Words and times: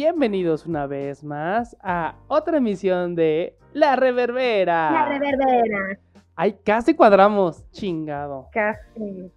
Bienvenidos 0.00 0.66
una 0.66 0.86
vez 0.86 1.24
más 1.24 1.74
a 1.80 2.16
otra 2.28 2.58
emisión 2.58 3.14
de 3.14 3.56
La 3.72 3.96
Reverbera. 3.96 4.90
La 4.90 5.08
reverbera. 5.08 5.98
Ay, 6.34 6.58
casi 6.62 6.92
cuadramos, 6.92 7.64
chingado. 7.70 8.46
Casi. 8.52 9.32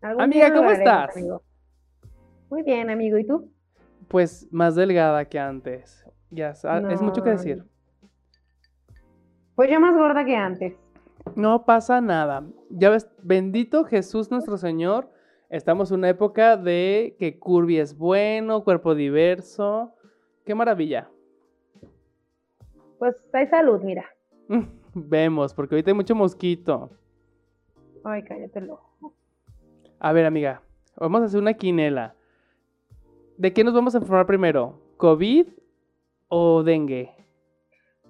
Amiga, 0.00 0.48
¿cómo 0.54 0.70
haremos, 0.70 0.78
estás? 0.78 1.14
amigo. 1.14 1.42
Muy 2.48 2.62
bien, 2.62 2.88
amigo. 2.88 3.18
¿Y 3.18 3.26
tú? 3.26 3.50
Pues 4.08 4.48
más 4.50 4.74
delgada 4.74 5.26
que 5.26 5.38
antes. 5.38 6.06
Ya, 6.30 6.54
sa- 6.54 6.78
es 6.90 7.02
mucho 7.02 7.22
que 7.22 7.28
decir. 7.32 7.62
Pues 9.54 9.70
yo 9.70 9.78
más 9.80 9.94
gorda 9.94 10.24
que 10.24 10.34
antes. 10.34 10.72
No 11.36 11.66
pasa 11.66 12.00
nada. 12.00 12.42
Ya 12.70 12.88
ves, 12.88 13.06
bendito 13.22 13.84
Jesús 13.84 14.30
nuestro 14.30 14.56
Señor. 14.56 15.10
Estamos 15.54 15.92
en 15.92 15.98
una 15.98 16.08
época 16.08 16.56
de 16.56 17.14
que 17.16 17.38
curvy 17.38 17.78
es 17.78 17.96
bueno, 17.96 18.64
cuerpo 18.64 18.92
diverso. 18.92 19.94
Qué 20.44 20.52
maravilla. 20.52 21.08
Pues 22.98 23.14
hay 23.32 23.46
salud, 23.46 23.80
mira. 23.84 24.04
Vemos, 24.94 25.54
porque 25.54 25.76
ahorita 25.76 25.92
hay 25.92 25.94
mucho 25.94 26.16
mosquito. 26.16 26.90
Ay, 28.02 28.24
cállate 28.24 28.58
el 28.58 28.70
ojo. 28.70 29.14
A 30.00 30.12
ver, 30.12 30.26
amiga, 30.26 30.60
vamos 30.96 31.22
a 31.22 31.26
hacer 31.26 31.38
una 31.38 31.54
quinela. 31.54 32.16
¿De 33.36 33.52
qué 33.52 33.62
nos 33.62 33.74
vamos 33.74 33.94
a 33.94 33.98
informar 33.98 34.26
primero? 34.26 34.80
¿COVID 34.96 35.46
o 36.30 36.64
dengue? 36.64 37.12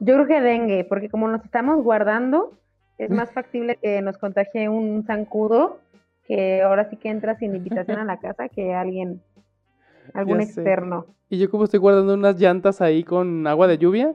Yo 0.01 0.15
creo 0.15 0.27
que 0.27 0.41
dengue, 0.41 0.85
porque 0.85 1.11
como 1.11 1.29
nos 1.29 1.45
estamos 1.45 1.85
guardando, 1.85 2.59
es 2.97 3.11
más 3.11 3.31
factible 3.33 3.77
que 3.83 4.01
nos 4.01 4.17
contagie 4.17 4.71
un 4.71 5.05
zancudo 5.05 5.84
que 6.27 6.63
ahora 6.63 6.89
sí 6.91 6.97
que 6.97 7.11
entra 7.11 7.37
sin 7.37 7.55
invitación 7.55 7.99
a 7.99 8.05
la 8.05 8.19
casa 8.19 8.49
que 8.49 8.75
alguien, 8.75 9.21
algún 10.15 10.41
Ya 10.41 10.47
sé. 10.47 10.61
externo. 10.61 11.07
¿Y 11.29 11.39
yo 11.39 11.51
como 11.51 11.65
estoy 11.65 11.81
guardando 11.81 12.15
unas 12.15 12.39
llantas 12.41 12.81
ahí 12.81 13.03
con 13.05 13.47
agua 13.47 13.67
de 13.67 13.79
lluvia? 13.79 14.15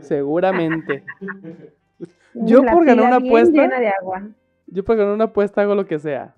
Seguramente. 0.00 1.02
Yo 2.34 2.62
La 2.62 2.72
por 2.72 2.84
ganar 2.86 3.06
una 3.06 3.16
apuesta- 3.16 3.62
llena 3.62 3.78
de 3.80 3.88
agua. 3.88 4.28
Yo 4.66 4.84
para 4.84 4.98
ganar 5.00 5.14
una 5.14 5.24
apuesta 5.24 5.60
hago 5.62 5.74
lo 5.74 5.84
que 5.86 5.98
sea. 5.98 6.34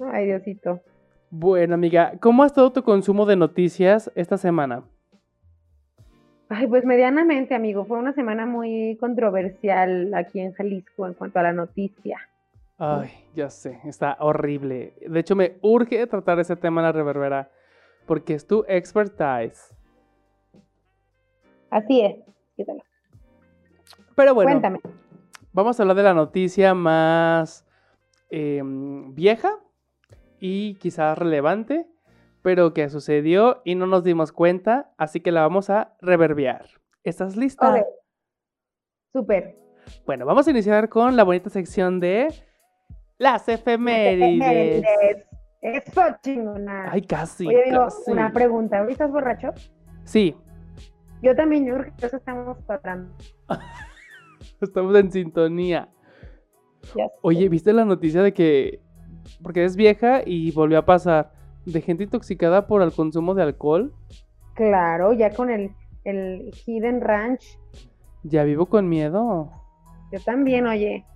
Ay, 0.00 0.26
Diosito. 0.26 0.80
Bueno, 1.30 1.74
amiga, 1.74 2.12
¿cómo 2.20 2.42
ha 2.42 2.46
estado 2.46 2.72
tu 2.72 2.82
consumo 2.82 3.24
de 3.26 3.36
noticias 3.36 4.10
esta 4.16 4.36
semana? 4.36 4.82
Ay, 6.48 6.66
pues 6.66 6.84
medianamente, 6.84 7.54
amigo. 7.54 7.84
Fue 7.84 7.98
una 7.98 8.12
semana 8.14 8.46
muy 8.46 8.96
controversial 9.00 10.12
aquí 10.14 10.40
en 10.40 10.52
Jalisco 10.52 11.06
en 11.06 11.14
cuanto 11.14 11.38
a 11.38 11.42
la 11.44 11.52
noticia. 11.52 12.18
Ay, 12.76 13.10
ya 13.34 13.50
sé, 13.50 13.80
está 13.84 14.16
horrible. 14.18 14.94
De 15.06 15.20
hecho, 15.20 15.36
me 15.36 15.58
urge 15.62 16.06
tratar 16.06 16.40
ese 16.40 16.56
tema 16.56 16.80
en 16.80 16.86
la 16.86 16.92
reverbera 16.92 17.50
porque 18.06 18.34
es 18.34 18.46
tu 18.46 18.64
expertise. 18.68 19.74
Así 21.70 22.00
es. 22.00 22.16
Quítalo. 22.56 22.82
Pero 24.16 24.34
bueno, 24.34 24.50
Cuéntame. 24.50 24.80
vamos 25.52 25.78
a 25.78 25.82
hablar 25.82 25.96
de 25.96 26.02
la 26.02 26.14
noticia 26.14 26.74
más 26.74 27.66
em, 28.30 29.14
vieja 29.14 29.58
y 30.38 30.74
quizás 30.76 31.18
relevante, 31.18 31.86
pero 32.42 32.74
que 32.74 32.88
sucedió 32.90 33.62
y 33.64 33.74
no 33.74 33.86
nos 33.86 34.04
dimos 34.04 34.32
cuenta, 34.32 34.92
así 34.98 35.20
que 35.20 35.32
la 35.32 35.40
vamos 35.42 35.70
a 35.70 35.96
reverbear. 36.00 36.66
¿Estás 37.02 37.36
lista? 37.36 37.84
Súper. 39.12 39.56
Bueno, 40.06 40.26
vamos 40.26 40.46
a 40.46 40.50
iniciar 40.50 40.88
con 40.88 41.16
la 41.16 41.24
bonita 41.24 41.50
sección 41.50 42.00
de 42.00 42.28
las 43.18 43.48
efemérides. 43.48 44.40
Efemérides. 44.40 45.26
Eso, 45.60 46.02
chingona. 46.22 46.90
Ay, 46.92 47.02
casi, 47.02 47.46
Oye, 47.46 47.64
casi. 47.70 48.10
una 48.10 48.30
pregunta. 48.32 48.82
¿Hoy 48.82 48.92
estás 48.92 49.10
borracho? 49.10 49.48
Sí, 50.04 50.36
Yo 51.22 51.34
también, 51.34 51.64
yo 51.64 51.74
creo 51.78 51.94
que 51.96 52.06
eso 52.06 52.18
estamos 52.18 52.58
cuadrando. 52.66 53.14
estamos 54.60 54.94
en 54.96 55.10
sintonía. 55.10 55.88
Oye, 57.22 57.48
¿viste 57.48 57.72
la 57.72 57.86
noticia 57.86 58.22
de 58.22 58.34
que, 58.34 58.82
porque 59.42 59.64
es 59.64 59.74
vieja 59.74 60.20
y 60.26 60.50
volvió 60.50 60.78
a 60.78 60.84
pasar, 60.84 61.32
de 61.64 61.80
gente 61.80 62.04
intoxicada 62.04 62.66
por 62.66 62.82
el 62.82 62.92
consumo 62.92 63.34
de 63.34 63.42
alcohol? 63.42 63.94
Claro, 64.54 65.14
ya 65.14 65.30
con 65.30 65.48
el, 65.48 65.70
el 66.04 66.50
Hidden 66.66 67.00
Ranch. 67.00 67.58
Ya 68.22 68.44
vivo 68.44 68.66
con 68.66 68.86
miedo. 68.86 69.50
Yo 70.12 70.20
también, 70.20 70.66
oye. 70.66 71.06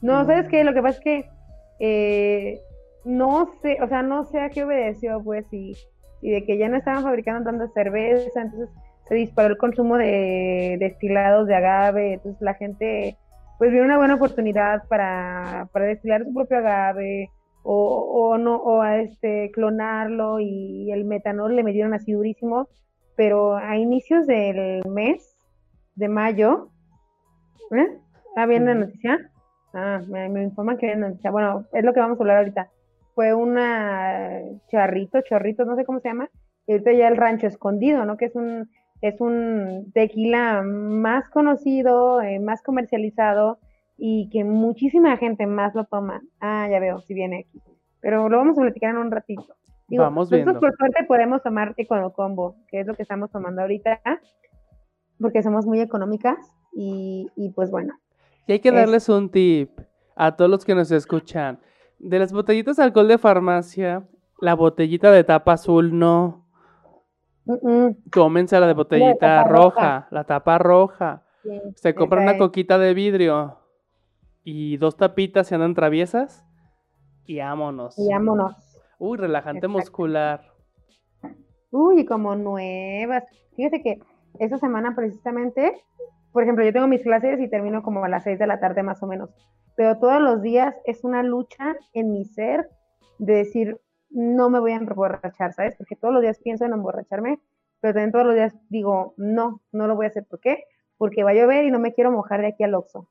No, 0.00 0.24
¿sabes 0.26 0.48
qué? 0.48 0.64
Lo 0.64 0.74
que 0.74 0.82
pasa 0.82 0.98
es 0.98 1.04
que 1.04 1.30
eh, 1.78 2.60
no 3.04 3.50
sé, 3.60 3.78
o 3.82 3.88
sea, 3.88 4.02
no 4.02 4.24
sé 4.24 4.40
a 4.40 4.50
qué 4.50 4.64
obedeció, 4.64 5.22
pues, 5.22 5.46
y, 5.52 5.76
y 6.22 6.30
de 6.30 6.44
que 6.44 6.58
ya 6.58 6.68
no 6.68 6.76
estaban 6.76 7.02
fabricando 7.02 7.50
tanta 7.50 7.68
cerveza, 7.68 8.40
entonces 8.40 8.70
se 9.06 9.14
disparó 9.14 9.48
el 9.50 9.58
consumo 9.58 9.96
de 9.98 10.76
destilados 10.80 11.46
de 11.46 11.54
agave, 11.54 12.14
entonces 12.14 12.40
la 12.40 12.54
gente, 12.54 13.18
pues, 13.58 13.70
vio 13.70 13.82
una 13.82 13.98
buena 13.98 14.14
oportunidad 14.14 14.84
para, 14.88 15.68
para 15.72 15.86
destilar 15.86 16.24
su 16.24 16.32
propio 16.32 16.58
agave, 16.58 17.30
o, 17.62 18.30
o 18.32 18.38
no, 18.38 18.56
o 18.56 18.82
a 18.82 18.98
este, 18.98 19.50
clonarlo, 19.52 20.40
y 20.40 20.90
el 20.92 21.04
metanol 21.04 21.56
le 21.56 21.62
metieron 21.62 21.94
así 21.94 22.12
durísimo, 22.12 22.68
pero 23.16 23.56
a 23.56 23.76
inicios 23.76 24.26
del 24.26 24.82
mes 24.88 25.36
de 25.94 26.08
mayo, 26.08 26.70
¿eh? 27.70 27.86
¿Está 28.28 28.46
bien 28.46 28.66
la 28.66 28.74
noticia? 28.74 29.30
Ah, 29.74 30.00
me, 30.08 30.28
me 30.28 30.42
informan 30.42 30.78
que 30.78 30.86
la 30.86 31.08
noticia. 31.08 31.30
Bueno, 31.30 31.66
es 31.72 31.84
lo 31.84 31.92
que 31.92 32.00
vamos 32.00 32.18
a 32.18 32.22
hablar 32.22 32.38
ahorita. 32.38 32.70
Fue 33.14 33.34
una 33.34 34.40
charrito, 34.68 35.20
chorrito, 35.22 35.64
no 35.64 35.76
sé 35.76 35.84
cómo 35.84 36.00
se 36.00 36.08
llama. 36.08 36.30
Y 36.66 36.72
ahorita 36.72 36.92
ya 36.92 37.08
el 37.08 37.16
rancho 37.16 37.46
escondido, 37.46 38.04
¿no? 38.04 38.16
Que 38.16 38.26
es 38.26 38.36
un, 38.36 38.70
es 39.00 39.20
un 39.20 39.90
tequila 39.92 40.62
más 40.62 41.28
conocido, 41.28 42.22
eh, 42.22 42.38
más 42.38 42.62
comercializado 42.62 43.58
y 43.98 44.28
que 44.30 44.44
muchísima 44.44 45.16
gente 45.16 45.46
más 45.46 45.74
lo 45.74 45.84
toma. 45.84 46.22
Ah, 46.40 46.68
ya 46.70 46.78
veo, 46.80 47.00
si 47.00 47.14
viene 47.14 47.46
aquí. 47.46 47.60
Pero 48.00 48.28
lo 48.28 48.38
vamos 48.38 48.58
a 48.58 48.62
platicar 48.62 48.90
en 48.90 48.98
un 48.98 49.10
ratito. 49.10 49.56
Vamos 49.88 50.30
nosotros 50.30 50.44
viendo. 50.44 50.60
por 50.60 50.76
suerte 50.76 51.04
podemos 51.04 51.42
tomar 51.42 51.74
Econocombo, 51.76 52.56
que 52.68 52.80
es 52.80 52.86
lo 52.86 52.94
que 52.94 53.02
estamos 53.02 53.30
tomando 53.30 53.62
ahorita, 53.62 54.00
porque 55.20 55.42
somos 55.42 55.66
muy 55.66 55.80
económicas 55.80 56.38
y, 56.72 57.28
y 57.36 57.50
pues 57.50 57.70
bueno. 57.70 57.94
Y 58.46 58.52
hay 58.52 58.60
que 58.60 58.68
Es- 58.70 58.74
darles 58.74 59.08
un 59.08 59.30
tip 59.30 59.70
a 60.16 60.36
todos 60.36 60.50
los 60.50 60.64
que 60.64 60.74
nos 60.74 60.90
escuchan. 60.90 61.58
De 61.98 62.18
las 62.18 62.32
botellitas 62.32 62.76
de 62.76 62.82
alcohol 62.84 63.08
de 63.08 63.18
farmacia, 63.18 64.06
la 64.40 64.54
botellita 64.54 65.10
de 65.10 65.24
tapa 65.24 65.52
azul 65.54 65.98
no. 65.98 66.44
Cómense 68.12 68.58
la 68.58 68.66
de 68.66 68.72
botellita 68.74 69.44
roja, 69.44 69.54
roja. 69.54 70.08
la 70.10 70.24
tapa 70.24 70.58
roja. 70.58 71.22
sí, 71.42 71.50
Se 71.76 71.94
compran 71.94 72.22
esa 72.22 72.30
una 72.30 72.36
es. 72.36 72.38
coquita 72.38 72.78
de 72.78 72.94
vidrio 72.94 73.58
y 74.44 74.76
dos 74.78 74.96
tapitas 74.96 75.46
se 75.46 75.54
andan 75.54 75.74
traviesas 75.74 76.44
y 77.26 77.38
vámonos. 77.38 77.98
Y 77.98 78.08
vámonos. 78.10 78.54
Uy, 78.98 79.18
relajante 79.18 79.66
Exacto. 79.66 79.78
muscular. 79.78 80.52
Uy, 81.70 82.04
como 82.06 82.34
nuevas. 82.36 83.24
Fíjate 83.56 83.82
que 83.82 84.00
esa 84.38 84.58
semana 84.58 84.94
precisamente, 84.94 85.82
por 86.34 86.42
ejemplo, 86.42 86.64
yo 86.64 86.72
tengo 86.72 86.88
mis 86.88 87.02
clases 87.02 87.38
y 87.40 87.48
termino 87.48 87.82
como 87.84 88.04
a 88.04 88.08
las 88.08 88.24
6 88.24 88.40
de 88.40 88.46
la 88.48 88.58
tarde 88.58 88.82
más 88.82 89.00
o 89.04 89.06
menos, 89.06 89.30
pero 89.76 89.98
todos 89.98 90.20
los 90.20 90.42
días 90.42 90.74
es 90.84 91.04
una 91.04 91.22
lucha 91.22 91.76
en 91.92 92.10
mi 92.12 92.24
ser 92.24 92.68
de 93.18 93.34
decir, 93.36 93.80
no 94.10 94.50
me 94.50 94.58
voy 94.58 94.72
a 94.72 94.76
emborrachar, 94.76 95.52
¿sabes? 95.54 95.76
Porque 95.76 95.94
todos 95.94 96.12
los 96.12 96.22
días 96.22 96.40
pienso 96.40 96.64
en 96.64 96.72
emborracharme, 96.72 97.38
pero 97.80 97.94
también 97.94 98.10
todos 98.10 98.26
los 98.26 98.34
días 98.34 98.52
digo, 98.68 99.14
no, 99.16 99.60
no 99.70 99.86
lo 99.86 99.94
voy 99.94 100.06
a 100.06 100.08
hacer. 100.08 100.24
¿Por 100.28 100.40
qué? 100.40 100.64
Porque 100.98 101.22
va 101.22 101.30
a 101.30 101.34
llover 101.34 101.64
y 101.64 101.70
no 101.70 101.78
me 101.78 101.94
quiero 101.94 102.10
mojar 102.10 102.40
de 102.40 102.48
aquí 102.48 102.64
al 102.64 102.74
Oxxo. 102.74 103.08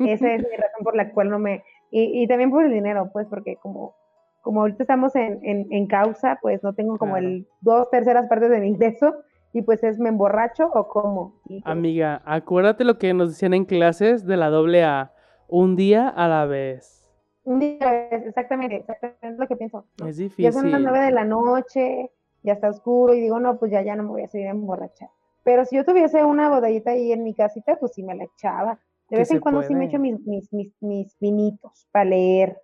Esa 0.00 0.32
es 0.32 0.42
mi 0.42 0.56
razón 0.56 0.84
por 0.84 0.96
la 0.96 1.10
cual 1.12 1.28
no 1.28 1.38
me... 1.38 1.62
Y, 1.90 2.22
y 2.22 2.26
también 2.26 2.50
por 2.50 2.64
el 2.64 2.72
dinero, 2.72 3.10
pues, 3.12 3.26
porque 3.28 3.56
como, 3.56 3.94
como 4.42 4.60
ahorita 4.62 4.82
estamos 4.84 5.14
en, 5.16 5.40
en, 5.42 5.66
en 5.70 5.86
causa, 5.86 6.38
pues 6.40 6.62
no 6.62 6.74
tengo 6.74 6.96
como 6.96 7.12
Claro. 7.12 7.26
el 7.26 7.46
dos 7.60 7.90
terceras 7.90 8.26
partes 8.28 8.50
de 8.50 8.60
mi 8.60 8.68
ingreso 8.68 9.14
y 9.54 9.62
pues 9.62 9.82
es 9.84 9.98
me 9.98 10.10
emborracho 10.10 10.66
o 10.74 10.88
como. 10.88 11.40
Y, 11.46 11.62
pues, 11.62 11.72
Amiga, 11.72 12.20
acuérdate 12.26 12.84
lo 12.84 12.98
que 12.98 13.14
nos 13.14 13.30
decían 13.30 13.54
en 13.54 13.64
clases 13.64 14.26
de 14.26 14.36
la 14.36 14.50
doble 14.50 14.84
A. 14.84 15.12
Un 15.48 15.76
día 15.76 16.08
a 16.08 16.28
la 16.28 16.44
vez. 16.46 17.00
un 17.44 17.60
día 17.60 17.78
a 17.80 17.84
la 17.92 17.92
vez, 18.10 18.26
exactamente, 18.26 18.76
exactamente 18.76 19.28
es 19.28 19.38
lo 19.38 19.46
que 19.46 19.56
pienso. 19.56 19.86
Es 20.06 20.16
Ya 20.36 20.52
son 20.52 20.70
las 20.72 20.80
difícil. 20.80 20.82
nueve 20.82 21.00
de 21.00 21.10
la 21.12 21.24
noche, 21.24 22.10
ya 22.42 22.54
está 22.54 22.68
oscuro 22.70 23.14
y 23.14 23.20
digo, 23.20 23.38
no, 23.40 23.58
pues 23.58 23.70
ya, 23.70 23.82
ya 23.82 23.96
no 23.96 24.02
me 24.02 24.08
voy 24.10 24.22
a 24.22 24.28
seguir 24.28 24.48
a 24.48 24.50
emborrachar. 24.50 25.10
Pero 25.44 25.64
si 25.66 25.76
yo 25.76 25.84
tuviese 25.84 26.24
una 26.24 26.48
botellita 26.48 26.90
ahí 26.92 27.12
en 27.12 27.22
mi 27.22 27.34
casita, 27.34 27.76
pues 27.78 27.92
sí 27.94 28.02
me 28.02 28.14
la 28.16 28.24
echaba. 28.24 28.80
De 29.10 29.16
Que 29.16 29.16
vez 29.18 29.30
en 29.30 29.40
cuando 29.40 29.62
sí 29.62 29.74
me 29.74 29.84
echo 29.86 29.98
mis, 29.98 30.18
mis, 30.26 30.52
mis, 30.52 30.72
mis 30.82 31.16
vinitos 31.20 31.86
para 31.92 32.06
leer. 32.06 32.58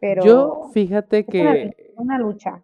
Pero 0.00 0.22
Yo, 0.22 0.70
fíjate 0.74 1.20
es 1.20 1.28
una, 1.40 1.52
que 1.54 1.92
una 1.96 2.18
lucha. 2.18 2.62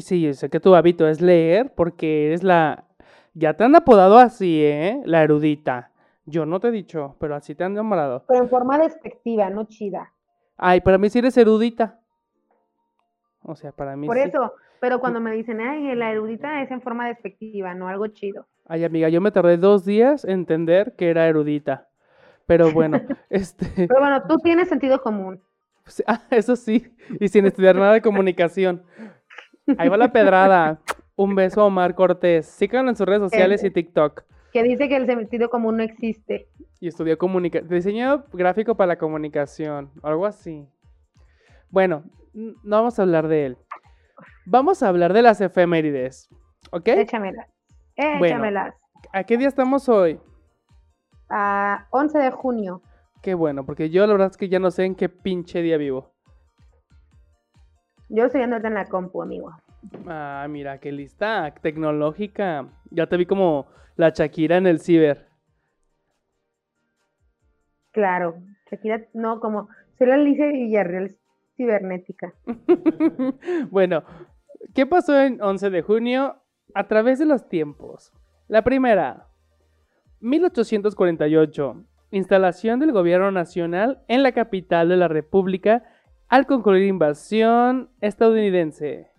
Sí, 0.00 0.20
yo 0.20 0.34
sé 0.34 0.50
que 0.50 0.60
tu 0.60 0.74
hábito 0.74 1.08
es 1.08 1.22
leer 1.22 1.72
porque 1.74 2.26
eres 2.26 2.42
la... 2.42 2.84
Ya 3.34 3.54
te 3.54 3.64
han 3.64 3.74
apodado 3.74 4.18
así, 4.18 4.62
¿eh? 4.62 5.00
La 5.04 5.22
erudita. 5.22 5.90
Yo 6.26 6.46
no 6.46 6.60
te 6.60 6.68
he 6.68 6.70
dicho, 6.70 7.16
pero 7.18 7.34
así 7.34 7.54
te 7.54 7.64
han 7.64 7.74
nombrado. 7.74 8.24
Pero 8.28 8.44
en 8.44 8.48
forma 8.48 8.78
despectiva, 8.78 9.50
no 9.50 9.64
chida. 9.64 10.12
Ay, 10.56 10.80
para 10.80 10.98
mí 10.98 11.10
sí 11.10 11.18
eres 11.18 11.36
erudita. 11.36 11.98
O 13.42 13.56
sea, 13.56 13.72
para 13.72 13.96
mí 13.96 14.06
Por 14.06 14.16
sí. 14.16 14.24
eso, 14.24 14.52
pero 14.80 15.00
cuando 15.00 15.20
me 15.20 15.32
dicen, 15.32 15.60
ay, 15.60 15.94
la 15.96 16.12
erudita 16.12 16.62
es 16.62 16.70
en 16.70 16.80
forma 16.80 17.08
despectiva, 17.08 17.74
no 17.74 17.88
algo 17.88 18.06
chido. 18.08 18.46
Ay, 18.66 18.84
amiga, 18.84 19.08
yo 19.08 19.20
me 19.20 19.32
tardé 19.32 19.56
dos 19.56 19.84
días 19.84 20.24
en 20.24 20.40
entender 20.40 20.94
que 20.96 21.10
era 21.10 21.26
erudita. 21.26 21.88
Pero 22.46 22.70
bueno, 22.70 23.00
este, 23.30 23.66
Pero 23.88 24.00
bueno, 24.00 24.22
tú 24.28 24.36
tienes 24.38 24.68
sentido 24.68 25.00
común. 25.00 25.40
ah, 26.06 26.22
eso 26.30 26.54
sí, 26.54 26.94
y 27.18 27.28
sin 27.28 27.46
estudiar 27.46 27.76
nada 27.76 27.94
de 27.94 28.02
comunicación. 28.02 28.82
Ahí 29.78 29.88
va 29.88 29.96
la 29.96 30.12
pedrada. 30.12 30.80
Un 31.16 31.34
beso 31.34 31.60
a 31.60 31.64
Omar 31.64 31.94
Cortés. 31.94 32.46
Síganlo 32.46 32.90
en 32.90 32.96
sus 32.96 33.06
redes 33.06 33.22
sociales 33.22 33.62
y 33.64 33.70
TikTok. 33.70 34.24
Que 34.52 34.62
dice 34.62 34.88
que 34.88 34.96
el 34.96 35.06
sentido 35.06 35.48
común 35.50 35.78
no 35.78 35.82
existe. 35.82 36.48
Y 36.80 36.88
estudió 36.88 37.16
comunicación. 37.18 37.68
Diseño 37.68 38.24
gráfico 38.32 38.74
para 38.74 38.88
la 38.88 38.98
comunicación. 38.98 39.90
Algo 40.02 40.26
así. 40.26 40.66
Bueno, 41.70 42.04
no 42.32 42.76
vamos 42.76 42.98
a 42.98 43.02
hablar 43.02 43.28
de 43.28 43.46
él. 43.46 43.58
Vamos 44.44 44.82
a 44.82 44.88
hablar 44.88 45.12
de 45.12 45.22
las 45.22 45.40
efemérides. 45.40 46.28
¿Ok? 46.70 46.88
Échamelas. 46.88 47.48
Échamelas. 47.96 48.74
¿A 49.12 49.24
qué 49.24 49.36
día 49.36 49.48
estamos 49.48 49.88
hoy? 49.88 50.20
A 51.28 51.86
11 51.90 52.18
de 52.18 52.30
junio. 52.30 52.82
Qué 53.22 53.34
bueno, 53.34 53.64
porque 53.64 53.88
yo 53.88 54.06
la 54.06 54.12
verdad 54.12 54.30
es 54.30 54.36
que 54.36 54.48
ya 54.48 54.58
no 54.58 54.70
sé 54.70 54.84
en 54.84 54.94
qué 54.94 55.08
pinche 55.08 55.62
día 55.62 55.76
vivo. 55.76 56.12
Yo 58.08 58.24
estoy 58.24 58.42
ahorita 58.42 58.68
en 58.68 58.74
la 58.74 58.86
compu, 58.86 59.22
amigo. 59.22 59.50
Ah, 60.06 60.46
mira, 60.48 60.78
qué 60.78 60.92
lista 60.92 61.52
tecnológica. 61.60 62.68
Ya 62.90 63.06
te 63.06 63.16
vi 63.16 63.26
como 63.26 63.66
la 63.96 64.10
Shakira 64.10 64.56
en 64.56 64.66
el 64.66 64.80
ciber. 64.80 65.28
Claro. 67.92 68.36
Shakira, 68.70 69.06
no, 69.12 69.40
como 69.40 69.68
soy 69.98 70.06
la 70.06 70.14
Alicia 70.14 70.46
Villarreal 70.46 71.16
cibernética. 71.56 72.34
bueno, 73.70 74.02
¿qué 74.74 74.86
pasó 74.86 75.20
en 75.20 75.40
11 75.42 75.70
de 75.70 75.82
junio? 75.82 76.36
A 76.74 76.88
través 76.88 77.18
de 77.18 77.26
los 77.26 77.48
tiempos. 77.48 78.12
La 78.48 78.62
primera, 78.62 79.28
1848. 80.20 81.84
Instalación 82.10 82.80
del 82.80 82.92
gobierno 82.92 83.30
nacional 83.30 84.02
en 84.08 84.22
la 84.22 84.32
capital 84.32 84.88
de 84.88 84.96
la 84.96 85.08
República 85.08 85.82
al 86.28 86.46
concluir 86.46 86.84
invasión 86.84 87.90
estadounidense. 88.00 89.11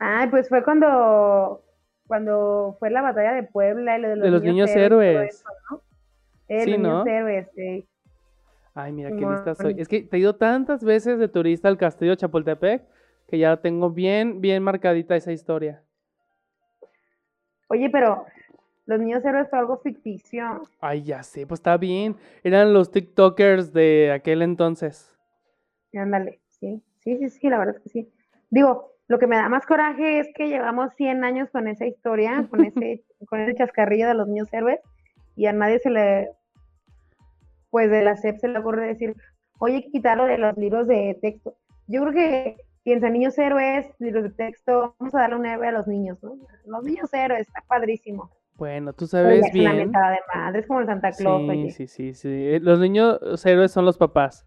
Ay, 0.00 0.28
pues 0.28 0.48
fue 0.48 0.64
cuando 0.64 1.62
cuando 2.06 2.74
fue 2.80 2.90
la 2.90 3.02
batalla 3.02 3.34
de 3.34 3.44
Puebla 3.44 3.96
y 3.98 4.00
lo 4.00 4.08
de 4.08 4.16
los, 4.16 4.24
De 4.24 4.30
los 4.32 4.42
niños 4.42 4.70
héroes. 4.70 5.34
eso, 5.34 5.48
¿no? 5.70 5.82
Eh, 6.48 6.64
Sí, 6.64 6.70
los 6.72 6.80
niños 6.80 7.04
¿no? 7.04 7.10
héroes, 7.12 7.48
sí. 7.54 7.86
Ay, 8.74 8.92
mira 8.92 9.10
qué 9.10 9.24
lista 9.26 9.54
soy. 9.54 9.76
Es 9.78 9.86
que 9.86 10.02
te 10.02 10.16
he 10.16 10.20
ido 10.20 10.34
tantas 10.34 10.82
veces 10.82 11.18
de 11.18 11.28
turista 11.28 11.68
al 11.68 11.76
castillo 11.76 12.12
de 12.12 12.16
Chapultepec 12.16 12.82
que 13.28 13.38
ya 13.38 13.56
tengo 13.58 13.90
bien, 13.90 14.40
bien 14.40 14.62
marcadita 14.62 15.14
esa 15.14 15.30
historia. 15.32 15.82
Oye, 17.68 17.88
pero 17.90 18.24
los 18.86 18.98
niños 18.98 19.24
héroes 19.24 19.48
fue 19.50 19.58
algo 19.58 19.78
ficticio. 19.78 20.62
Ay, 20.80 21.02
ya 21.02 21.22
sé, 21.22 21.46
pues 21.46 21.60
está 21.60 21.76
bien. 21.76 22.16
Eran 22.42 22.72
los 22.72 22.90
TikTokers 22.90 23.72
de 23.72 24.10
aquel 24.12 24.42
entonces. 24.42 25.16
Ándale, 25.94 26.40
sí, 26.48 26.82
sí, 27.00 27.18
sí, 27.18 27.28
sí, 27.28 27.48
la 27.48 27.58
verdad 27.58 27.76
es 27.76 27.82
que 27.82 27.88
sí. 27.90 28.12
Digo, 28.48 28.94
lo 29.10 29.18
que 29.18 29.26
me 29.26 29.34
da 29.34 29.48
más 29.48 29.66
coraje 29.66 30.20
es 30.20 30.28
que 30.36 30.46
llevamos 30.48 30.94
100 30.94 31.24
años 31.24 31.50
con 31.50 31.66
esa 31.66 31.84
historia, 31.84 32.46
con 32.48 32.64
ese, 32.64 33.02
con 33.28 33.40
ese 33.40 33.56
chascarrillo 33.56 34.06
de 34.06 34.14
los 34.14 34.28
niños 34.28 34.48
héroes, 34.52 34.78
y 35.34 35.46
a 35.46 35.52
nadie 35.52 35.80
se 35.80 35.90
le, 35.90 36.30
pues 37.70 37.90
de 37.90 38.04
la 38.04 38.16
SEP 38.16 38.38
se 38.38 38.46
le 38.46 38.60
ocurre 38.60 38.86
decir, 38.86 39.16
oye, 39.58 39.74
hay 39.76 39.82
que 39.82 39.90
quitarlo 39.90 40.26
de 40.26 40.38
los 40.38 40.56
libros 40.56 40.86
de 40.86 41.18
texto. 41.20 41.56
Yo 41.88 42.02
creo 42.02 42.12
que 42.12 42.56
piensa 42.84 43.10
niños 43.10 43.36
héroes, 43.36 43.88
libros 43.98 44.22
de 44.22 44.30
texto, 44.30 44.94
vamos 45.00 45.12
a 45.16 45.22
darle 45.22 45.36
un 45.36 45.46
héroe 45.46 45.66
a 45.66 45.72
los 45.72 45.88
niños, 45.88 46.22
¿no? 46.22 46.36
Los 46.66 46.84
niños 46.84 47.12
héroes, 47.12 47.48
está 47.48 47.64
padrísimo. 47.66 48.30
Bueno, 48.54 48.92
tú 48.92 49.08
sabes 49.08 49.40
ya 49.40 49.48
es 49.48 49.54
una 49.54 49.72
bien. 49.72 49.90
de 49.90 49.98
madre, 50.32 50.60
es 50.60 50.66
como 50.68 50.80
el 50.80 50.86
Santa 50.86 51.10
Claus, 51.10 51.42
Sí, 51.42 51.48
oye. 51.50 51.70
sí, 51.72 51.86
sí, 51.88 52.14
sí. 52.14 52.60
Los 52.60 52.78
niños 52.78 53.18
héroes 53.44 53.72
son 53.72 53.86
los 53.86 53.98
papás. 53.98 54.46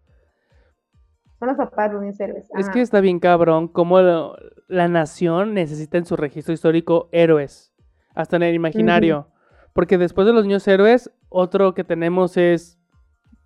Son 1.44 1.58
los 1.58 1.58
papás 1.70 1.92
los 1.92 2.02
niños 2.02 2.20
héroes. 2.22 2.50
Es 2.58 2.70
que 2.70 2.80
está 2.80 3.02
bien 3.02 3.20
cabrón 3.20 3.68
cómo 3.68 4.00
lo- 4.00 4.38
la 4.70 4.88
nación 4.88 5.54
necesita 5.54 5.98
en 5.98 6.06
su 6.06 6.16
registro 6.16 6.54
histórico 6.54 7.10
héroes, 7.12 7.74
hasta 8.16 8.38
en 8.38 8.44
el 8.44 8.56
imaginario. 8.56 9.28
Porque 9.74 9.98
después 9.98 10.26
de 10.26 10.32
los 10.34 10.46
niños 10.46 10.66
héroes, 10.70 11.12
otro 11.28 11.74
que 11.74 11.84
tenemos 11.84 12.38
es 12.38 12.80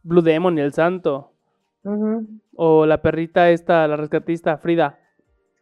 Blue 0.04 0.22
Demon 0.22 0.58
y 0.58 0.62
el 0.62 0.74
Santo. 0.74 1.32
O 2.56 2.86
la 2.86 3.02
perrita 3.02 3.50
esta, 3.50 3.88
la 3.88 3.96
rescatista, 3.98 4.58
Frida. 4.58 5.00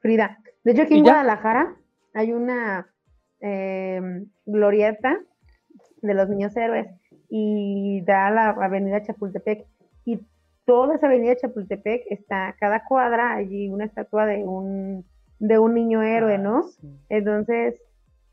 Frida. 0.01 0.39
De 0.63 0.71
hecho, 0.71 0.81
aquí 0.81 0.95
¿Y 0.95 0.99
en 0.99 1.05
ya? 1.05 1.11
Guadalajara 1.13 1.75
hay 2.13 2.33
una 2.33 2.87
em, 3.39 4.25
glorieta 4.45 5.19
de 6.01 6.13
los 6.13 6.27
niños 6.29 6.55
héroes 6.57 6.87
y 7.29 8.01
da 8.05 8.27
a 8.27 8.31
la 8.31 8.49
avenida 8.49 9.01
Chapultepec. 9.03 9.65
Y 10.03 10.19
toda 10.65 10.95
esa 10.95 11.07
avenida 11.07 11.35
Chapultepec 11.35 12.05
está, 12.09 12.55
cada 12.59 12.83
cuadra, 12.85 13.33
allí 13.35 13.69
una 13.69 13.85
estatua 13.85 14.25
de 14.25 14.43
un, 14.43 15.05
de 15.39 15.59
un 15.59 15.73
niño 15.73 16.01
héroe, 16.03 16.35
Ah, 16.35 16.37
¿no? 16.37 16.63
sí. 16.63 16.99
Entonces, 17.09 17.75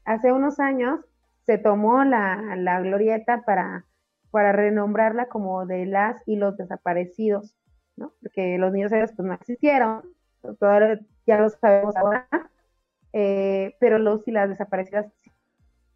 hace 0.05 0.33
unos 0.33 0.61
años 0.61 1.01
se 1.47 1.59
tomó 1.59 2.05
la, 2.05 2.57
la 2.57 2.81
glorieta 2.81 3.43
para, 3.43 3.87
para 4.31 4.53
renombrarla 4.53 5.27
como 5.29 5.67
de 5.67 5.87
las 5.87 6.23
y 6.27 6.37
los 6.37 6.57
desaparecidos, 6.57 7.55
¿no? 7.97 8.13
Porque 8.23 8.59
los 8.59 8.73
niños 8.73 8.93
héroes 8.93 9.13
pues 9.17 9.27
no 9.27 9.35
existieron, 9.35 10.03
todavía 10.59 11.01
ya 11.27 11.39
lo 11.39 11.51
sabemos 11.51 11.97
ahora, 11.97 12.29
eh, 13.13 13.77
pero 13.81 13.99
los 13.99 14.27
y 14.27 14.33
las 14.33 14.49
desaparecidas 14.49 15.07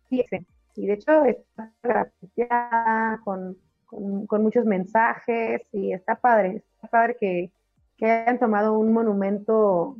sí 0.09 0.21
existen. 0.21 0.47
Y 0.75 0.87
de 0.87 0.95
hecho 0.95 1.25
está 1.25 1.73
grafiteada 1.83 3.21
con, 3.25 3.57
con, 3.97 4.27
con 4.27 4.43
muchos 4.43 4.65
mensajes 4.67 5.63
y 5.73 5.93
está 5.93 6.17
padre, 6.17 6.63
está 6.75 6.89
padre 6.89 7.17
que, 7.19 7.51
que 7.97 8.07
hayan 8.07 8.39
tomado 8.39 8.79
un 8.79 8.93
monumento 8.93 9.97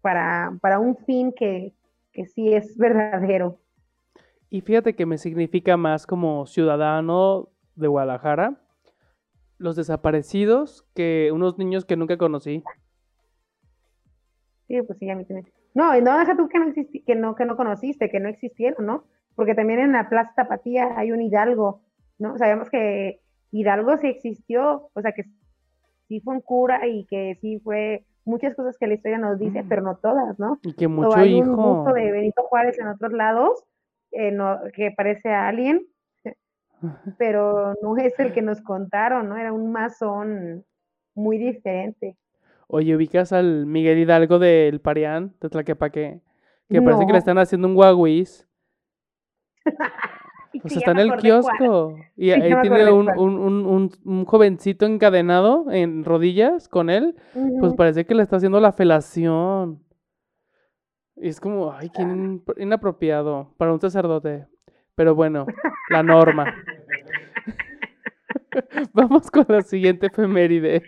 para, 0.00 0.56
para 0.60 0.78
un 0.78 0.96
fin 0.96 1.32
que, 1.36 1.72
que 2.12 2.26
sí 2.26 2.52
es 2.52 2.76
verdadero. 2.76 3.58
Y 4.48 4.60
fíjate 4.62 4.94
que 4.94 5.06
me 5.06 5.18
significa 5.18 5.76
más 5.76 6.06
como 6.06 6.46
ciudadano 6.46 7.48
de 7.74 7.88
Guadalajara 7.88 8.60
los 9.58 9.76
desaparecidos 9.76 10.86
que 10.94 11.30
unos 11.32 11.58
niños 11.58 11.84
que 11.84 11.96
nunca 11.96 12.16
conocí. 12.16 12.64
Sí, 14.66 14.80
pues 14.82 14.98
sí, 14.98 15.10
a 15.10 15.16
mí 15.16 15.24
también. 15.24 15.52
No, 15.74 16.00
no 16.00 16.18
deja 16.18 16.36
tú 16.36 16.48
que 16.48 16.58
no, 16.58 16.72
que 16.74 17.14
no, 17.14 17.34
que 17.34 17.44
no 17.44 17.56
conociste, 17.56 18.08
que 18.08 18.20
no 18.20 18.28
existieron, 18.28 18.86
¿no? 18.86 19.04
Porque 19.34 19.54
también 19.54 19.80
en 19.80 19.92
la 19.92 20.08
Plaza 20.08 20.32
Tapatía 20.34 20.96
hay 20.96 21.12
un 21.12 21.20
Hidalgo, 21.20 21.82
¿no? 22.20 22.38
Sabemos 22.38 22.70
que 22.70 23.20
Hidalgo 23.50 23.96
sí 23.96 24.06
existió, 24.06 24.90
o 24.94 25.00
sea 25.02 25.10
que 25.12 25.24
sí 26.06 26.20
fue 26.20 26.34
un 26.34 26.40
cura 26.40 26.86
y 26.86 27.04
que 27.06 27.36
sí 27.40 27.58
fue 27.58 28.04
muchas 28.24 28.54
cosas 28.54 28.76
que 28.78 28.86
la 28.86 28.94
historia 28.94 29.18
nos 29.18 29.38
dice, 29.38 29.62
Mm. 29.64 29.68
pero 29.68 29.82
no 29.82 29.96
todas, 29.96 30.38
¿no? 30.38 30.58
Y 30.62 30.74
que 30.74 30.86
O 30.86 30.90
mucho 30.90 31.16
hay 31.16 31.40
un 31.40 31.48
hijo. 31.52 31.92
de 31.92 32.12
Benito 32.12 32.42
Juárez 32.44 32.78
en 32.78 32.86
otros 32.88 33.12
lados 33.12 33.64
eh, 34.12 34.30
no- 34.32 34.58
que 34.74 34.90
parece 34.90 35.30
a 35.30 35.48
alguien, 35.48 35.86
pero 37.18 37.74
no 37.82 37.96
es 37.96 38.18
el 38.18 38.32
que 38.32 38.42
nos 38.42 38.60
contaron, 38.60 39.28
¿no? 39.28 39.36
Era 39.36 39.52
un 39.52 39.70
masón 39.72 40.64
muy 41.14 41.38
diferente. 41.38 42.16
Oye, 42.66 42.94
ubicas 42.96 43.32
al 43.32 43.66
Miguel 43.66 43.98
Hidalgo 43.98 44.38
del 44.38 44.80
Parián, 44.80 45.34
de 45.40 45.48
Tlaquepaque, 45.48 46.20
que 46.68 46.82
parece 46.82 47.06
que 47.06 47.12
le 47.12 47.18
están 47.18 47.38
haciendo 47.38 47.66
un 47.68 47.74
guaguis. 47.74 48.46
Y 50.52 50.60
Pues 50.60 50.76
está 50.76 50.90
en 50.90 50.98
el 50.98 51.08
cuál. 51.08 51.20
kiosco. 51.20 51.96
Y 52.16 52.30
ahí 52.30 52.52
tiene 52.62 52.90
un, 52.90 53.08
un, 53.16 53.38
un, 53.38 53.90
un- 54.04 54.24
jovencito 54.24 54.84
encadenado 54.86 55.70
en 55.70 56.04
rodillas 56.04 56.68
con 56.68 56.90
él. 56.90 57.14
Pues 57.60 57.74
parece 57.74 58.04
que 58.04 58.14
le 58.14 58.22
está 58.24 58.36
haciendo 58.36 58.60
la 58.60 58.72
felación. 58.72 59.82
Y 61.16 61.28
es 61.28 61.40
como, 61.40 61.72
ay, 61.72 61.90
qué 61.90 62.02
in- 62.02 62.42
inapropiado 62.56 63.54
para 63.58 63.72
un 63.72 63.80
sacerdote. 63.80 64.46
Pero 64.96 65.14
bueno, 65.14 65.46
la 65.90 66.02
norma. 66.02 66.52
Vamos 68.92 69.30
con 69.30 69.44
la 69.48 69.62
siguiente 69.62 70.06
efeméride. 70.06 70.82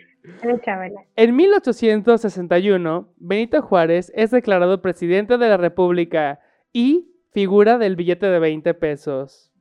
En 1.15 1.35
1861, 1.35 3.13
Benito 3.17 3.61
Juárez 3.61 4.11
es 4.15 4.31
declarado 4.31 4.81
presidente 4.81 5.37
de 5.37 5.47
la 5.49 5.57
República 5.57 6.39
y 6.73 7.09
figura 7.31 7.77
del 7.77 7.95
billete 7.95 8.25
de 8.27 8.39
20 8.39 8.73
pesos. 8.73 9.52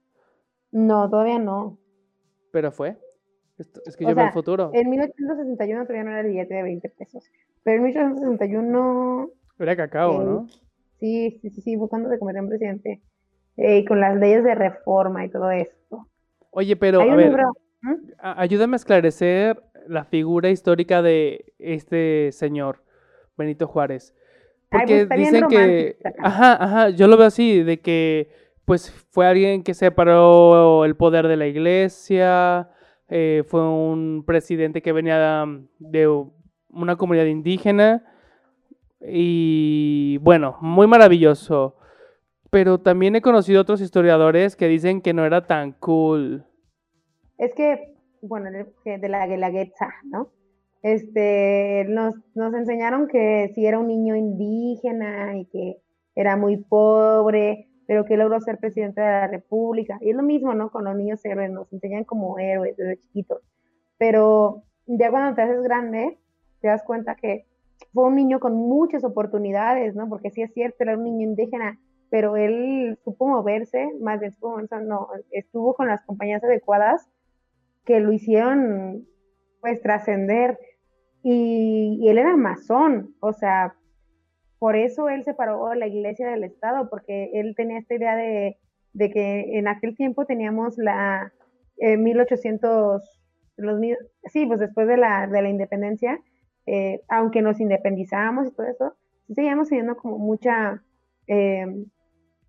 No, 0.73 1.09
todavía 1.09 1.39
no. 1.39 1.79
Pero 2.51 2.73
fue. 2.73 2.97
Es 3.59 3.97
que 3.97 4.05
O 4.05 4.09
yo 4.09 4.15
veo 4.15 4.25
el 4.25 4.31
sea, 4.31 4.33
futuro. 4.33 4.71
En 4.73 4.91
1861 4.91 5.83
todavía 5.85 6.05
no 6.05 6.11
era 6.11 6.21
el 6.21 6.29
billete 6.29 6.55
de 6.55 6.63
20 6.63 6.89
pesos. 6.89 7.25
Pero 7.63 7.77
en 7.77 7.83
1861, 7.85 9.31
Era 9.59 9.77
cacao. 9.77 10.23
¿no? 10.23 10.49
sí, 10.99 11.39
sí, 11.41 11.51
sí, 11.51 11.61
sí, 11.61 11.77
fue 11.77 11.89
cuando 11.89 12.09
se 12.09 12.19
convirtió 12.19 12.43
en 12.43 12.49
presidente. 12.49 13.03
Eh, 13.57 13.79
y 13.79 13.85
con 13.85 14.01
las 14.01 14.17
leyes 14.17 14.45
de 14.45 14.55
reforma 14.55 15.25
y 15.25 15.31
todo 15.31 15.51
esto. 15.51 16.09
Oye, 16.51 16.75
pero 16.77 17.03
a 17.03 17.15
ver, 17.15 17.29
libro. 17.29 17.53
¿Mm? 17.83 17.95
ayúdame 18.19 18.75
a 18.75 18.77
esclarecer 18.77 19.63
la 19.87 20.05
figura 20.05 20.49
histórica 20.51 21.03
de 21.03 21.53
este 21.59 22.31
señor, 22.33 22.83
Benito 23.37 23.67
Juárez. 23.67 24.15
Ay, 24.71 24.87
pues 24.87 25.07
Porque 25.07 25.17
dicen 25.21 25.49
que, 25.49 25.99
ajá, 26.19 26.65
ajá, 26.65 26.89
yo 26.91 27.09
lo 27.09 27.17
veo 27.17 27.27
así, 27.27 27.63
de 27.63 27.81
que 27.81 28.31
pues 28.73 28.91
fue 29.11 29.27
alguien 29.27 29.63
que 29.63 29.75
separó 29.75 30.87
el 30.87 30.97
poder 30.97 31.29
de 31.29 31.37
la 31.37 31.47
iglesia, 31.47 32.71
eh, 33.11 33.45
fue 33.47 33.61
un 33.69 34.25
presidente 34.27 34.81
que 34.81 34.93
venía 34.93 35.47
de 35.79 36.25
una 36.71 36.97
comunidad 36.97 37.27
indígena 37.27 38.03
y 38.99 40.17
bueno, 40.23 40.57
muy 40.63 40.87
maravilloso. 40.87 41.77
Pero 42.49 42.81
también 42.81 43.15
he 43.15 43.21
conocido 43.21 43.61
otros 43.61 43.83
historiadores 43.83 44.57
que 44.57 44.69
dicen 44.69 45.03
que 45.03 45.13
no 45.13 45.27
era 45.27 45.47
tan 45.47 45.73
cool. 45.73 46.47
Es 47.37 47.55
que, 47.55 47.95
bueno, 48.23 48.49
de 48.87 49.09
la 49.11 49.27
Guelaguetza, 49.27 49.91
¿no? 50.05 50.31
Este, 50.81 51.85
nos, 51.91 52.15
nos 52.35 52.55
enseñaron 52.55 53.07
que 53.07 53.53
si 53.55 53.67
era 53.67 53.79
un 53.79 53.89
niño 53.89 54.17
indígena 54.17 55.37
y 55.37 55.45
que 55.45 55.77
era 56.15 56.39
muy 56.39 56.57
pobre, 56.57 57.69
pero 57.93 58.07
que 58.07 58.17
logró 58.17 58.41
ser 58.41 58.57
presidente 58.57 59.03
de 59.03 59.07
la 59.07 59.27
República. 59.27 59.99
Y 60.01 60.09
es 60.09 60.17
lo 60.17 60.23
mismo, 60.23 60.55
¿no? 60.55 60.71
Con 60.71 60.85
los 60.85 60.97
niños 60.97 61.23
héroes, 61.27 61.51
nos 61.51 61.71
enseñan 61.75 62.05
como 62.05 62.39
héroes 62.39 62.75
desde 62.75 62.97
chiquitos. 62.97 63.43
Pero 63.99 64.63
ya 64.87 65.11
cuando 65.11 65.35
te 65.35 65.43
haces 65.43 65.63
grande, 65.63 66.19
te 66.63 66.69
das 66.69 66.83
cuenta 66.85 67.17
que 67.17 67.45
fue 67.93 68.05
un 68.05 68.15
niño 68.15 68.41
con 68.41 68.55
muchas 68.55 69.05
oportunidades, 69.05 69.95
¿no? 69.95 70.09
Porque 70.09 70.31
sí 70.31 70.41
es 70.41 70.55
cierto, 70.55 70.79
era 70.81 70.97
un 70.97 71.05
niño 71.05 71.29
indígena, 71.29 71.79
pero 72.09 72.39
él 72.39 72.99
supo 73.05 73.29
moverse, 73.29 73.91
más 74.01 74.21
bien 74.21 74.33
supo 74.33 74.53
moverse, 74.53 74.81
no, 74.81 75.09
estuvo 75.31 75.75
con 75.75 75.89
las 75.89 76.03
compañías 76.07 76.43
adecuadas 76.43 77.11
que 77.85 78.01
lo 78.01 78.11
hicieron, 78.11 79.07
pues, 79.61 79.83
trascender. 79.83 80.59
Y, 81.23 81.99
y 82.01 82.09
él 82.09 82.17
era 82.17 82.39
masón, 82.39 83.15
o 83.21 83.35
sea, 83.35 83.75
por 84.63 84.77
eso 84.77 85.09
él 85.09 85.25
separó 85.25 85.75
la 85.75 85.89
iglesia 85.89 86.31
del 86.31 86.45
Estado, 86.45 86.89
porque 86.89 87.33
él 87.35 87.55
tenía 87.57 87.81
esta 87.81 87.97
idea 87.97 88.15
de, 88.15 88.59
de 88.93 89.11
que 89.11 89.59
en 89.59 89.67
aquel 89.67 89.97
tiempo 89.97 90.25
teníamos 90.25 90.79
la 90.79 91.33
eh, 91.79 91.97
1800, 91.97 93.03
los, 93.57 93.81
sí, 94.27 94.47
pues 94.47 94.61
después 94.61 94.87
de 94.87 94.99
la, 94.99 95.27
de 95.27 95.43
la 95.43 95.49
independencia, 95.49 96.21
eh, 96.67 97.01
aunque 97.09 97.43
nos 97.43 97.59
independizamos 97.59 98.47
y 98.47 98.53
todo 98.53 98.69
eso, 98.69 98.95
sí 99.27 99.35
seguíamos 99.35 99.69
teniendo 99.69 99.97
como 99.97 100.19
mucha, 100.19 100.81
eh, 101.27 101.67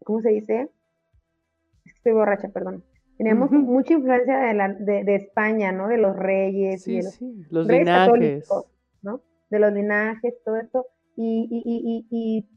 ¿cómo 0.06 0.22
se 0.22 0.30
dice? 0.30 0.70
Es 1.84 1.94
que 1.94 1.98
Estoy 1.98 2.14
borracha, 2.14 2.50
perdón. 2.50 2.84
Teníamos 3.18 3.50
mucha 3.50 3.94
influencia 3.94 4.38
de, 4.38 4.54
la, 4.54 4.68
de, 4.72 5.04
de 5.04 5.16
España, 5.16 5.72
¿no? 5.72 5.88
De 5.88 5.98
los 5.98 6.16
reyes 6.16 6.88
y 6.88 6.98
de 6.98 7.04
los 7.06 7.14
sí, 7.16 7.44
los 7.50 7.68
reyes 7.68 7.88
linajes. 7.88 8.08
católicos, 8.08 8.66
¿no? 9.02 9.22
De 9.50 9.58
los 9.58 9.74
linajes, 9.74 10.36
todo 10.46 10.58
esto. 10.58 10.86
Y, 11.16 11.48
y, 11.50 12.08
y, 12.10 12.48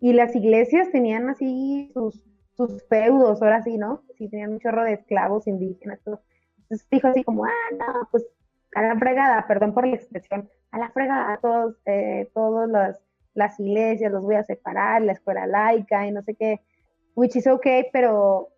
y, 0.00 0.12
las 0.12 0.34
iglesias 0.34 0.90
tenían 0.90 1.28
así 1.28 1.90
sus, 1.92 2.22
sus 2.56 2.82
feudos, 2.88 3.42
ahora 3.42 3.62
sí, 3.62 3.76
¿no? 3.76 4.02
Sí, 4.16 4.28
tenían 4.28 4.52
un 4.52 4.60
chorro 4.60 4.84
de 4.84 4.94
esclavos 4.94 5.46
indígenas. 5.46 6.00
todo. 6.02 6.22
Entonces 6.62 6.88
dijo 6.90 7.08
así 7.08 7.24
como, 7.24 7.44
ah, 7.44 7.74
no, 7.78 8.08
pues 8.10 8.26
a 8.74 8.82
la 8.82 8.96
fregada, 8.96 9.46
perdón 9.46 9.74
por 9.74 9.86
la 9.86 9.96
expresión, 9.96 10.48
a 10.70 10.78
la 10.78 10.90
fregada, 10.90 11.38
todos, 11.42 11.76
eh, 11.86 12.30
todas 12.34 12.68
las, 12.68 13.00
las 13.34 13.58
iglesias 13.58 14.12
los 14.12 14.22
voy 14.22 14.36
a 14.36 14.44
separar, 14.44 15.02
la 15.02 15.12
escuela 15.12 15.46
laica 15.46 16.06
y 16.06 16.12
no 16.12 16.22
sé 16.22 16.34
qué, 16.34 16.60
which 17.14 17.36
is 17.36 17.46
okay, 17.46 17.86
pero, 17.92 18.48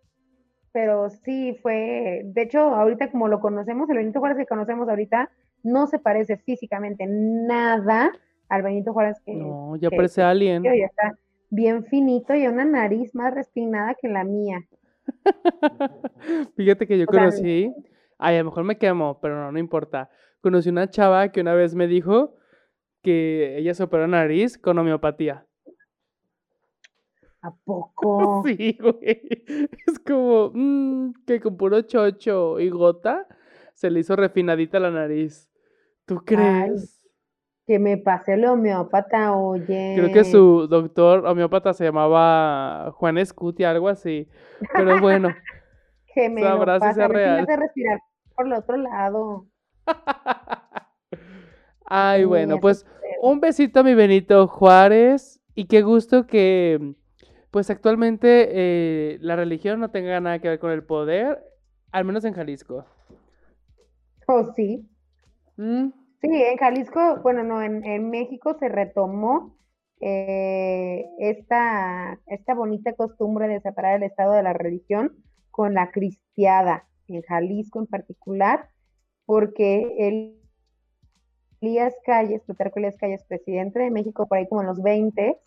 pero 0.71 1.09
sí 1.09 1.57
fue, 1.61 2.21
de 2.25 2.41
hecho, 2.43 2.59
ahorita 2.59 3.11
como 3.11 3.27
lo 3.27 3.39
conocemos, 3.39 3.89
el 3.89 3.97
Benito 3.97 4.19
Juárez 4.19 4.37
que 4.37 4.45
conocemos 4.45 4.87
ahorita 4.87 5.31
no 5.63 5.87
se 5.87 5.99
parece 5.99 6.37
físicamente 6.37 7.05
nada 7.07 8.11
al 8.53 8.61
Benito 8.63 8.93
Juárez 8.93 9.19
que, 9.25 9.33
No, 9.33 9.75
ya 9.77 9.89
que- 9.89 9.95
parece 9.95 10.21
que 10.21 10.25
alien. 10.25 10.63
ya 10.63 10.71
está 10.71 11.17
bien 11.49 11.85
finito 11.85 12.33
y 12.35 12.47
una 12.47 12.65
nariz 12.65 13.13
más 13.15 13.33
respinada 13.33 13.95
que 13.99 14.07
la 14.07 14.23
mía. 14.23 14.59
Fíjate 16.55 16.87
que 16.87 16.97
yo 16.97 17.05
O 17.07 17.11
sea, 17.11 17.19
conocí, 17.25 17.73
ay, 18.17 18.35
a 18.35 18.39
lo 18.39 18.45
mejor 18.45 18.63
me 18.63 18.77
quemo, 18.77 19.19
pero 19.21 19.35
no, 19.35 19.51
no 19.51 19.59
importa. 19.59 20.09
Conocí 20.41 20.69
una 20.69 20.89
chava 20.89 21.29
que 21.31 21.41
una 21.41 21.53
vez 21.53 21.75
me 21.75 21.87
dijo 21.87 22.35
que 23.01 23.57
ella 23.57 23.73
se 23.73 23.83
operó 23.83 24.07
nariz 24.07 24.57
con 24.57 24.77
homeopatía. 24.77 25.45
¿A 27.41 27.51
poco? 27.65 28.43
Sí, 28.47 28.77
güey. 28.79 29.21
Es 29.87 29.99
como 29.99 30.51
mm, 30.53 31.13
que 31.25 31.39
con 31.41 31.57
puro 31.57 31.81
chocho 31.81 32.59
y 32.59 32.69
gota 32.69 33.27
se 33.73 33.89
le 33.89 33.99
hizo 33.99 34.15
refinadita 34.15 34.79
la 34.79 34.91
nariz. 34.91 35.49
¿Tú 36.05 36.17
crees? 36.25 36.92
Que 37.65 37.79
me 37.79 37.97
pasé 37.97 38.33
el 38.33 38.45
homeópata, 38.45 39.35
oye. 39.37 39.93
Creo 39.95 40.11
que 40.11 40.25
su 40.25 40.67
doctor 40.67 41.25
homeópata 41.25 41.73
se 41.73 41.85
llamaba 41.85 42.91
Juan 42.91 43.17
Escuti, 43.17 43.63
algo 43.63 43.87
así. 43.87 44.27
Pero 44.73 44.99
bueno, 44.99 45.29
que 46.13 46.29
me 46.29 46.41
lo 46.41 46.65
pasa, 46.65 46.93
sea 46.93 47.07
si 47.07 47.13
me 47.13 47.19
real. 47.19 47.39
hace 47.39 47.55
respirar 47.55 47.99
por 48.35 48.47
el 48.47 48.53
otro 48.53 48.77
lado. 48.77 49.47
Ay, 51.85 52.25
bueno, 52.25 52.59
pues 52.59 52.85
un 53.21 53.39
besito 53.39 53.79
a 53.79 53.83
mi 53.83 53.93
Benito 53.93 54.47
Juárez 54.47 55.39
y 55.55 55.65
qué 55.65 55.81
gusto 55.81 56.27
que 56.27 56.95
pues 57.51 57.69
actualmente 57.69 58.49
eh, 58.51 59.17
la 59.21 59.35
religión 59.35 59.79
no 59.79 59.91
tenga 59.91 60.19
nada 60.19 60.39
que 60.39 60.49
ver 60.49 60.59
con 60.59 60.71
el 60.71 60.83
poder, 60.83 61.43
al 61.91 62.03
menos 62.03 62.25
en 62.25 62.33
Jalisco. 62.33 62.85
Oh, 64.27 64.51
sí. 64.55 64.89
Mm, 65.57 65.89
Sí, 66.23 66.29
en 66.31 66.57
Jalisco, 66.57 67.19
bueno, 67.21 67.43
no, 67.43 67.61
en, 67.61 68.09
México 68.09 68.55
se 68.59 68.69
retomó 68.69 69.57
eh, 69.99 71.05
esta, 71.19 72.19
esta 72.27 72.55
bonita 72.55 72.93
costumbre 72.93 73.47
de 73.49 73.59
separar 73.61 73.97
el 73.97 74.03
Estado 74.03 74.33
de 74.33 74.43
la 74.43 74.53
religión 74.53 75.13
con 75.51 75.75
la 75.75 75.91
cristiada, 75.91 76.87
en 77.09 77.21
Jalisco 77.23 77.79
en 77.81 77.87
particular, 77.87 78.69
porque 79.27 79.95
el 79.99 80.39
Elías 81.61 81.93
Calles, 82.05 82.41
Plutarco 82.43 82.79
Elías 82.79 82.97
Calles, 82.97 83.23
presidente 83.25 83.79
de 83.79 83.91
México 83.91 84.27
por 84.27 84.37
ahí 84.37 84.47
como 84.47 84.61
en 84.61 84.67
los 84.67 84.81
20, 84.81 85.37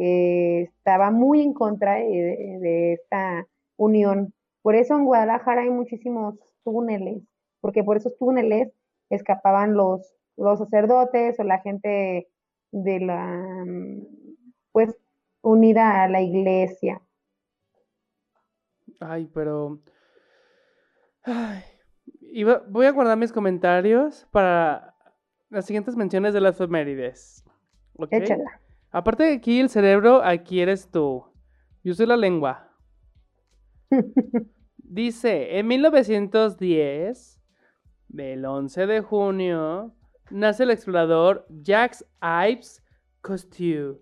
eh, 0.00 0.62
estaba 0.62 1.10
muy 1.10 1.42
en 1.42 1.52
contra 1.54 1.94
de- 1.96 2.58
de 2.60 2.92
esta 2.94 3.46
unión. 3.76 4.32
Por 4.62 4.74
eso 4.76 4.94
en 4.96 5.04
Guadalajara 5.04 5.62
hay 5.62 5.70
muchísimos 5.70 6.34
túneles, 6.64 7.22
porque 7.60 7.84
por 7.84 7.96
esos 7.96 8.16
túneles 8.18 8.70
escapaban 9.10 9.74
los, 9.74 10.14
los 10.38 10.58
sacerdotes 10.58 11.38
o 11.38 11.44
la 11.44 11.58
gente 11.60 12.28
de 12.72 13.00
la, 13.00 13.64
mm, 13.66 14.02
pues, 14.72 14.94
unida 15.42 16.02
a 16.02 16.08
la 16.08 16.20
iglesia. 16.22 17.02
Ay, 19.00 19.28
pero... 19.32 19.80
Ay, 21.24 21.62
iba- 22.20 22.62
voy 22.68 22.86
a 22.86 22.90
guardar 22.92 23.18
mis 23.18 23.32
comentarios 23.32 24.26
para 24.30 24.94
las 25.50 25.66
siguientes 25.66 25.96
menciones 25.96 26.32
de 26.34 26.40
las 26.40 26.54
efemérides. 26.54 27.44
Échala. 28.10 28.60
Aparte 28.90 29.24
de 29.24 29.34
aquí 29.34 29.60
el 29.60 29.68
cerebro, 29.68 30.22
aquí 30.22 30.60
eres 30.60 30.88
tú. 30.90 31.24
Yo 31.84 31.94
soy 31.94 32.06
la 32.06 32.16
lengua. 32.16 32.70
Dice, 34.76 35.58
en 35.58 35.66
1910, 35.66 37.40
del 38.08 38.44
11 38.46 38.86
de 38.86 39.00
junio, 39.02 39.94
nace 40.30 40.62
el 40.64 40.70
explorador 40.70 41.46
Jacques 41.62 42.04
Yves 42.20 42.82
Cousteau. 43.20 44.00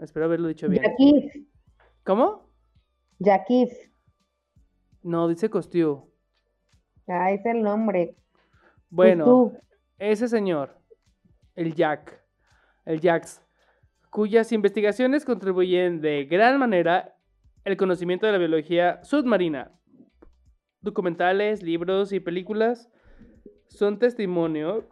Espero 0.00 0.26
haberlo 0.26 0.48
dicho 0.48 0.68
bien. 0.68 0.82
Yaquif, 0.82 1.46
¿Cómo? 2.04 2.48
Yaquif, 3.18 3.70
No, 5.02 5.28
dice 5.28 5.48
Cousteau. 5.50 6.10
ah, 7.08 7.30
es 7.32 7.44
el 7.46 7.62
nombre. 7.62 8.16
Bueno, 8.90 9.24
Cousteau. 9.24 9.62
ese 9.98 10.28
señor, 10.28 10.76
el 11.54 11.74
Jack, 11.74 12.20
el 12.84 13.00
Jax, 13.00 13.40
cuyas 14.10 14.50
investigaciones 14.52 15.24
contribuyen 15.24 16.00
de 16.00 16.24
gran 16.24 16.58
manera 16.58 17.16
el 17.64 17.76
conocimiento 17.76 18.26
de 18.26 18.32
la 18.32 18.38
biología 18.38 19.02
submarina. 19.04 19.70
Documentales, 20.80 21.62
libros 21.62 22.12
y 22.12 22.18
películas 22.18 22.90
son 23.68 23.98
testimonio 24.00 24.88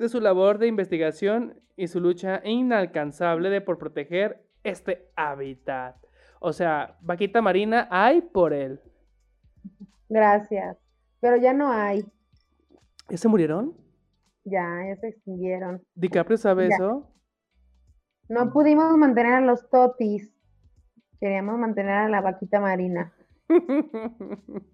de 0.00 0.08
su 0.08 0.20
labor 0.20 0.58
de 0.58 0.66
investigación 0.66 1.60
y 1.76 1.86
su 1.88 2.00
lucha 2.00 2.40
inalcanzable 2.44 3.50
de 3.50 3.60
por 3.60 3.78
proteger 3.78 4.44
este 4.64 5.10
hábitat. 5.14 5.96
O 6.40 6.52
sea, 6.52 6.96
vaquita 7.02 7.42
marina 7.42 7.86
hay 7.90 8.20
por 8.22 8.52
él. 8.52 8.80
Gracias. 10.08 10.76
Pero 11.20 11.36
ya 11.36 11.52
no 11.52 11.70
hay, 11.70 12.04
¿Ya 13.08 13.16
se 13.16 13.28
murieron? 13.28 13.76
ya, 14.44 14.66
ya 14.88 14.96
se 14.96 15.08
extinguieron. 15.08 15.82
¿DiCaprio 15.94 16.36
sabe 16.38 16.68
Ya. 16.68 16.76
eso? 16.76 17.12
No 18.28 18.52
pudimos 18.52 18.96
mantener 18.96 19.34
a 19.34 19.40
los 19.40 19.68
totis. 19.70 20.32
Queríamos 21.20 21.58
mantener 21.58 21.92
a 21.94 22.08
la 22.08 22.20
vaquita 22.20 22.60
marina. 22.60 23.12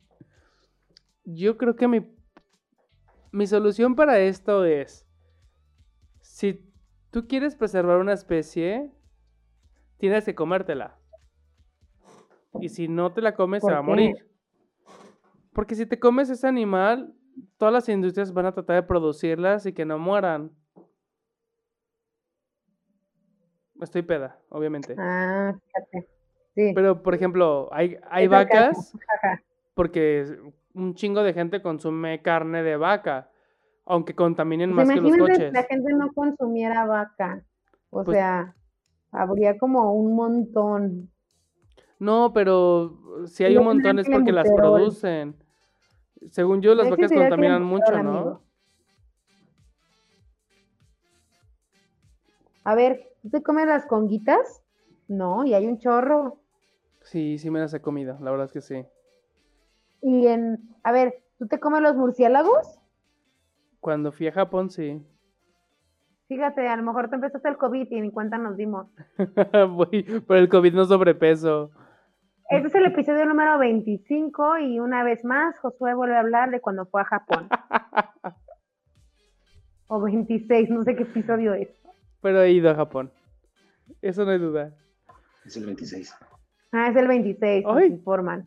Yo 1.24 1.56
creo 1.56 1.74
que 1.74 1.88
mi, 1.88 2.06
Mi 3.32 3.46
solución 3.46 3.96
para 3.96 4.18
esto 4.20 4.64
es, 4.64 5.05
si 6.36 6.70
tú 7.12 7.26
quieres 7.26 7.56
preservar 7.56 7.96
una 7.96 8.12
especie, 8.12 8.92
tienes 9.96 10.26
que 10.26 10.34
comértela. 10.34 10.98
Y 12.60 12.68
si 12.68 12.88
no 12.88 13.14
te 13.14 13.22
la 13.22 13.34
comes, 13.34 13.62
se 13.62 13.68
¿Por 13.68 13.72
va 13.72 13.78
a 13.78 13.82
morir. 13.82 14.16
Porque 15.54 15.74
si 15.74 15.86
te 15.86 15.98
comes 15.98 16.28
ese 16.28 16.46
animal, 16.46 17.14
todas 17.56 17.72
las 17.72 17.88
industrias 17.88 18.34
van 18.34 18.44
a 18.44 18.52
tratar 18.52 18.76
de 18.76 18.82
producirlas 18.82 19.64
y 19.64 19.72
que 19.72 19.86
no 19.86 19.98
mueran. 19.98 20.52
Estoy 23.80 24.02
peda, 24.02 24.38
obviamente. 24.50 24.94
Ah, 24.98 25.54
fíjate. 25.64 26.10
Sí. 26.54 26.72
Pero, 26.74 27.02
por 27.02 27.14
ejemplo, 27.14 27.70
hay, 27.72 27.96
hay 28.10 28.26
vacas 28.26 28.92
porque 29.74 30.38
un 30.74 30.94
chingo 30.94 31.22
de 31.22 31.32
gente 31.32 31.62
consume 31.62 32.20
carne 32.20 32.62
de 32.62 32.76
vaca, 32.76 33.30
aunque 33.86 34.14
contaminen 34.14 34.74
Pues 34.74 34.86
más 34.86 34.94
que 34.96 35.00
los 35.00 35.16
coches. 35.16 35.52
la 35.52 35.62
gente 35.62 35.92
no 35.94 36.12
consumiera 36.12 36.84
vaca. 36.84 37.42
O 37.90 38.04
Pues- 38.04 38.16
sea, 38.18 38.54
habría 39.12 39.56
como 39.58 39.92
un 39.94 40.14
montón. 40.14 41.10
No, 41.98 42.32
pero 42.34 43.26
si 43.26 43.44
hay 43.44 43.54
No 43.54 43.60
un 43.60 43.66
montón 43.68 43.98
es 43.98 44.08
porque 44.10 44.32
las 44.32 44.50
producen. 44.52 45.34
Según 46.30 46.60
yo, 46.60 46.74
las 46.74 46.90
vacas 46.90 47.10
contaminan 47.12 47.62
mucho, 47.62 47.90
¿no? 48.02 48.10
amigo. 48.18 48.40
A 52.64 52.74
ver, 52.74 53.12
¿tú 53.22 53.30
te 53.30 53.42
comes 53.42 53.66
las 53.66 53.86
conguitas? 53.86 54.62
No, 55.08 55.44
y 55.44 55.54
hay 55.54 55.66
un 55.66 55.78
chorro. 55.78 56.40
Sí, 57.02 57.38
sí 57.38 57.50
me 57.50 57.60
las 57.60 57.72
he 57.74 57.80
comido, 57.80 58.18
la 58.20 58.30
verdad 58.32 58.46
es 58.46 58.52
que 58.52 58.60
sí. 58.60 58.84
Y 60.02 60.26
en, 60.26 60.58
a 60.82 60.90
ver, 60.90 61.22
¿tú 61.38 61.46
te 61.46 61.60
comes 61.60 61.80
los 61.82 61.94
murciélagos? 61.94 62.75
Cuando 63.80 64.12
fui 64.12 64.26
a 64.28 64.32
Japón, 64.32 64.70
sí. 64.70 65.02
Fíjate, 66.28 66.66
a 66.66 66.76
lo 66.76 66.82
mejor 66.82 67.08
te 67.08 67.14
empezaste 67.16 67.48
el 67.48 67.56
COVID 67.56 67.86
y 67.90 68.00
ni 68.00 68.10
cuenta 68.10 68.36
nos 68.36 68.56
dimos. 68.56 68.88
Voy 69.70 70.02
por 70.26 70.36
el 70.36 70.48
COVID 70.48 70.74
no 70.74 70.84
sobrepeso. 70.84 71.70
Este 72.48 72.68
es 72.68 72.74
el 72.74 72.86
episodio 72.86 73.26
número 73.26 73.58
25 73.58 74.58
y 74.58 74.78
una 74.78 75.02
vez 75.02 75.24
más 75.24 75.58
Josué 75.58 75.94
vuelve 75.94 76.16
a 76.16 76.20
hablar 76.20 76.50
de 76.50 76.60
cuando 76.60 76.86
fue 76.86 77.02
a 77.02 77.04
Japón. 77.04 77.48
O 79.88 80.00
26, 80.00 80.68
no 80.70 80.82
sé 80.82 80.96
qué 80.96 81.04
episodio 81.04 81.54
es. 81.54 81.68
Pero 82.20 82.42
he 82.42 82.50
ido 82.50 82.70
a 82.70 82.74
Japón. 82.74 83.12
Eso 84.02 84.24
no 84.24 84.32
hay 84.32 84.38
duda. 84.38 84.74
Es 85.44 85.56
el 85.56 85.64
26. 85.64 86.12
Ah, 86.72 86.88
es 86.88 86.96
el 86.96 87.06
26, 87.06 87.64
nos 87.64 87.84
informan. 87.84 88.46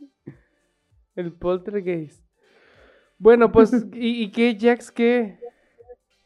El 1.15 1.31
poltergeist. 1.31 2.28
Bueno, 3.19 3.51
pues, 3.51 3.71
¿y, 3.93 4.23
y 4.23 4.31
qué, 4.31 4.57
Jax, 4.59 4.91
qué? 4.91 5.37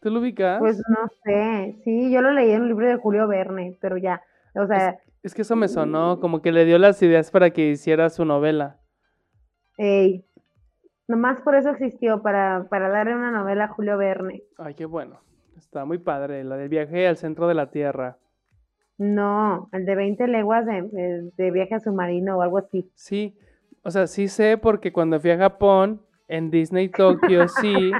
¿Tú 0.01 0.09
lo 0.09 0.19
ubicas? 0.19 0.59
Pues 0.59 0.77
no 0.89 1.07
sé, 1.23 1.77
sí, 1.83 2.11
yo 2.11 2.21
lo 2.21 2.31
leí 2.31 2.51
en 2.51 2.61
un 2.63 2.67
libro 2.67 2.87
de 2.87 2.97
Julio 2.97 3.27
Verne, 3.27 3.77
pero 3.81 3.97
ya, 3.97 4.21
o 4.55 4.67
sea, 4.67 4.97
Es 5.23 5.33
que 5.33 5.41
eso 5.43 5.55
me 5.55 5.67
sonó, 5.67 6.19
como 6.19 6.41
que 6.41 6.51
le 6.51 6.65
dio 6.65 6.77
las 6.77 7.01
ideas 7.01 7.31
para 7.31 7.51
que 7.51 7.69
hiciera 7.71 8.09
su 8.09 8.25
novela. 8.25 8.79
ey, 9.77 10.25
nomás 11.07 11.41
por 11.41 11.55
eso 11.55 11.69
existió, 11.69 12.21
para, 12.21 12.67
para 12.69 12.89
darle 12.89 13.15
una 13.15 13.31
novela 13.31 13.65
a 13.65 13.67
Julio 13.69 13.97
Verne. 13.97 14.43
Ay, 14.57 14.73
qué 14.75 14.85
bueno. 14.85 15.21
Está 15.57 15.85
muy 15.85 15.97
padre, 15.97 16.43
la 16.43 16.57
del 16.57 16.69
viaje 16.69 17.07
al 17.07 17.17
centro 17.17 17.47
de 17.47 17.53
la 17.53 17.71
Tierra. 17.71 18.17
No, 18.97 19.69
el 19.71 19.85
de 19.85 19.95
20 19.95 20.27
leguas 20.27 20.65
de, 20.65 21.31
de- 21.35 21.51
viaje 21.51 21.79
submarino 21.79 22.37
o 22.37 22.41
algo 22.41 22.59
así. 22.59 22.89
Sí, 22.95 23.35
o 23.83 23.91
sea, 23.91 24.07
sí 24.07 24.27
sé 24.27 24.57
porque 24.57 24.91
cuando 24.93 25.19
fui 25.19 25.31
a 25.31 25.37
Japón, 25.37 26.01
en 26.33 26.49
Disney 26.49 26.89
Tokio, 26.89 27.47
sí, 27.61 27.91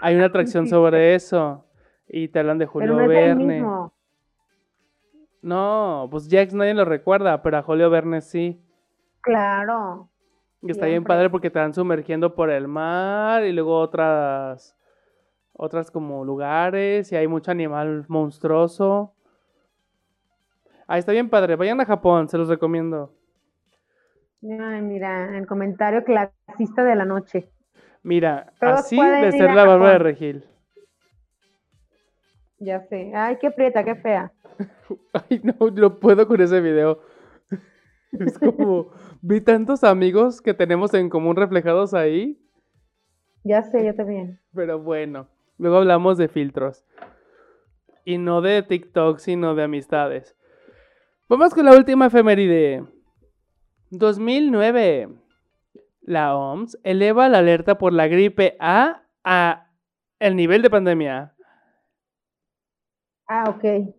hay 0.00 0.14
una 0.14 0.26
atracción 0.26 0.68
sobre 0.68 1.14
eso. 1.16 1.64
Y 2.06 2.28
te 2.28 2.38
hablan 2.38 2.58
de 2.58 2.66
Julio 2.66 2.94
pero 2.94 3.06
no 3.06 3.12
es 3.12 3.18
el 3.18 3.26
Verne. 3.36 3.54
mismo. 3.54 3.92
No, 5.42 6.08
pues 6.10 6.28
Jax 6.30 6.54
nadie 6.54 6.74
lo 6.74 6.84
recuerda, 6.84 7.42
pero 7.42 7.56
a 7.58 7.62
Julio 7.62 7.90
Verne 7.90 8.20
sí. 8.20 8.60
Claro, 9.22 10.08
Y 10.62 10.70
está 10.70 10.86
bien 10.86 11.04
padre 11.04 11.28
porque 11.30 11.50
te 11.50 11.58
van 11.58 11.74
sumergiendo 11.74 12.34
por 12.34 12.50
el 12.50 12.68
mar 12.68 13.44
y 13.44 13.52
luego 13.52 13.78
otras, 13.78 14.76
otras 15.52 15.90
como 15.90 16.24
lugares 16.24 17.10
y 17.12 17.16
hay 17.16 17.26
mucho 17.26 17.50
animal 17.50 18.04
monstruoso. 18.08 19.14
Ahí 20.86 21.00
está 21.00 21.12
bien 21.12 21.28
padre, 21.28 21.56
vayan 21.56 21.80
a 21.80 21.84
Japón, 21.86 22.28
se 22.28 22.38
los 22.38 22.48
recomiendo. 22.48 23.12
Ay, 24.42 24.80
mira, 24.82 25.36
el 25.36 25.46
comentario 25.46 26.02
clasista 26.04 26.82
de 26.84 26.94
la 26.96 27.04
noche. 27.04 27.50
Mira, 28.02 28.52
Todos 28.60 28.80
así 28.80 28.96
de 28.96 29.32
ser 29.32 29.52
la 29.54 29.64
barba 29.64 29.92
de. 29.92 29.98
Regil. 29.98 30.44
Ya 32.58 32.80
sé. 32.88 33.12
Ay, 33.14 33.38
qué 33.40 33.50
prieta, 33.50 33.84
qué 33.84 33.94
fea. 33.96 34.32
Ay, 35.12 35.40
no, 35.42 35.54
no 35.70 35.98
puedo 35.98 36.26
con 36.26 36.40
ese 36.40 36.60
video. 36.60 37.00
Es 38.12 38.38
como, 38.40 38.90
vi 39.22 39.40
tantos 39.40 39.84
amigos 39.84 40.40
que 40.42 40.52
tenemos 40.52 40.92
en 40.94 41.08
común 41.08 41.36
reflejados 41.36 41.94
ahí, 41.94 42.36
Ya 43.44 43.62
sé, 43.62 43.86
yo 43.86 43.94
también. 43.94 44.40
pero 44.52 44.80
bueno, 44.80 45.28
luego 45.58 45.76
hablamos 45.76 46.18
de 46.18 46.26
filtros. 46.26 46.84
Y 48.04 48.18
no 48.18 48.40
de 48.40 48.64
TikTok, 48.64 49.18
sino 49.18 49.54
de 49.54 49.62
amistades. 49.62 50.34
Vamos 51.28 51.54
con 51.54 51.64
la 51.64 51.76
última 51.76 52.06
efeméride. 52.06 52.84
2009. 53.90 55.08
La 56.02 56.36
OMS 56.36 56.78
eleva 56.82 57.28
la 57.28 57.38
alerta 57.38 57.78
por 57.78 57.92
la 57.92 58.08
gripe 58.08 58.56
A 58.58 59.02
a 59.24 59.66
el 60.18 60.36
nivel 60.36 60.62
de 60.62 60.70
pandemia. 60.70 61.34
Ah, 63.28 63.44
ok. 63.48 63.94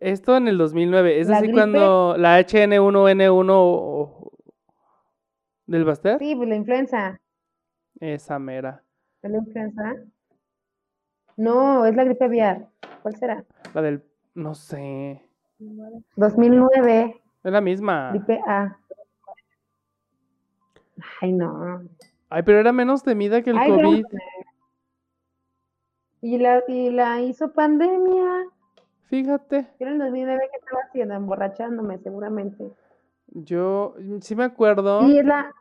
Esto 0.00 0.36
en 0.36 0.48
el 0.48 0.58
2009. 0.58 1.20
Es 1.20 1.28
¿La 1.28 1.36
así 1.38 1.46
gripe? 1.46 1.58
cuando 1.60 2.16
la 2.18 2.38
HN1N1 2.40 3.48
o- 3.52 4.32
del 5.66 5.84
Baster. 5.84 6.18
Sí, 6.18 6.34
pues 6.36 6.48
la 6.48 6.56
influenza. 6.56 7.20
Esa 8.00 8.38
mera. 8.38 8.82
¿Es 9.22 9.30
la 9.30 9.38
influenza? 9.38 9.94
No, 11.36 11.84
es 11.86 11.96
la 11.96 12.04
gripe 12.04 12.24
aviar. 12.24 12.68
¿Cuál 13.02 13.16
será? 13.16 13.44
La 13.72 13.82
del. 13.82 14.02
No 14.34 14.54
sé. 14.54 15.22
2009, 16.16 17.20
Es 17.42 17.52
la 17.52 17.60
misma. 17.60 18.10
gripe 18.12 18.40
A. 18.46 18.78
Ay, 21.20 21.32
no. 21.32 21.82
Ay, 22.28 22.42
pero 22.42 22.58
era 22.58 22.72
menos 22.72 23.02
temida 23.02 23.42
que 23.42 23.50
el 23.50 23.58
Ay, 23.58 23.70
COVID. 23.70 24.04
Y 26.22 26.38
la, 26.38 26.62
y 26.68 26.90
la 26.90 27.20
hizo 27.20 27.52
pandemia. 27.52 28.46
Fíjate. 29.08 29.68
Yo 29.78 29.86
en 29.86 29.92
el 29.92 29.98
2009, 29.98 30.48
¿qué 30.50 30.58
estaba 30.58 30.80
haciendo? 30.88 31.14
Emborrachándome, 31.14 31.98
seguramente. 31.98 32.70
Yo 33.28 33.94
sí 34.20 34.34
me 34.34 34.44
acuerdo. 34.44 35.02
Sí, 35.02 35.18
es 35.18 35.24
la 35.24 35.52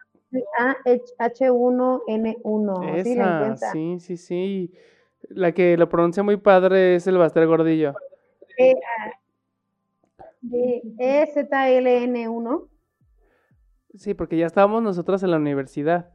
H1N1. 1.19 3.03
Sí, 3.03 3.15
la 3.15 3.53
Esa, 3.53 3.71
sí, 3.71 3.99
sí, 3.99 4.17
sí. 4.17 4.73
La 5.29 5.51
que 5.51 5.77
lo 5.77 5.89
pronuncia 5.89 6.23
muy 6.23 6.37
padre 6.37 6.95
es 6.95 7.07
el 7.07 7.17
Baster 7.17 7.45
Gordillo. 7.45 7.93
E, 8.57 8.75
De 10.41 10.81
EZLN1. 10.97 12.67
Sí, 13.95 14.13
porque 14.13 14.37
ya 14.37 14.47
estábamos 14.47 14.81
nosotros 14.81 15.21
en 15.23 15.31
la 15.31 15.37
universidad. 15.37 16.09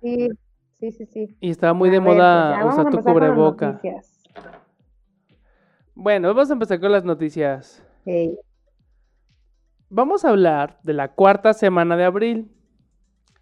Sí, 0.00 0.28
sí, 0.80 0.90
sí, 0.90 1.06
sí. 1.06 1.36
Y 1.40 1.50
estaba 1.50 1.72
muy 1.72 1.88
A 1.88 1.92
de 1.92 1.98
ver, 2.00 2.06
pues 2.06 2.16
moda 2.16 2.66
usar 2.66 2.90
tu 2.90 3.00
cubreboca. 3.00 3.80
Bueno, 5.94 6.28
vamos 6.28 6.50
a 6.50 6.54
empezar 6.54 6.80
con 6.80 6.90
las 6.90 7.04
noticias. 7.04 7.86
Vamos 9.88 10.24
a 10.24 10.30
hablar 10.30 10.80
de 10.82 10.94
la 10.94 11.14
cuarta 11.14 11.52
semana 11.52 11.96
de 11.96 12.04
abril 12.04 12.50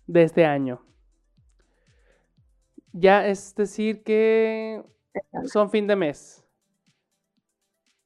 de 0.07 0.25
este 0.25 0.45
año. 0.45 0.83
Ya 2.93 3.27
es 3.27 3.55
decir 3.55 4.03
que 4.03 4.83
son 5.47 5.71
fin 5.71 5.87
de 5.87 5.97
mes. 5.97 6.45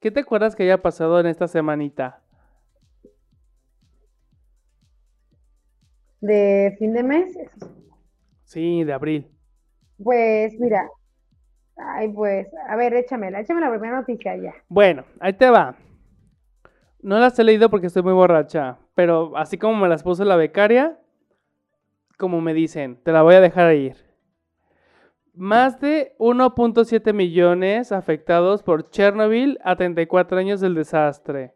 ¿Qué 0.04 0.10
te 0.10 0.20
acuerdas 0.20 0.54
que 0.54 0.64
haya 0.64 0.82
pasado 0.82 1.18
en 1.18 1.24
esta 1.24 1.48
semanita? 1.48 2.20
De 6.20 6.76
fin 6.78 6.92
de 6.92 7.02
mes, 7.02 7.34
Sí, 8.42 8.84
de 8.84 8.92
abril. 8.92 9.30
pues 9.96 10.60
mira. 10.60 10.90
Ay, 11.78 12.12
pues, 12.12 12.48
a 12.68 12.76
ver, 12.76 12.92
échamela, 12.92 13.40
échame 13.40 13.62
la 13.62 13.70
primera 13.70 13.96
noticia 14.00 14.36
ya. 14.36 14.52
Bueno, 14.68 15.06
ahí 15.20 15.32
te 15.32 15.48
va. 15.48 15.74
No 17.00 17.18
las 17.18 17.38
he 17.38 17.44
leído 17.44 17.70
porque 17.70 17.86
estoy 17.86 18.02
muy 18.02 18.12
borracha, 18.12 18.76
pero 18.94 19.34
así 19.38 19.56
como 19.56 19.80
me 19.80 19.88
las 19.88 20.02
puso 20.02 20.22
la 20.26 20.36
becaria, 20.36 21.00
como 22.18 22.42
me 22.42 22.52
dicen, 22.52 23.00
te 23.02 23.10
la 23.10 23.22
voy 23.22 23.36
a 23.36 23.40
dejar 23.40 23.74
ir. 23.74 23.96
Más 25.34 25.80
de 25.80 26.14
1.7 26.18 27.12
millones 27.12 27.90
afectados 27.90 28.62
por 28.62 28.88
Chernobyl 28.90 29.58
a 29.64 29.74
34 29.74 30.38
años 30.38 30.60
del 30.60 30.74
desastre. 30.74 31.54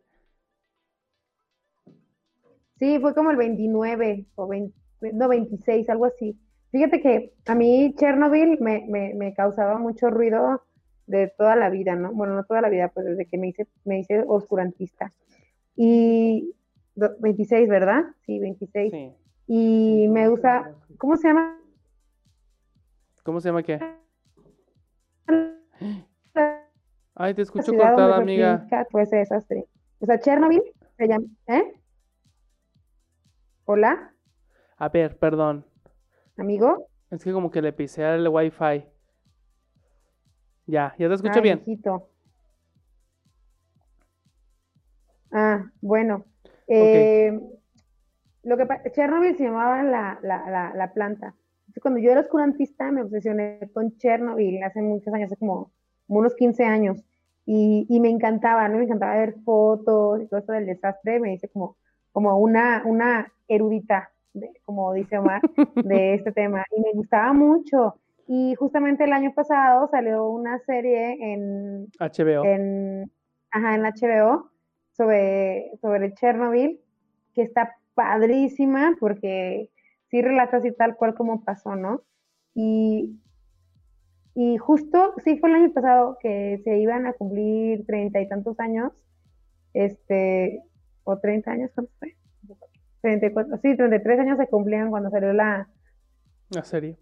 Sí, 2.78 2.98
fue 3.00 3.14
como 3.14 3.30
el 3.30 3.36
29 3.36 4.26
o 4.34 4.48
20, 4.48 4.74
no, 5.12 5.28
26, 5.28 5.88
algo 5.90 6.06
así. 6.06 6.36
Fíjate 6.72 7.00
que 7.00 7.32
a 7.46 7.54
mí 7.54 7.94
Chernobyl 7.96 8.58
me, 8.60 8.84
me, 8.88 9.14
me 9.14 9.32
causaba 9.32 9.78
mucho 9.78 10.10
ruido 10.10 10.62
de 11.06 11.32
toda 11.38 11.54
la 11.54 11.70
vida, 11.70 11.94
¿no? 11.94 12.12
Bueno, 12.12 12.34
no 12.34 12.44
toda 12.44 12.60
la 12.60 12.68
vida, 12.68 12.88
pues 12.88 13.06
desde 13.06 13.26
que 13.26 13.38
me 13.38 13.48
hice, 13.48 13.66
me 13.84 14.00
hice 14.00 14.24
oscurantista. 14.26 15.12
Y 15.76 16.52
26, 16.96 17.68
¿verdad? 17.68 18.04
Sí, 18.26 18.38
26. 18.38 18.90
Sí. 18.90 19.12
Y 19.46 20.08
me 20.08 20.28
gusta, 20.28 20.74
¿cómo 20.98 21.16
se 21.16 21.28
llama? 21.28 21.58
¿Cómo 23.28 23.42
se 23.42 23.50
llama 23.50 23.62
qué? 23.62 23.78
Ay, 27.14 27.34
te 27.34 27.42
escucho 27.42 27.74
cortada, 27.74 28.16
amiga. 28.16 28.66
Pues 28.90 29.10
desastre. 29.10 29.66
O 30.00 30.06
sea, 30.06 30.18
Chernobyl 30.18 30.62
se 30.96 31.08
llama, 31.08 31.26
¿eh? 31.48 31.78
¿Hola? 33.66 34.14
A 34.78 34.88
ver, 34.88 35.18
perdón. 35.18 35.66
¿Amigo? 36.38 36.88
Es 37.10 37.22
que 37.22 37.30
como 37.34 37.50
que 37.50 37.60
le 37.60 37.74
pisé 37.74 38.02
al 38.02 38.26
wifi. 38.26 38.86
Ya, 40.64 40.94
ya 40.98 41.08
te 41.08 41.14
escucho 41.14 41.42
bien. 41.42 41.62
Ah, 45.32 45.70
bueno. 45.82 46.24
Eh, 46.66 47.38
lo 48.42 48.56
que 48.56 48.66
Chernobyl 48.92 49.36
se 49.36 49.44
llamaba 49.44 49.82
la, 49.82 50.18
la, 50.22 50.72
la, 50.74 50.92
planta. 50.94 51.34
Cuando 51.80 52.00
yo 52.00 52.10
era 52.10 52.20
oscurantista 52.20 52.90
me 52.90 53.02
obsesioné 53.02 53.70
con 53.72 53.96
Chernobyl 53.96 54.62
hace 54.62 54.82
muchos 54.82 55.12
años, 55.12 55.26
hace 55.26 55.38
como, 55.38 55.70
unos 56.08 56.34
15 56.34 56.64
años. 56.64 57.04
Y, 57.44 57.86
y, 57.88 58.00
me 58.00 58.10
encantaba, 58.10 58.68
¿no? 58.68 58.78
Me 58.78 58.84
encantaba 58.84 59.16
ver 59.16 59.34
fotos 59.44 60.22
y 60.22 60.26
todo 60.26 60.40
esto 60.40 60.52
del 60.52 60.66
desastre. 60.66 61.18
Me 61.18 61.32
hice 61.32 61.48
como, 61.48 61.76
como 62.12 62.36
una, 62.38 62.82
una 62.84 63.32
erudita, 63.48 64.10
como 64.64 64.92
dice 64.92 65.18
Omar, 65.18 65.40
de 65.74 66.14
este 66.14 66.32
tema. 66.32 66.64
Y 66.76 66.80
me 66.80 66.92
gustaba 66.92 67.32
mucho. 67.32 67.94
Y 68.26 68.54
justamente 68.56 69.04
el 69.04 69.12
año 69.12 69.32
pasado 69.34 69.88
salió 69.90 70.28
una 70.28 70.58
serie 70.60 71.16
en 71.32 71.88
HBO. 71.98 72.44
En, 72.44 73.10
ajá, 73.50 73.74
en 73.74 73.82
HBO 73.82 74.50
sobre, 74.92 75.72
sobre 75.80 76.12
Chernobyl, 76.12 76.78
que 77.34 77.42
está 77.42 77.76
padrísima 77.94 78.94
porque 79.00 79.70
sí 80.10 80.22
relata 80.22 80.58
así 80.58 80.72
tal 80.72 80.96
cual 80.96 81.14
como 81.14 81.44
pasó, 81.44 81.76
¿no? 81.76 82.02
Y, 82.54 83.20
y 84.34 84.56
justo, 84.58 85.14
sí 85.24 85.38
fue 85.38 85.50
el 85.50 85.56
año 85.56 85.72
pasado 85.72 86.18
que 86.20 86.60
se 86.64 86.78
iban 86.78 87.06
a 87.06 87.12
cumplir 87.12 87.86
treinta 87.86 88.20
y 88.20 88.28
tantos 88.28 88.58
años, 88.60 88.92
este, 89.74 90.62
o 91.04 91.18
treinta 91.18 91.52
años, 91.52 91.70
¿cuánto 91.74 91.92
fue? 91.98 92.16
34, 93.02 93.58
sí, 93.58 93.76
33 93.76 94.20
años 94.20 94.38
se 94.38 94.48
cumplían 94.48 94.90
cuando 94.90 95.10
salió 95.10 95.32
la... 95.32 95.68
La 96.50 96.64
serie 96.64 96.98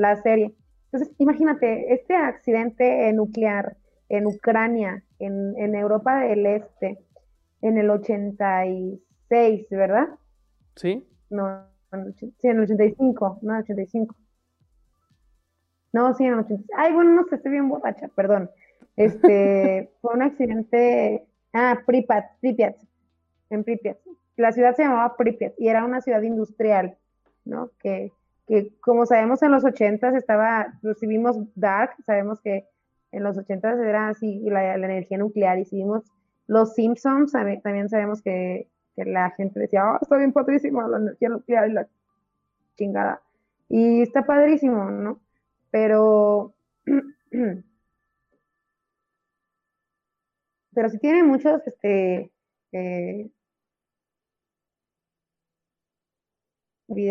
la 0.00 0.20
serie. 0.22 0.54
Entonces, 0.86 1.14
imagínate, 1.18 1.92
este 1.92 2.16
accidente 2.16 3.12
nuclear 3.12 3.76
en 4.08 4.26
Ucrania, 4.26 5.04
en, 5.20 5.74
Europa 5.74 6.20
del 6.20 6.46
Este, 6.46 6.98
en 7.60 7.78
el 7.78 7.90
86, 7.90 9.66
¿verdad? 9.70 10.08
Sí. 10.80 11.06
No, 11.28 11.66
sí, 12.16 12.32
en 12.42 12.56
el 12.56 12.62
85, 12.62 13.38
no, 13.42 13.50
en 13.50 13.56
el 13.56 13.62
85. 13.62 14.16
No, 15.92 16.14
sí, 16.14 16.24
en 16.24 16.34
el 16.34 16.38
85. 16.40 16.74
Ay, 16.76 16.92
bueno, 16.92 17.10
no 17.12 17.24
sé, 17.24 17.36
estoy 17.36 17.52
bien 17.52 17.68
borracha, 17.68 18.08
perdón. 18.08 18.50
Este, 18.96 19.92
fue 20.00 20.14
un 20.14 20.22
accidente, 20.22 21.26
ah, 21.52 21.80
Pripyat, 21.86 22.38
Pripyat, 22.40 22.76
en 23.50 23.64
Pripyat. 23.64 23.98
La 24.36 24.52
ciudad 24.52 24.74
se 24.74 24.84
llamaba 24.84 25.16
Pripyat 25.16 25.54
y 25.58 25.68
era 25.68 25.84
una 25.84 26.00
ciudad 26.00 26.22
industrial, 26.22 26.96
¿no? 27.44 27.70
Que 27.78 28.12
que 28.50 28.72
como 28.80 29.06
sabemos 29.06 29.40
en 29.44 29.52
los 29.52 29.64
80 29.64 30.18
estaba, 30.18 30.74
recibimos 30.82 31.36
Dark, 31.54 31.94
sabemos 32.04 32.40
que 32.40 32.66
en 33.12 33.22
los 33.22 33.38
80 33.38 33.74
era 33.88 34.08
así 34.08 34.40
la, 34.40 34.74
energía 34.74 35.18
nuclear 35.18 35.60
y 35.60 35.64
si 35.64 35.76
vimos 35.76 36.02
Los 36.48 36.74
Simpsons, 36.74 37.30
también 37.30 37.88
sabemos 37.88 38.20
que, 38.22 38.66
la 39.04 39.30
gente 39.30 39.60
decía, 39.60 39.92
oh, 39.92 39.98
está 40.00 40.16
bien 40.16 40.32
padrísimo 40.32 40.86
la 40.86 40.98
energía 40.98 41.28
nuclear 41.28 41.68
y 41.68 41.72
la 41.72 41.88
chingada. 42.76 43.22
Y 43.68 44.02
está 44.02 44.24
padrísimo, 44.24 44.90
¿no? 44.90 45.20
Pero, 45.70 46.54
pero 50.74 50.90
sí 50.90 50.98
tiene 50.98 51.22
muchos, 51.22 51.66
este, 51.66 52.30
eh, 52.72 53.30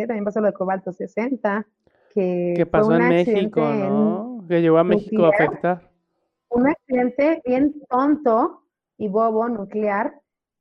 también 0.08 0.26
pasó 0.26 0.42
lo 0.42 0.48
de 0.48 0.54
Cobalto 0.54 0.92
60, 0.92 1.66
que... 2.14 2.54
Que 2.56 2.66
pasó 2.66 2.94
en 2.94 3.08
México, 3.08 3.62
¿no? 3.62 4.44
Que 4.48 4.62
llegó 4.62 4.78
a 4.78 4.84
México 4.84 5.26
a 5.26 5.30
afectar. 5.30 5.90
Un 6.50 6.68
accidente 6.68 7.42
bien 7.46 7.82
tonto 7.88 8.64
y 8.98 9.08
bobo 9.08 9.48
nuclear, 9.48 10.19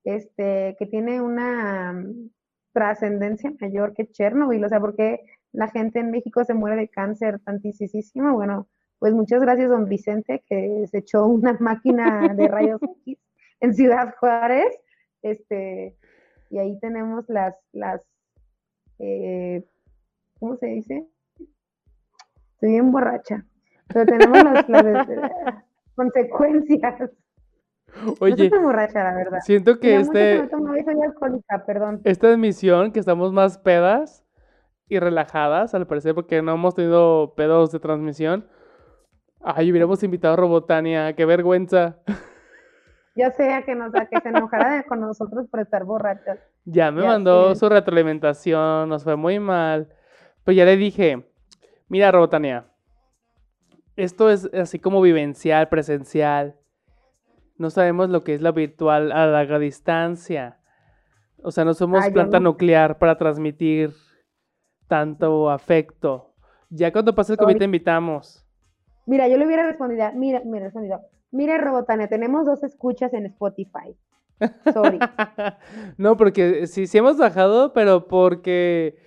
este, 0.09 0.75
que 0.79 0.87
tiene 0.87 1.21
una 1.21 1.93
mm, 1.93 2.31
trascendencia 2.73 3.53
mayor 3.61 3.93
que 3.93 4.11
Chernobyl, 4.11 4.65
o 4.65 4.69
sea, 4.69 4.81
porque 4.81 5.21
la 5.53 5.69
gente 5.69 5.99
en 5.99 6.11
México 6.11 6.45
se 6.45 6.55
muere 6.55 6.77
de 6.77 6.89
cáncer 6.89 7.41
tantísimo, 7.41 8.33
bueno, 8.33 8.69
pues 8.99 9.13
muchas 9.13 9.43
gracias, 9.43 9.69
don 9.69 9.87
Vicente, 9.87 10.43
que 10.49 10.87
se 10.91 10.99
echó 10.99 11.27
una 11.27 11.53
máquina 11.61 12.33
de 12.35 12.49
rayos 12.49 12.81
X 12.83 13.19
en 13.61 13.75
Ciudad 13.75 14.15
Juárez, 14.19 14.75
este, 15.21 15.95
y 16.49 16.59
ahí 16.59 16.79
tenemos 16.81 17.25
las, 17.29 17.55
las 17.73 18.01
eh, 18.99 19.63
¿cómo 20.41 20.57
se 20.57 20.67
dice? 20.67 21.07
Estoy 22.55 22.71
bien 22.71 22.91
borracha, 22.91 23.45
pero 23.89 24.07
tenemos 24.07 24.43
las, 24.43 24.65
consecuencias. 25.95 27.11
Oye, 28.21 28.51
borracha, 28.51 29.03
la 29.03 29.15
verdad. 29.15 29.41
siento 29.41 29.79
que 29.81 29.97
este, 29.97 30.49
esta 32.05 32.31
emisión, 32.31 32.93
que 32.93 33.01
estamos 33.01 33.33
más 33.33 33.59
pedas 33.59 34.25
y 34.89 34.99
relajadas, 34.99 35.75
al 35.75 35.87
parecer, 35.87 36.15
porque 36.15 36.43
no 36.43 36.55
hemos 36.55 36.75
tenido 36.75 37.35
pedos 37.37 37.73
de 37.73 37.81
transmisión. 37.81 38.47
Ay, 39.41 39.71
hubiéramos 39.71 40.03
invitado 40.03 40.35
a 40.35 40.37
Robotania, 40.37 41.15
qué 41.15 41.25
vergüenza. 41.25 41.99
Ya 43.15 43.31
sea 43.33 43.63
que, 43.63 43.75
nos, 43.75 43.93
que 43.93 44.21
se 44.21 44.29
enojara 44.29 44.85
con 44.85 45.01
nosotros 45.01 45.49
por 45.51 45.61
estar 45.61 45.85
borrachas. 45.85 46.39
Ya 46.65 46.91
me 46.91 47.03
mandó 47.03 47.55
su 47.55 47.69
retroalimentación, 47.69 48.89
nos 48.89 49.03
fue 49.03 49.17
muy 49.17 49.41
mal. 49.41 49.89
Pues 50.45 50.57
ya 50.57 50.65
le 50.65 50.77
dije, 50.77 51.27
mira, 51.89 52.13
Robotania, 52.13 52.67
esto 53.97 54.31
es 54.31 54.49
así 54.55 54.79
como 54.79 55.01
vivencial, 55.01 55.69
presencial. 55.69 56.55
No 57.59 57.71
sabemos 57.71 58.09
lo 58.09 58.25
que 58.25 58.35
es 58.35 58.41
la 58.41 58.53
virtual 58.53 59.13
a 59.13 59.27
larga 59.27 59.59
distancia. 59.59 60.59
O 61.43 61.51
sea, 61.51 61.65
no 61.65 61.75
somos 61.75 62.09
planta 62.11 62.41
nuclear 62.41 62.99
para 62.99 63.19
transmitir 63.19 63.93
tanto 64.87 65.51
afecto. 65.51 66.35
Ya 66.71 66.93
cuando 66.93 67.15
pase 67.15 67.33
el 67.33 67.39
COVID 67.39 67.59
te 67.59 67.65
invitamos. 67.65 68.45
Mira, 69.07 69.29
yo 69.29 69.39
le 69.39 69.47
hubiera 69.47 69.67
respondido, 69.67 70.11
mira, 70.15 70.43
me 70.45 70.61
respondido, 70.61 71.01
Mire, 71.31 71.59
Robotania, 71.59 72.09
tenemos 72.09 72.47
dos 72.47 72.63
escuchas 72.63 73.13
en 73.13 73.27
Spotify. 73.27 73.97
Sorry. 74.73 74.99
no, 75.99 76.17
porque 76.17 76.67
sí, 76.67 76.87
sí 76.87 76.99
hemos 76.99 77.19
bajado, 77.19 77.73
pero 77.73 78.09
porque, 78.09 78.99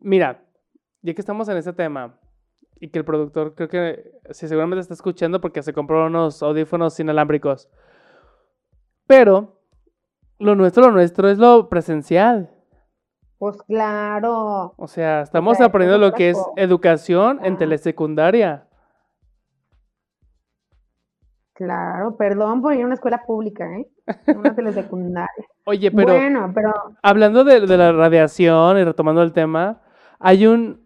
mira, 0.00 0.44
ya 1.02 1.14
que 1.14 1.20
estamos 1.20 1.48
en 1.48 1.56
este 1.56 1.72
tema 1.72 2.18
y 2.80 2.88
que 2.88 2.98
el 2.98 3.04
productor 3.04 3.54
creo 3.54 3.68
que 3.68 4.12
sí, 4.30 4.46
seguramente 4.46 4.80
está 4.80 4.94
escuchando 4.94 5.40
porque 5.40 5.62
se 5.62 5.72
compró 5.72 6.06
unos 6.06 6.42
audífonos 6.42 6.98
inalámbricos. 7.00 7.70
Pero 9.06 9.60
lo 10.38 10.54
nuestro, 10.54 10.86
lo 10.86 10.92
nuestro 10.92 11.28
es 11.28 11.38
lo 11.38 11.68
presencial. 11.68 12.50
Pues 13.38 13.60
claro. 13.62 14.74
O 14.76 14.86
sea, 14.86 15.20
estamos 15.22 15.60
aprendiendo 15.60 16.06
lo 16.06 16.12
que 16.14 16.30
es 16.30 16.38
educación 16.56 17.40
en 17.42 17.58
telesecundaria. 17.58 18.66
Claro, 21.54 22.16
perdón 22.16 22.62
por 22.62 22.74
ir 22.74 22.82
a 22.82 22.86
una 22.86 22.94
escuela 22.94 23.22
pública, 23.24 23.64
¿eh? 23.76 23.86
Una 24.34 24.54
telesecundaria. 24.54 25.46
Oye, 25.64 25.90
pero, 25.92 26.14
bueno, 26.14 26.50
pero... 26.52 26.72
hablando 27.00 27.44
de, 27.44 27.60
la 27.66 27.92
radiación 27.92 28.76
y 28.78 28.84
retomando 28.84 29.22
el 29.22 29.32
tema, 29.32 29.80
hay 30.18 30.46
un, 30.46 30.84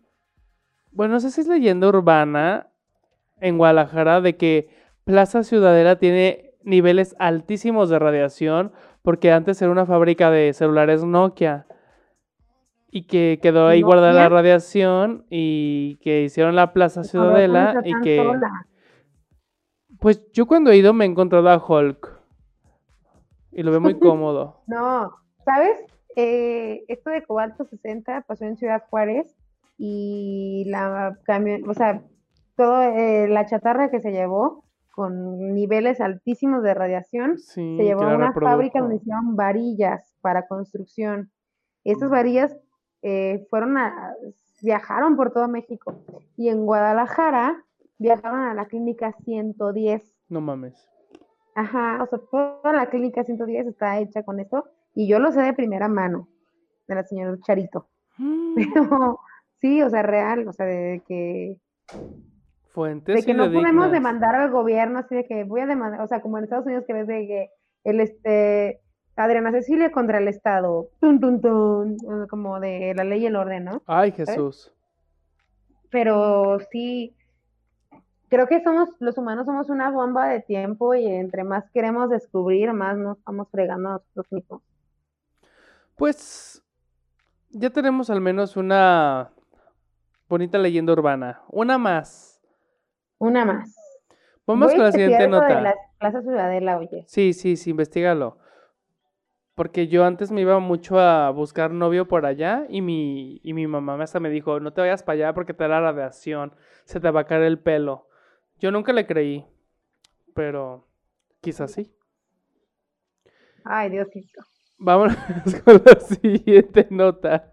bueno, 0.93 1.15
no 1.15 1.21
sé 1.21 1.31
si 1.31 1.41
es 1.41 1.49
leyenda 1.49 1.89
urbana 1.89 2.69
en 3.41 3.57
Guadalajara 3.57 4.21
de 4.21 4.37
que 4.37 4.69
Plaza 5.05 5.43
Ciudadela 5.43 5.99
tiene 5.99 6.48
niveles 6.63 7.15
altísimos 7.19 7.89
de 7.89 7.99
radiación 7.99 8.73
porque 9.03 9.33
antes 9.33 9.61
era 9.63 9.71
una 9.71 9.87
fábrica 9.87 10.31
de 10.31 10.53
celulares 10.53 11.05
Nokia 11.05 11.67
y 12.91 13.07
que 13.07 13.39
quedó 13.43 13.67
ahí 13.67 13.83
guardada 13.83 14.15
la 14.15 14.29
radiación 14.29 15.27
y 15.31 15.97
que 15.97 16.23
hicieron 16.23 16.57
la 16.57 16.73
Plaza 16.73 17.05
Ciudadela 17.05 17.83
y 17.85 17.93
que... 18.03 18.27
Pues 20.01 20.31
yo 20.33 20.47
cuando 20.47 20.71
he 20.71 20.77
ido 20.77 20.93
me 20.93 21.05
he 21.05 21.09
encontrado 21.09 21.51
a 21.51 21.57
Hulk. 21.59 22.19
Y 23.51 23.63
lo 23.63 23.73
veo 23.73 23.81
muy 23.81 23.99
cómodo. 23.99 24.63
No, 24.67 25.11
¿sabes? 25.45 25.85
eh, 26.21 26.85
esto 26.89 27.11
de 27.11 27.23
Cobalto 27.23 27.65
60 27.65 28.23
pasó 28.23 28.45
en 28.45 28.57
Ciudad 28.57 28.83
Juárez 28.91 29.37
y 29.79 30.65
la 30.67 31.17
camión, 31.23 31.63
o 31.71 31.75
sea, 31.75 32.03
toda 32.57 32.89
eh, 32.89 33.29
la 33.29 33.47
chatarra 33.47 33.89
que 33.89 34.01
se 34.01 34.11
llevó 34.11 34.65
con 34.99 35.55
niveles 35.55 36.01
altísimos 36.01 36.61
de 36.65 36.75
radiación, 36.75 37.39
se 37.39 37.63
llevó 37.63 38.03
a 38.03 38.17
una 38.17 38.33
fábrica 38.33 38.81
donde 38.81 38.97
hicieron 38.97 39.37
varillas 39.37 40.13
para 40.21 40.49
construcción. 40.49 41.31
Estas 41.85 42.11
varillas 42.11 42.59
eh, 43.03 43.47
fueron 43.49 43.79
a, 43.79 44.13
viajaron 44.61 45.15
por 45.15 45.33
todo 45.33 45.47
México 45.47 46.03
y 46.37 46.49
en 46.49 46.67
Guadalajara 46.67 47.65
viajaron 47.99 48.41
a 48.41 48.55
la 48.55 48.67
clínica 48.67 49.13
110. 49.25 50.03
No 50.31 50.41
mames. 50.41 50.75
Ajá, 51.55 52.03
o 52.03 52.07
sea, 52.09 52.19
toda 52.19 52.73
la 52.73 52.91
clínica 52.91 53.23
110 53.23 53.69
está 53.69 54.01
hecha 54.01 54.25
con 54.25 54.41
esto 54.41 54.65
y 54.97 55.07
yo 55.07 55.21
lo 55.21 55.31
sé 55.31 55.43
de 55.43 55.53
primera 55.53 55.87
mano, 55.87 56.27
de 56.89 56.97
la 56.97 57.05
señora 57.05 57.39
Charito. 57.47 57.87
Mm. 58.17 58.55
Pero 58.75 59.21
sí, 59.61 59.81
o 59.81 59.91
sea, 59.91 60.03
real, 60.03 60.49
o 60.49 60.53
sea, 60.53 60.67
de 60.67 61.05
que 61.07 61.61
Fuentes 62.73 63.17
de 63.17 63.23
que 63.25 63.35
no 63.35 63.51
podemos 63.51 63.91
demandar 63.91 64.35
al 64.35 64.51
gobierno, 64.51 64.99
así 64.99 65.15
de 65.15 65.27
que 65.27 65.45
voy 65.45 65.63
a 65.63 65.67
demandar, 65.67 66.01
o 66.01 66.07
sea, 66.07 66.21
como 66.21 66.39
en 66.39 66.45
Estados 66.45 66.67
Unidos 66.67 66.85
que 66.87 66.93
ves 66.93 67.07
de 67.07 67.27
que 67.27 67.51
el 67.85 68.01
este 68.01 68.81
Adriana 69.17 69.51
Cecilia 69.51 69.91
contra 69.91 70.19
el 70.19 70.29
Estado, 70.29 70.91
tun, 71.01 71.19
tun, 71.19 71.41
tun, 71.41 71.97
como 72.29 72.61
de 72.61 72.95
la 72.95 73.05
ley 73.05 73.23
y 73.23 73.27
el 73.27 73.37
orden, 73.37 73.65
¿no? 73.65 73.83
Ay, 73.87 74.13
Jesús. 74.13 74.73
Pero 75.91 76.59
sí, 76.71 77.17
creo 78.29 78.47
que 78.47 78.63
somos, 78.63 78.91
los 79.01 79.19
humanos 79.19 79.47
somos 79.47 79.71
una 79.71 79.91
bomba 79.91 80.29
de 80.29 80.41
tiempo 80.41 80.95
y 80.95 81.07
entre 81.07 81.43
más 81.43 81.69
queremos 81.71 82.11
descubrir, 82.11 82.73
más 82.73 82.97
nos 82.97 83.23
vamos 83.25 83.49
fregando 83.51 83.89
a 83.89 83.93
nosotros 83.93 84.27
mismos. 84.31 84.63
Pues 85.97 86.63
ya 87.51 87.71
tenemos 87.71 88.11
al 88.11 88.21
menos 88.21 88.57
una 88.57 89.31
bonita 90.29 90.59
leyenda 90.59 90.93
urbana. 90.93 91.41
Una 91.49 91.79
más. 91.79 92.28
Una 93.19 93.45
más. 93.45 93.75
Vamos 94.47 94.73
con 94.73 94.83
la 94.83 94.93
siguiente 94.93 95.29
nota. 95.29 95.57
De 95.57 95.63
la 95.63 95.75
Plaza 95.99 96.23
Ciudadela, 96.23 96.79
oye. 96.79 97.05
Sí, 97.07 97.33
sí, 97.33 97.57
sí, 97.57 97.71
investigalo. 97.71 98.39
Porque 99.55 99.89
yo 99.89 100.05
antes 100.05 100.31
me 100.31 100.41
iba 100.41 100.59
mucho 100.61 101.01
a 101.01 101.31
buscar 101.31 101.73
novio 101.73 102.07
por 102.07 102.25
allá 102.25 102.65
y 102.69 102.81
mi, 102.81 103.41
y 103.43 103.55
mi 103.55 103.67
mamá 103.67 104.01
hasta 104.03 104.21
me 104.21 104.31
dijo, 104.31 104.61
no 104.61 104.73
te 104.73 104.81
vayas 104.81 105.03
para 105.03 105.15
allá 105.15 105.35
porque 105.35 105.53
te 105.53 105.65
da 105.65 105.69
la 105.69 105.93
radiación, 105.93 106.55
se 106.85 107.01
te 107.01 107.11
va 107.11 107.21
a 107.23 107.27
caer 107.27 107.43
el 107.43 107.59
pelo. 107.59 108.09
Yo 108.59 108.71
nunca 108.71 108.93
le 108.93 109.07
creí, 109.07 109.45
pero 110.33 110.87
quizás 111.41 111.73
sí. 111.73 111.93
Ay, 113.65 113.91
Diosito. 113.91 114.43
Vámonos 114.79 115.17
con 115.65 115.83
la 115.85 116.01
siguiente 116.01 116.87
nota. 116.91 117.53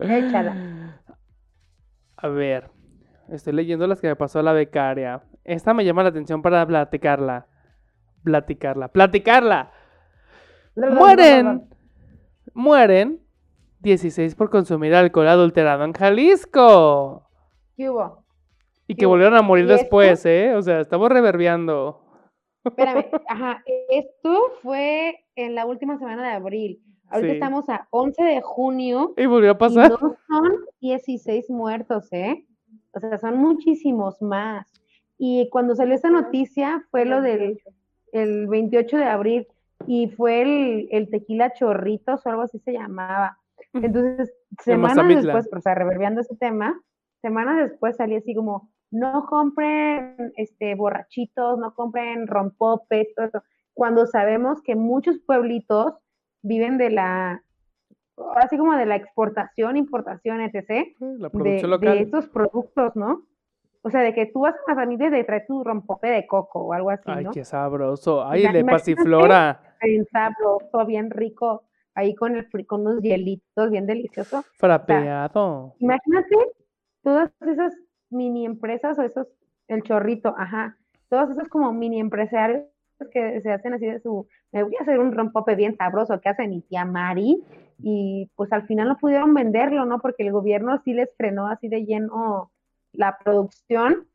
Échala. 0.00 1.00
A 2.16 2.28
ver. 2.28 2.81
Estoy 3.32 3.54
leyendo 3.54 3.86
las 3.86 3.98
que 3.98 4.08
me 4.08 4.16
pasó 4.16 4.42
la 4.42 4.52
becaria. 4.52 5.22
Esta 5.42 5.72
me 5.72 5.86
llama 5.86 6.02
la 6.02 6.10
atención 6.10 6.42
para 6.42 6.66
platicarla. 6.66 7.46
Platicarla. 8.22 8.88
¡Platicarla! 8.88 9.72
mueren. 10.76 11.66
Mueren 12.52 13.20
16 13.80 14.34
por 14.34 14.50
consumir 14.50 14.94
alcohol 14.94 15.28
adulterado 15.28 15.84
en 15.84 15.94
Jalisco. 15.94 17.26
¿Qué 17.74 17.88
hubo? 17.88 18.22
Y 18.86 18.96
que 18.96 19.06
volvieron 19.06 19.34
a 19.34 19.42
morir 19.42 19.66
después, 19.66 20.26
¿eh? 20.26 20.54
O 20.54 20.60
sea, 20.60 20.80
estamos 20.80 21.08
reverbiando. 21.08 22.04
Espérame, 22.64 23.06
ajá, 23.28 23.64
esto 23.88 24.52
fue 24.62 25.24
en 25.36 25.54
la 25.54 25.64
última 25.64 25.98
semana 25.98 26.28
de 26.28 26.34
abril. 26.34 26.82
Ahorita 27.08 27.32
estamos 27.32 27.68
a 27.70 27.88
11 27.90 28.22
de 28.24 28.40
junio. 28.42 29.14
Y 29.16 29.24
volvió 29.24 29.52
a 29.52 29.58
pasar. 29.58 29.86
Y 29.86 30.04
no 30.04 30.16
son 30.28 30.52
16 30.80 31.48
muertos, 31.48 32.12
¿eh? 32.12 32.46
O 32.92 33.00
sea, 33.00 33.18
son 33.18 33.38
muchísimos 33.38 34.20
más. 34.22 34.66
Y 35.18 35.48
cuando 35.50 35.74
salió 35.74 35.94
esta 35.94 36.10
noticia 36.10 36.84
fue 36.90 37.04
lo 37.04 37.22
del 37.22 37.60
el 38.12 38.46
28 38.46 38.98
de 38.98 39.04
abril 39.04 39.46
y 39.86 40.08
fue 40.08 40.42
el, 40.42 40.88
el 40.90 41.10
tequila 41.10 41.52
chorritos 41.54 42.24
o 42.24 42.28
algo 42.28 42.42
así 42.42 42.58
se 42.58 42.72
llamaba. 42.72 43.38
Entonces, 43.72 44.32
semanas 44.62 45.08
después, 45.08 45.48
o 45.52 45.60
sea, 45.60 45.74
reverbiando 45.74 46.20
ese 46.20 46.36
tema, 46.36 46.80
semanas 47.20 47.70
después 47.70 47.96
salía 47.96 48.18
así 48.18 48.34
como, 48.34 48.70
no 48.90 49.26
compren 49.26 50.32
este 50.36 50.74
borrachitos, 50.74 51.58
no 51.58 51.74
compren 51.74 52.26
rompopes, 52.26 53.14
todo 53.14 53.26
eso. 53.26 53.42
Cuando 53.72 54.06
sabemos 54.06 54.60
que 54.62 54.76
muchos 54.76 55.18
pueblitos 55.20 55.94
viven 56.42 56.76
de 56.76 56.90
la 56.90 57.42
así 58.36 58.56
como 58.56 58.74
de 58.74 58.86
la 58.86 58.96
exportación, 58.96 59.76
importación, 59.76 60.40
etc. 60.40 60.88
La 61.00 61.30
producción 61.30 61.70
de, 61.70 61.76
local. 61.76 61.98
de 61.98 62.04
estos 62.04 62.28
productos, 62.28 62.96
¿no? 62.96 63.26
O 63.82 63.90
sea, 63.90 64.00
de 64.00 64.14
que 64.14 64.26
tú 64.26 64.40
vas 64.40 64.54
a 64.68 64.74
salir 64.74 64.98
de 64.98 65.24
traer 65.24 65.44
tu 65.46 65.64
rompope 65.64 66.08
de 66.08 66.26
coco 66.26 66.60
o 66.60 66.72
algo 66.72 66.90
así, 66.90 67.02
Ay, 67.06 67.24
¿no? 67.24 67.30
qué 67.32 67.44
sabroso. 67.44 68.24
Ay, 68.24 68.46
de 68.52 68.64
pasiflora. 68.64 69.76
Bien 69.82 70.06
sabroso, 70.06 70.86
bien 70.86 71.10
rico. 71.10 71.64
Ahí 71.94 72.14
con, 72.14 72.36
el, 72.36 72.48
con 72.66 72.82
unos 72.82 73.02
hielitos, 73.02 73.70
bien 73.70 73.86
delicioso. 73.86 74.44
Frapeado. 74.56 75.74
imagínate 75.78 76.36
todas 77.02 77.30
esas 77.42 77.74
mini 78.08 78.46
empresas 78.46 78.98
o 78.98 79.02
esos, 79.02 79.26
el 79.68 79.82
chorrito, 79.82 80.34
ajá. 80.38 80.78
Todos 81.08 81.30
esos 81.30 81.48
como 81.48 81.72
mini 81.72 82.00
empresarios 82.00 82.62
que 83.10 83.40
se 83.40 83.52
hacen 83.52 83.74
así 83.74 83.86
de 83.86 84.00
su, 84.00 84.26
me 84.52 84.62
voy 84.62 84.74
a 84.78 84.82
hacer 84.82 84.98
un 84.98 85.12
rompope 85.12 85.54
bien 85.54 85.76
sabroso 85.76 86.20
que 86.20 86.28
hace 86.28 86.48
mi 86.48 86.60
tía 86.62 86.84
Mari 86.84 87.42
y 87.78 88.30
pues 88.36 88.52
al 88.52 88.66
final 88.66 88.88
no 88.88 88.98
pudieron 88.98 89.34
venderlo, 89.34 89.84
¿no? 89.84 90.00
Porque 90.00 90.24
el 90.24 90.32
gobierno 90.32 90.80
sí 90.84 90.92
les 90.92 91.14
frenó 91.16 91.48
así 91.48 91.68
de 91.68 91.84
lleno 91.84 92.50
la 92.92 93.18
producción, 93.22 94.06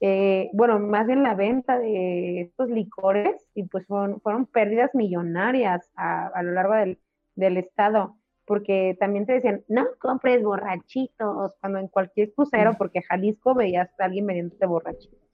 eh, 0.00 0.50
bueno, 0.52 0.78
más 0.78 1.06
bien 1.06 1.22
la 1.22 1.34
venta 1.34 1.78
de 1.78 2.42
estos 2.42 2.68
licores 2.70 3.48
y 3.54 3.64
pues 3.64 3.86
fueron, 3.86 4.20
fueron 4.20 4.46
pérdidas 4.46 4.94
millonarias 4.94 5.90
a, 5.96 6.42
lo 6.42 6.52
largo 6.52 6.74
del, 6.74 6.98
del 7.34 7.56
estado 7.56 8.18
porque 8.48 8.96
también 8.98 9.26
te 9.26 9.34
decían, 9.34 9.62
no 9.68 9.86
compres 10.00 10.42
borrachitos, 10.42 11.54
cuando 11.60 11.78
en 11.78 11.88
cualquier 11.88 12.32
crucero, 12.32 12.72
porque 12.78 13.02
Jalisco 13.02 13.54
veías 13.54 13.90
a 14.00 14.04
alguien 14.06 14.26
vendiéndote 14.26 14.64
borrachitos. 14.64 15.27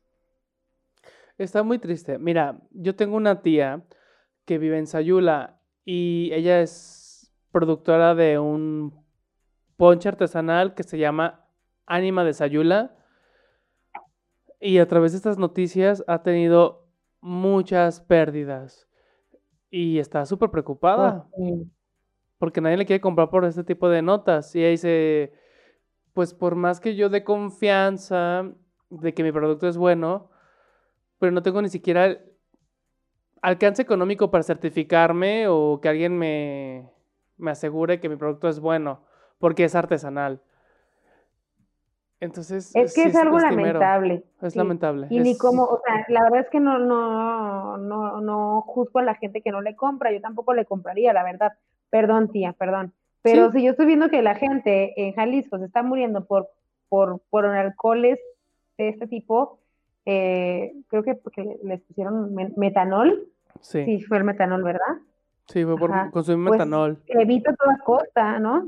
Está 1.38 1.62
muy 1.62 1.79
triste. 1.79 2.18
Mira, 2.18 2.61
yo 2.70 2.94
tengo 2.94 3.16
una 3.16 3.42
tía 3.42 3.83
que 4.44 4.59
vive 4.59 4.79
en 4.79 4.87
Sayula 4.87 5.59
y 5.85 6.31
ella 6.33 6.61
es 6.61 7.33
productora 7.51 8.14
de 8.14 8.38
un 8.38 8.94
ponche 9.77 10.09
artesanal 10.09 10.75
que 10.75 10.85
se 10.85 10.99
llama 10.99 11.47
Ánima 11.87 12.25
de 12.25 12.35
Sayula. 12.35 12.97
Y 14.61 14.79
a 14.79 14.87
través 14.87 15.12
de 15.12 15.18
estas 15.18 15.38
noticias 15.38 16.05
ha 16.07 16.23
tenido 16.23 16.87
muchas 17.20 18.01
pérdidas. 18.01 18.88
Y 19.70 19.99
está 19.99 20.25
súper 20.27 20.51
preocupada. 20.51 21.27
Porque 22.38 22.61
nadie 22.61 22.77
le 22.77 22.87
quiere 22.87 23.01
comprar 23.01 23.29
por 23.31 23.44
este 23.44 23.64
tipo 23.64 23.88
de 23.88 24.03
notas. 24.03 24.55
Y 24.55 24.61
ella 24.61 24.70
dice, 24.70 25.33
pues 26.12 26.33
por 26.33 26.55
más 26.55 26.81
que 26.81 26.94
yo 26.94 27.09
dé 27.09 27.25
confianza 27.25 28.53
de 28.88 29.14
que 29.14 29.25
mi 29.25 29.33
producto 29.33 29.66
es 29.66 29.77
bueno, 29.77 30.31
pero 31.18 31.33
no 31.33 31.42
tengo 31.42 31.62
ni 31.62 31.68
siquiera 31.68 32.18
alcance 33.42 33.83
económico 33.83 34.31
para 34.31 34.42
certificarme 34.42 35.46
o 35.48 35.79
que 35.81 35.88
alguien 35.88 36.16
me, 36.16 36.88
me 37.37 37.50
asegure 37.50 38.00
que 38.00 38.09
mi 38.09 38.16
producto 38.16 38.48
es 38.48 38.61
bueno, 38.61 39.03
porque 39.38 39.64
es 39.64 39.74
artesanal. 39.74 40.40
Entonces, 42.20 42.74
es 42.74 42.94
que 42.94 43.05
es 43.05 43.16
algo 43.16 43.38
lamentable. 43.38 44.24
Es 44.40 44.57
lamentable. 44.57 45.09
Y 45.11 45.20
ni 45.20 45.37
como, 45.37 45.64
o 45.64 45.81
sea, 45.85 46.07
la 46.09 46.22
verdad 46.22 46.40
es 46.40 46.48
que 46.48 46.61
no, 46.61 46.79
no, 46.79 47.77
no, 47.77 48.20
no 48.20 48.62
juzgo 48.62 49.00
a 49.00 49.03
la 49.03 49.14
gente 49.14 49.42
que 49.42 49.50
no 49.50 49.61
le 49.61 49.77
compra, 49.77 50.11
yo 50.11 50.22
tampoco 50.22 50.55
le 50.55 50.64
compraría, 50.64 51.12
la 51.12 51.22
verdad. 51.22 51.53
Perdón, 51.90 52.31
tía, 52.31 52.55
perdón. 52.55 52.94
Pero 53.20 53.53
si 53.53 53.62
yo 53.62 53.70
estoy 53.70 53.87
viendo 53.87 54.11
que 54.11 54.22
la 54.22 54.35
gente 54.35 54.92
en 54.96 55.14
Jalisco 55.14 55.59
se 55.59 55.64
está 55.66 55.83
muriendo 55.83 56.27
por, 56.27 56.48
por, 56.88 57.20
por 57.31 57.46
alcoholes 57.46 58.18
de 58.77 58.88
este 58.88 59.07
tipo, 59.07 59.61
eh, 60.07 60.73
creo 60.88 61.03
que 61.03 61.14
porque 61.14 61.59
les 61.62 61.81
pusieron 61.83 62.35
metanol. 62.57 63.29
Sí. 63.61 64.01
fue 64.03 64.19
el 64.19 64.25
metanol, 64.25 64.62
¿verdad? 64.62 64.99
Sí, 65.47 65.64
fue 65.64 65.77
por 65.77 66.11
consumir 66.11 66.49
pues, 66.49 66.59
metanol. 66.59 67.03
Evita 67.07 67.55
toda 67.55 67.79
costa, 67.79 68.38
¿no? 68.38 68.64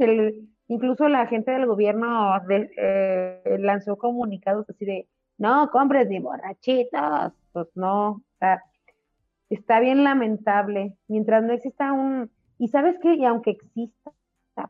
incluso 0.69 1.09
la 1.09 1.27
gente 1.27 1.53
del 1.53 1.67
gobierno 1.67 2.33
eh, 2.49 3.57
lanzó 3.61 3.97
comunicados 3.97 4.69
así 4.69 4.85
de, 4.85 5.09
no, 5.39 5.71
compres 5.71 6.09
de 6.09 6.21
borrachitos. 6.21 7.33
Pues 7.53 7.69
no, 7.75 8.23
está 9.49 9.81
bien 9.81 10.05
lamentable. 10.05 10.97
Mientras 11.09 11.43
no 11.43 11.53
exista 11.53 11.93
un... 11.93 12.31
Y 12.59 12.69
sabes 12.69 12.97
qué, 13.03 13.15
y 13.15 13.25
aunque 13.25 13.51
exista, 13.51 14.13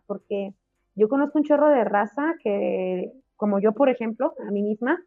porque 0.07 0.53
yo 0.97 1.09
conozco 1.09 1.39
un 1.39 1.45
chorro 1.45 1.69
de 1.69 1.85
raza 1.85 2.35
que, 2.43 3.13
como 3.37 3.61
yo, 3.61 3.73
por 3.73 3.89
ejemplo, 3.89 4.35
a 4.47 4.51
mí 4.51 4.63
misma, 4.63 4.99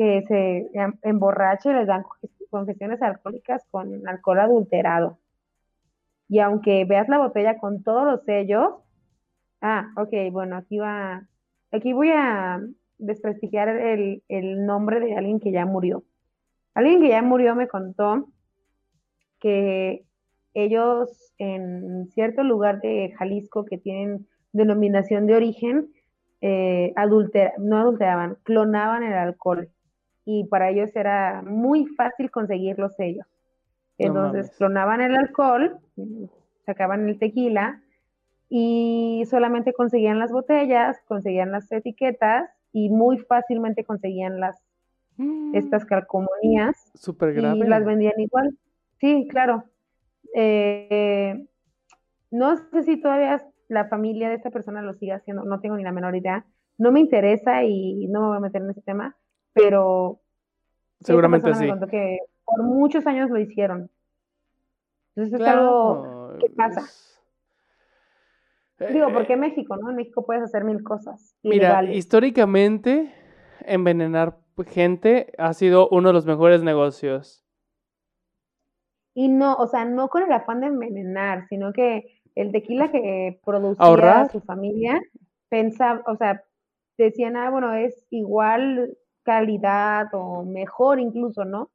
que 0.00 0.24
se 0.28 0.70
emborracha 1.02 1.70
y 1.70 1.74
les 1.74 1.86
dan 1.86 2.04
confesiones 2.48 3.02
alcohólicas 3.02 3.62
con 3.70 4.08
alcohol 4.08 4.40
adulterado. 4.40 5.18
Y 6.26 6.38
aunque 6.38 6.86
veas 6.86 7.06
la 7.10 7.18
botella 7.18 7.58
con 7.58 7.82
todos 7.82 8.06
los 8.06 8.24
sellos, 8.24 8.76
ah, 9.60 9.92
ok, 9.98 10.32
bueno, 10.32 10.56
aquí 10.56 10.78
va, 10.78 11.28
aquí 11.70 11.92
voy 11.92 12.08
a 12.14 12.62
desprestigiar 12.96 13.68
el, 13.68 14.22
el 14.28 14.64
nombre 14.64 15.00
de 15.00 15.16
alguien 15.16 15.38
que 15.38 15.52
ya 15.52 15.66
murió. 15.66 16.02
Alguien 16.72 17.02
que 17.02 17.10
ya 17.10 17.20
murió 17.20 17.54
me 17.54 17.68
contó 17.68 18.26
que 19.38 20.06
ellos 20.54 21.34
en 21.36 22.06
cierto 22.06 22.42
lugar 22.42 22.80
de 22.80 23.12
Jalisco 23.18 23.66
que 23.66 23.76
tienen 23.76 24.26
denominación 24.52 25.26
de 25.26 25.34
origen, 25.34 25.92
eh, 26.40 26.94
no 27.58 27.76
adulteraban, 27.76 28.38
clonaban 28.44 29.02
el 29.02 29.12
alcohol 29.12 29.68
y 30.24 30.44
para 30.44 30.70
ellos 30.70 30.94
era 30.94 31.42
muy 31.42 31.86
fácil 31.86 32.30
conseguir 32.30 32.78
los 32.78 32.94
sellos. 32.94 33.26
Entonces 33.98 34.50
clonaban 34.56 35.00
el 35.00 35.14
alcohol, 35.14 35.78
sacaban 36.64 37.08
el 37.08 37.18
tequila 37.18 37.82
y 38.48 39.24
solamente 39.28 39.72
conseguían 39.72 40.18
las 40.18 40.32
botellas, 40.32 41.00
conseguían 41.06 41.52
las 41.52 41.70
etiquetas 41.70 42.50
y 42.72 42.88
muy 42.88 43.18
fácilmente 43.18 43.84
conseguían 43.84 44.40
las 44.40 44.58
mm. 45.16 45.54
estas 45.54 45.84
calcomanías 45.84 46.90
Súper 46.94 47.34
grave. 47.34 47.58
y 47.58 47.62
las 47.62 47.84
vendían 47.84 48.18
igual. 48.18 48.56
Sí, 48.98 49.28
claro. 49.28 49.64
Eh, 50.34 51.46
no 52.30 52.56
sé 52.56 52.82
si 52.82 53.00
todavía 53.00 53.44
la 53.68 53.86
familia 53.86 54.28
de 54.28 54.36
esta 54.36 54.50
persona 54.50 54.82
lo 54.82 54.94
sigue 54.94 55.12
haciendo, 55.12 55.44
no 55.44 55.60
tengo 55.60 55.76
ni 55.76 55.84
la 55.84 55.92
menor 55.92 56.16
idea. 56.16 56.44
No 56.78 56.90
me 56.90 57.00
interesa 57.00 57.64
y 57.64 58.06
no 58.08 58.20
me 58.20 58.26
voy 58.28 58.36
a 58.38 58.40
meter 58.40 58.62
en 58.62 58.70
ese 58.70 58.80
tema, 58.80 59.16
pero 59.52 60.20
seguramente 61.00 61.54
sí. 61.54 61.68
Que 61.90 62.18
por 62.44 62.62
muchos 62.62 63.06
años 63.06 63.30
lo 63.30 63.38
hicieron. 63.38 63.90
Entonces 65.14 65.40
es 65.40 65.46
algo 65.46 66.36
que 66.38 66.50
pasa. 66.50 66.82
Digo, 68.92 69.08
eh, 69.08 69.12
porque 69.12 69.36
México, 69.36 69.76
¿no? 69.76 69.90
En 69.90 69.96
México 69.96 70.24
puedes 70.24 70.42
hacer 70.42 70.64
mil 70.64 70.82
cosas. 70.82 71.36
Mira, 71.42 71.84
históricamente, 71.84 73.12
envenenar 73.60 74.38
gente 74.64 75.32
ha 75.38 75.52
sido 75.54 75.88
uno 75.90 76.08
de 76.08 76.14
los 76.14 76.26
mejores 76.26 76.62
negocios. 76.62 77.44
Y 79.14 79.28
no, 79.28 79.54
o 79.54 79.66
sea, 79.66 79.84
no 79.84 80.08
con 80.08 80.22
el 80.22 80.32
afán 80.32 80.60
de 80.60 80.68
envenenar, 80.68 81.46
sino 81.48 81.72
que 81.72 82.20
el 82.34 82.52
tequila 82.52 82.90
que 82.90 83.40
producía 83.44 84.28
su 84.30 84.40
familia, 84.40 85.00
pensaba, 85.48 86.02
o 86.06 86.16
sea, 86.16 86.44
decían, 86.96 87.36
ah, 87.36 87.50
bueno, 87.50 87.74
es 87.74 88.06
igual 88.10 88.96
calidad 89.22 90.08
o 90.12 90.44
mejor 90.44 91.00
incluso, 91.00 91.44
¿no? 91.44 91.70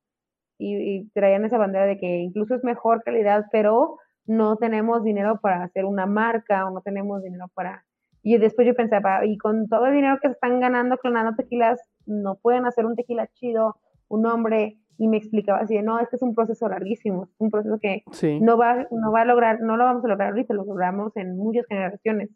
Y, 0.57 1.09
traían 1.09 1.45
esa 1.45 1.57
bandera 1.57 1.85
de 1.85 1.97
que 1.97 2.17
incluso 2.19 2.55
es 2.55 2.63
mejor 2.63 3.03
calidad, 3.03 3.45
pero 3.51 3.97
no 4.25 4.55
tenemos 4.57 5.03
dinero 5.03 5.39
para 5.41 5.63
hacer 5.63 5.85
una 5.85 6.05
marca 6.05 6.65
o 6.65 6.71
no 6.71 6.81
tenemos 6.81 7.21
dinero 7.23 7.47
para... 7.53 7.85
Y 8.23 8.37
después 8.37 8.65
yo 8.65 8.73
pensaba, 8.73 9.25
y 9.25 9.37
con 9.37 9.67
todo 9.67 9.85
el 9.85 9.93
dinero 9.93 10.17
que 10.21 10.29
se 10.29 10.33
están 10.33 10.59
ganando 10.59 10.97
clonando 10.97 11.35
tequilas, 11.35 11.79
no 12.05 12.35
pueden 12.35 12.65
hacer 12.65 12.85
un 12.85 12.95
tequila 12.95 13.27
chido, 13.27 13.75
un 14.07 14.23
nombre 14.23 14.79
y 14.97 15.07
me 15.07 15.17
explicaba 15.17 15.59
así, 15.59 15.77
no, 15.81 15.99
es 15.99 16.09
que 16.09 16.15
es 16.15 16.21
un 16.21 16.33
proceso 16.33 16.67
larguísimo, 16.67 17.29
un 17.37 17.51
proceso 17.51 17.77
que 17.79 18.03
no, 18.41 18.57
va, 18.57 18.87
no 18.91 19.11
va 19.11 19.21
a 19.21 19.25
lograr, 19.25 19.59
no 19.59 19.77
lo 19.77 19.83
vamos 19.83 20.05
a 20.05 20.07
lograr 20.07 20.29
ahorita, 20.29 20.53
lo 20.53 20.63
logramos 20.63 21.15
en 21.17 21.37
muchas 21.37 21.65
generaciones, 21.67 22.29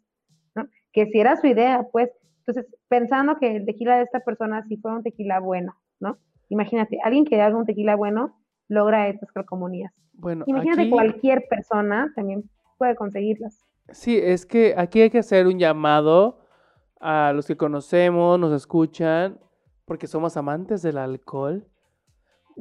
¿no? 0.54 0.66
Que 0.92 1.06
si 1.06 1.20
era 1.20 1.36
su 1.36 1.46
idea, 1.46 1.86
pues, 1.90 2.10
entonces, 2.46 2.66
pensando 2.88 3.38
que 3.38 3.56
el 3.56 3.66
tequila 3.66 3.96
de 3.96 4.02
esta 4.04 4.20
persona 4.20 4.62
sí 4.68 4.76
fue 4.76 4.92
un 4.92 5.02
tequila 5.02 5.40
bueno, 5.40 5.76
¿no? 6.00 6.18
Imagínate, 6.48 6.98
alguien 7.04 7.24
que 7.24 7.40
haga 7.40 7.56
un 7.56 7.66
tequila 7.66 7.96
bueno 7.96 8.36
logra 8.68 9.08
estas 9.08 9.30
calcomanías. 9.32 9.92
Bueno, 10.14 10.44
Imagínate 10.46 10.90
cualquier 10.90 11.44
persona 11.48 12.12
también 12.14 12.44
puede 12.78 12.94
conseguirlas. 12.94 13.64
Sí, 13.90 14.18
es 14.18 14.46
que 14.46 14.74
aquí 14.76 15.00
hay 15.00 15.10
que 15.10 15.18
hacer 15.18 15.46
un 15.46 15.58
llamado 15.58 16.40
a 17.00 17.32
los 17.32 17.46
que 17.46 17.56
conocemos, 17.56 18.38
nos 18.38 18.52
escuchan, 18.52 19.38
porque 19.84 20.06
somos 20.06 20.36
amantes 20.36 20.82
del 20.82 20.98
alcohol 20.98 21.66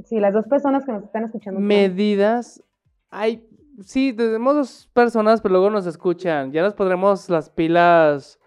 Sí, 0.05 0.19
las 0.19 0.33
dos 0.33 0.45
personas 0.47 0.85
que 0.85 0.91
nos 0.91 1.03
están 1.03 1.25
escuchando. 1.25 1.59
Medidas. 1.59 2.63
Hay, 3.09 3.47
sí, 3.81 4.13
tenemos 4.13 4.55
dos 4.55 4.89
personas, 4.93 5.41
pero 5.41 5.53
luego 5.53 5.69
nos 5.69 5.85
escuchan. 5.85 6.51
Ya 6.51 6.61
nos 6.61 6.73
pondremos 6.73 7.29
las 7.29 7.49
pilas 7.49 8.39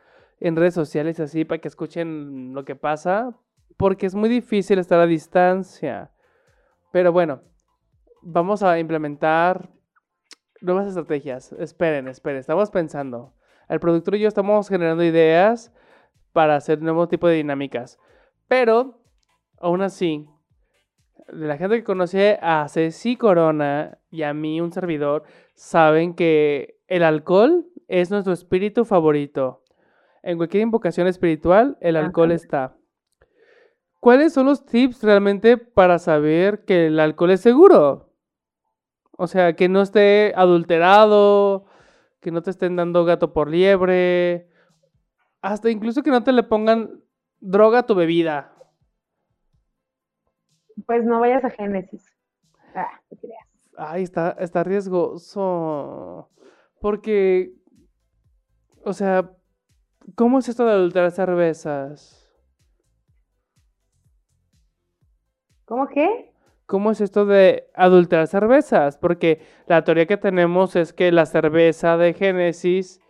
en 0.44 0.56
redes 0.56 0.74
sociales 0.74 1.20
así 1.20 1.44
para 1.44 1.60
que 1.60 1.68
escuchen 1.68 2.52
lo 2.52 2.64
que 2.64 2.74
pasa, 2.74 3.38
porque 3.76 4.06
es 4.06 4.14
muy 4.16 4.28
difícil 4.28 4.80
estar 4.80 4.98
a 4.98 5.06
distancia. 5.06 6.10
Pero 6.90 7.12
bueno, 7.12 7.42
vamos 8.22 8.64
a 8.64 8.80
implementar 8.80 9.70
nuevas 10.60 10.88
estrategias. 10.88 11.52
Esperen, 11.52 12.08
esperen, 12.08 12.40
estamos 12.40 12.70
pensando. 12.70 13.34
El 13.68 13.78
productor 13.78 14.16
y 14.16 14.20
yo 14.20 14.28
estamos 14.28 14.68
generando 14.68 15.04
ideas 15.04 15.72
para 16.32 16.56
hacer 16.56 16.82
nuevo 16.82 17.06
tipo 17.06 17.28
de 17.28 17.36
dinámicas. 17.36 18.00
Pero, 18.48 19.00
aún 19.58 19.80
así, 19.80 20.28
la 21.28 21.56
gente 21.56 21.76
que 21.76 21.84
conoce 21.84 22.36
a 22.42 22.66
Ceci 22.68 23.16
Corona 23.16 23.98
y 24.10 24.22
a 24.22 24.34
mí, 24.34 24.60
un 24.60 24.72
servidor, 24.72 25.22
saben 25.54 26.14
que 26.14 26.80
el 26.88 27.04
alcohol 27.04 27.68
es 27.86 28.10
nuestro 28.10 28.32
espíritu 28.32 28.84
favorito. 28.84 29.61
En 30.22 30.36
cualquier 30.36 30.62
invocación 30.62 31.06
espiritual, 31.08 31.76
el 31.80 31.96
alcohol 31.96 32.30
está. 32.30 32.76
¿Cuáles 34.00 34.32
son 34.32 34.46
los 34.46 34.64
tips 34.64 35.02
realmente 35.02 35.56
para 35.56 35.98
saber 35.98 36.64
que 36.64 36.86
el 36.86 37.00
alcohol 37.00 37.30
es 37.30 37.40
seguro? 37.40 38.12
O 39.16 39.26
sea, 39.26 39.54
que 39.54 39.68
no 39.68 39.82
esté 39.82 40.32
adulterado, 40.36 41.66
que 42.20 42.30
no 42.30 42.42
te 42.42 42.50
estén 42.50 42.76
dando 42.76 43.04
gato 43.04 43.32
por 43.32 43.48
liebre, 43.48 44.48
hasta 45.40 45.70
incluso 45.70 46.02
que 46.02 46.10
no 46.10 46.22
te 46.22 46.32
le 46.32 46.44
pongan 46.44 47.02
droga 47.40 47.80
a 47.80 47.86
tu 47.86 47.94
bebida. 47.94 48.52
Pues 50.86 51.04
no 51.04 51.20
vayas 51.20 51.44
a 51.44 51.50
Génesis. 51.50 52.04
Ah, 52.74 53.00
te 53.08 53.16
creas. 53.16 53.46
Ay, 53.76 54.04
está, 54.04 54.36
está 54.38 54.64
riesgoso. 54.64 56.30
Porque, 56.80 57.54
o 58.84 58.92
sea, 58.92 59.30
¿cómo 60.14 60.38
es 60.38 60.48
esto 60.48 60.64
de 60.64 60.72
adulterar 60.72 61.10
cervezas? 61.10 62.18
¿Cómo 65.64 65.86
qué? 65.88 66.32
¿Cómo 66.66 66.90
es 66.90 67.00
esto 67.00 67.26
de 67.26 67.68
adulterar 67.74 68.26
cervezas? 68.26 68.98
Porque 68.98 69.40
la 69.66 69.84
teoría 69.84 70.06
que 70.06 70.16
tenemos 70.16 70.76
es 70.76 70.92
que 70.92 71.12
la 71.12 71.26
cerveza 71.26 71.96
de 71.96 72.14
Génesis 72.14 73.00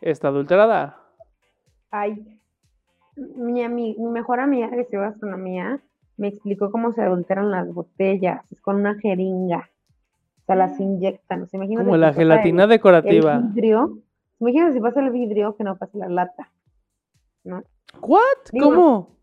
está 0.00 0.28
adulterada. 0.28 0.98
Ay, 1.90 2.40
mi, 3.16 3.66
mi 3.68 3.96
mejor 3.98 4.40
amiga 4.40 4.70
que 4.70 4.80
estudió 4.80 5.00
gastronomía 5.00 5.82
me 6.16 6.28
explicó 6.28 6.70
cómo 6.70 6.92
se 6.92 7.02
adulteran 7.02 7.50
las 7.50 7.72
botellas, 7.72 8.44
es 8.50 8.60
con 8.60 8.76
una 8.76 8.94
jeringa. 8.96 9.70
O 10.42 10.44
sea, 10.44 10.56
las 10.56 10.78
inyectan. 10.78 11.46
Como 11.46 11.96
la 11.96 12.12
gelatina 12.12 12.66
decorativa. 12.66 13.36
El 13.36 13.42
vidrio. 13.44 13.98
Imagínate 14.40 14.72
si 14.72 14.80
pasa 14.80 15.00
el 15.00 15.10
vidrio 15.10 15.56
que 15.56 15.64
no 15.64 15.76
pasa 15.76 15.98
la 15.98 16.08
lata. 16.08 16.50
¿No? 17.44 17.62
¿What? 18.00 18.20
¿Cómo? 18.58 19.16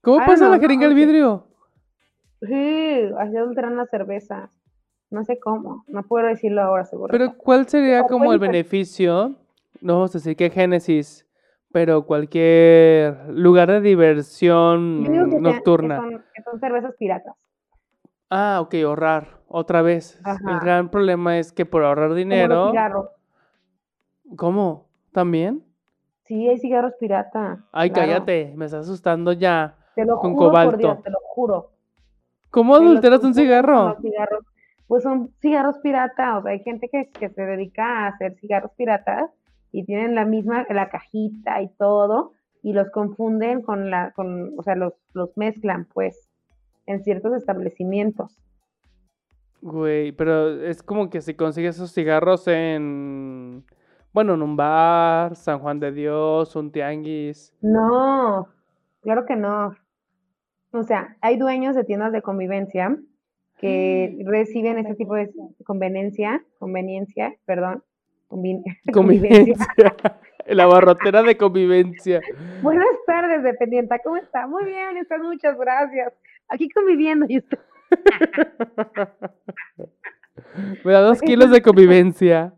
¿Cómo 0.00 0.20
ah, 0.20 0.26
pasa 0.26 0.48
la 0.48 0.58
jeringa 0.58 0.86
el 0.86 0.94
vidrio? 0.94 1.46
Sí, 2.42 3.08
así 3.18 3.36
adulteran 3.36 3.76
las 3.76 3.88
cervezas. 3.90 4.50
No 5.10 5.24
sé 5.24 5.38
cómo, 5.38 5.84
no 5.86 6.02
puedo 6.02 6.26
decirlo 6.26 6.62
ahora 6.62 6.84
seguro. 6.84 7.12
Pero 7.12 7.36
¿cuál 7.36 7.68
sería 7.68 8.02
como 8.04 8.32
el 8.32 8.38
beneficio? 8.38 9.36
No 9.80 9.94
vamos 9.94 10.14
a 10.14 10.18
decir 10.18 10.36
que 10.36 10.50
Génesis 10.50 11.26
pero 11.76 12.06
cualquier 12.06 13.28
lugar 13.28 13.70
de 13.70 13.82
diversión 13.82 15.02
nocturna. 15.42 16.00
que, 16.34 16.42
son, 16.42 16.58
cervezas 16.58 16.94
piratas. 16.98 17.34
Ah, 18.30 18.60
ok, 18.62 18.76
ahorrar, 18.76 19.40
otra 19.46 19.82
vez. 19.82 20.18
El 20.48 20.58
gran 20.60 20.88
problema 20.90 21.38
es 21.38 21.52
que 21.52 21.66
por 21.66 21.84
ahorrar 21.84 22.14
dinero... 22.14 22.72
¿Cómo? 24.34 24.88
¿También? 25.12 25.62
Sí, 26.24 26.48
hay 26.48 26.58
cigarros 26.58 26.94
pirata. 26.98 27.64
Ay, 27.70 27.90
cállate, 27.90 28.52
me 28.56 28.64
estás 28.64 28.86
asustando 28.86 29.32
ya. 29.32 29.76
Te 29.94 30.04
lo 30.04 30.18
con 30.18 30.34
juro 30.34 30.48
cobalto. 30.48 30.98
te 31.02 31.10
lo 31.10 31.18
juro. 31.20 31.70
¿Cómo 32.50 32.74
adulteras 32.74 33.22
un 33.22 33.34
cigarro? 33.34 33.96
Pues 34.86 35.02
son 35.02 35.30
cigarros 35.40 35.78
piratas, 35.78 36.38
o 36.38 36.42
sea, 36.42 36.52
hay 36.52 36.60
gente 36.60 36.88
que, 36.88 37.10
que 37.10 37.28
se 37.28 37.42
dedica 37.42 37.84
a 37.84 38.08
hacer 38.08 38.34
cigarros 38.36 38.70
piratas 38.76 39.30
y 39.72 39.84
tienen 39.84 40.14
la 40.14 40.24
misma, 40.24 40.64
la 40.70 40.88
cajita 40.88 41.60
y 41.60 41.68
todo, 41.68 42.32
y 42.62 42.72
los 42.72 42.90
confunden 42.90 43.62
con 43.62 43.90
la, 43.90 44.12
con, 44.12 44.58
o 44.58 44.62
sea, 44.62 44.74
los, 44.74 44.94
los 45.12 45.36
mezclan, 45.36 45.86
pues, 45.92 46.28
en 46.86 47.02
ciertos 47.02 47.34
establecimientos. 47.34 48.38
Güey, 49.60 50.12
pero 50.12 50.62
es 50.62 50.82
como 50.82 51.10
que 51.10 51.20
si 51.20 51.34
consigues 51.34 51.76
esos 51.76 51.92
cigarros 51.92 52.46
en, 52.46 53.64
bueno, 54.16 54.32
en 54.32 54.40
un 54.40 54.56
bar, 54.56 55.36
San 55.36 55.58
Juan 55.58 55.78
de 55.78 55.92
Dios, 55.92 56.56
un 56.56 56.72
tianguis. 56.72 57.52
No, 57.60 58.48
claro 59.02 59.26
que 59.26 59.36
no. 59.36 59.76
O 60.70 60.82
sea, 60.84 61.18
hay 61.20 61.36
dueños 61.36 61.76
de 61.76 61.84
tiendas 61.84 62.12
de 62.12 62.22
convivencia 62.22 62.96
que 63.58 64.16
reciben 64.24 64.78
este 64.78 64.94
tipo 64.94 65.14
de 65.16 65.30
conveniencia, 65.66 66.42
conveniencia, 66.58 67.36
perdón, 67.44 67.84
convi- 68.30 68.62
Convivencia. 68.94 69.54
La 70.46 70.64
barrotera 70.64 71.22
de 71.22 71.36
convivencia. 71.36 72.22
Buenas 72.62 72.86
tardes, 73.06 73.42
dependienta, 73.42 73.98
¿cómo 73.98 74.16
está? 74.16 74.46
Muy 74.46 74.64
bien, 74.64 74.96
estás, 74.96 75.20
muchas 75.20 75.58
gracias. 75.58 76.14
Aquí 76.48 76.70
conviviendo 76.70 77.26
y 77.28 77.36
usted. 77.36 77.58
Me 80.84 80.92
da 80.92 81.00
dos 81.02 81.20
kilos 81.20 81.50
de 81.50 81.60
convivencia. 81.60 82.54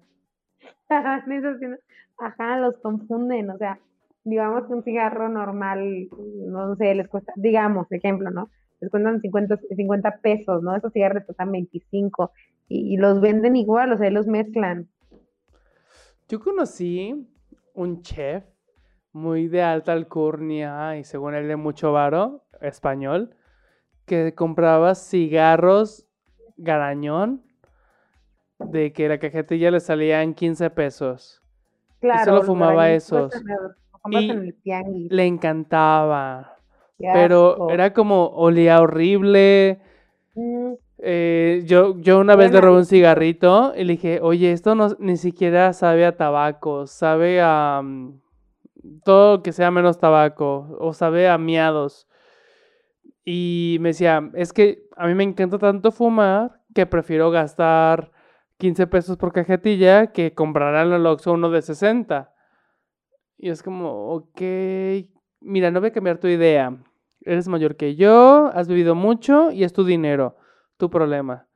Ajá, 2.18 2.58
los 2.58 2.76
confunden, 2.78 3.50
o 3.50 3.58
sea, 3.58 3.78
digamos 4.24 4.66
que 4.66 4.72
un 4.72 4.82
cigarro 4.82 5.28
normal, 5.28 6.08
no 6.46 6.74
sé, 6.76 6.94
les 6.94 7.08
cuesta, 7.08 7.32
digamos, 7.36 7.90
ejemplo, 7.92 8.30
¿no? 8.30 8.50
Les 8.80 8.90
cuestan 8.90 9.20
50, 9.20 9.58
50 9.76 10.18
pesos, 10.18 10.62
¿no? 10.62 10.74
Esos 10.74 10.92
cigarros 10.92 11.24
cuestan 11.24 11.52
25 11.52 12.32
y, 12.68 12.94
y 12.94 12.96
los 12.96 13.20
venden 13.20 13.56
igual, 13.56 13.92
o 13.92 13.98
sea, 13.98 14.10
los 14.10 14.26
mezclan. 14.26 14.88
Yo 16.28 16.40
conocí 16.40 17.28
un 17.74 18.02
chef 18.02 18.44
muy 19.12 19.48
de 19.48 19.62
alta 19.62 19.92
alcurnia 19.92 20.96
y 20.98 21.04
según 21.04 21.34
él 21.34 21.48
de 21.48 21.56
mucho 21.56 21.92
varo, 21.92 22.44
español, 22.60 23.34
que 24.04 24.34
compraba 24.34 24.94
cigarros 24.94 26.06
garañón 26.56 27.47
de 28.58 28.92
que 28.92 29.08
la 29.08 29.18
cajetilla 29.18 29.70
le 29.70 29.80
salía 29.80 30.22
en 30.22 30.34
15 30.34 30.70
pesos. 30.70 31.42
Claro. 32.00 32.24
solo 32.24 32.36
los 32.38 32.46
fumaba 32.46 32.90
esos. 32.90 33.32
Y 34.10 34.30
en 34.30 34.38
el 34.38 34.54
tianguis. 34.62 35.10
Le 35.10 35.26
encantaba, 35.26 36.56
Qué 36.98 37.08
pero 37.12 37.50
asco. 37.52 37.70
era 37.70 37.92
como 37.92 38.26
olía 38.28 38.80
horrible. 38.80 39.80
Mm, 40.34 40.72
Eh, 41.00 41.62
yo, 41.64 41.96
yo 42.00 42.18
una 42.18 42.34
vez 42.34 42.50
le 42.50 42.60
robé 42.60 42.78
un 42.78 42.84
cigarrito 42.84 43.72
y 43.76 43.84
le 43.84 43.92
dije, 43.92 44.18
oye, 44.20 44.50
esto 44.52 44.74
no, 44.74 44.88
ni 44.98 45.16
siquiera 45.16 45.72
sabe 45.72 46.04
a 46.04 46.16
tabaco, 46.16 46.86
sabe 46.88 47.40
a 47.40 47.80
mm, 47.84 48.20
todo 49.04 49.42
que 49.44 49.52
sea 49.52 49.70
menos 49.70 49.98
tabaco 49.98 50.76
o 50.80 50.92
sabe 50.92 51.28
a 51.28 51.38
miados. 51.38 52.08
Y 53.24 53.78
me 53.80 53.90
decía, 53.90 54.30
es 54.34 54.52
que 54.52 54.86
a 54.96 55.06
mí 55.06 55.14
me 55.14 55.24
encanta 55.24 55.58
tanto 55.58 55.92
fumar 55.92 56.60
que 56.74 56.86
prefiero 56.86 57.30
gastar 57.30 58.10
15 58.58 58.88
pesos 58.88 59.16
por 59.16 59.32
cajetilla 59.32 60.08
que 60.08 60.34
comprar 60.34 60.86
en 60.86 60.92
el 60.92 61.06
Oxxo 61.06 61.32
uno 61.32 61.48
de 61.50 61.62
60. 61.62 62.34
Y 63.36 63.50
es 63.50 63.62
como, 63.62 64.12
ok, 64.14 64.40
mira, 65.40 65.70
no 65.70 65.80
voy 65.80 65.90
a 65.90 65.92
cambiar 65.92 66.18
tu 66.18 66.26
idea. 66.26 66.76
Eres 67.20 67.46
mayor 67.46 67.76
que 67.76 67.94
yo, 67.94 68.50
has 68.52 68.66
vivido 68.66 68.94
mucho 68.94 69.52
y 69.52 69.62
es 69.62 69.72
tu 69.72 69.84
dinero, 69.84 70.36
tu 70.76 70.90
problema. 70.90 71.46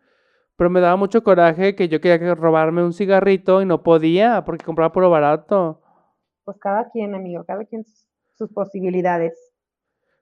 Pero 0.57 0.71
me 0.71 0.81
daba 0.81 0.97
mucho 0.97 1.25
coraje 1.25 1.75
que 1.75 1.89
yo 1.89 2.01
quería 2.01 2.21
que 2.21 2.35
robarme 2.37 2.85
un 2.85 2.93
cigarrito 2.93 3.63
y 3.63 3.67
no 3.67 3.83
podía 3.83 4.45
porque 4.45 4.65
compraba 4.65 4.93
puro 4.93 5.11
barato. 5.11 5.83
Pues 6.45 6.57
cada 6.61 6.89
quien, 6.91 7.15
amigo, 7.17 7.45
cada 7.45 7.65
quien 7.65 7.85
sus, 7.85 8.07
sus 8.35 8.53
posibilidades. 8.53 9.53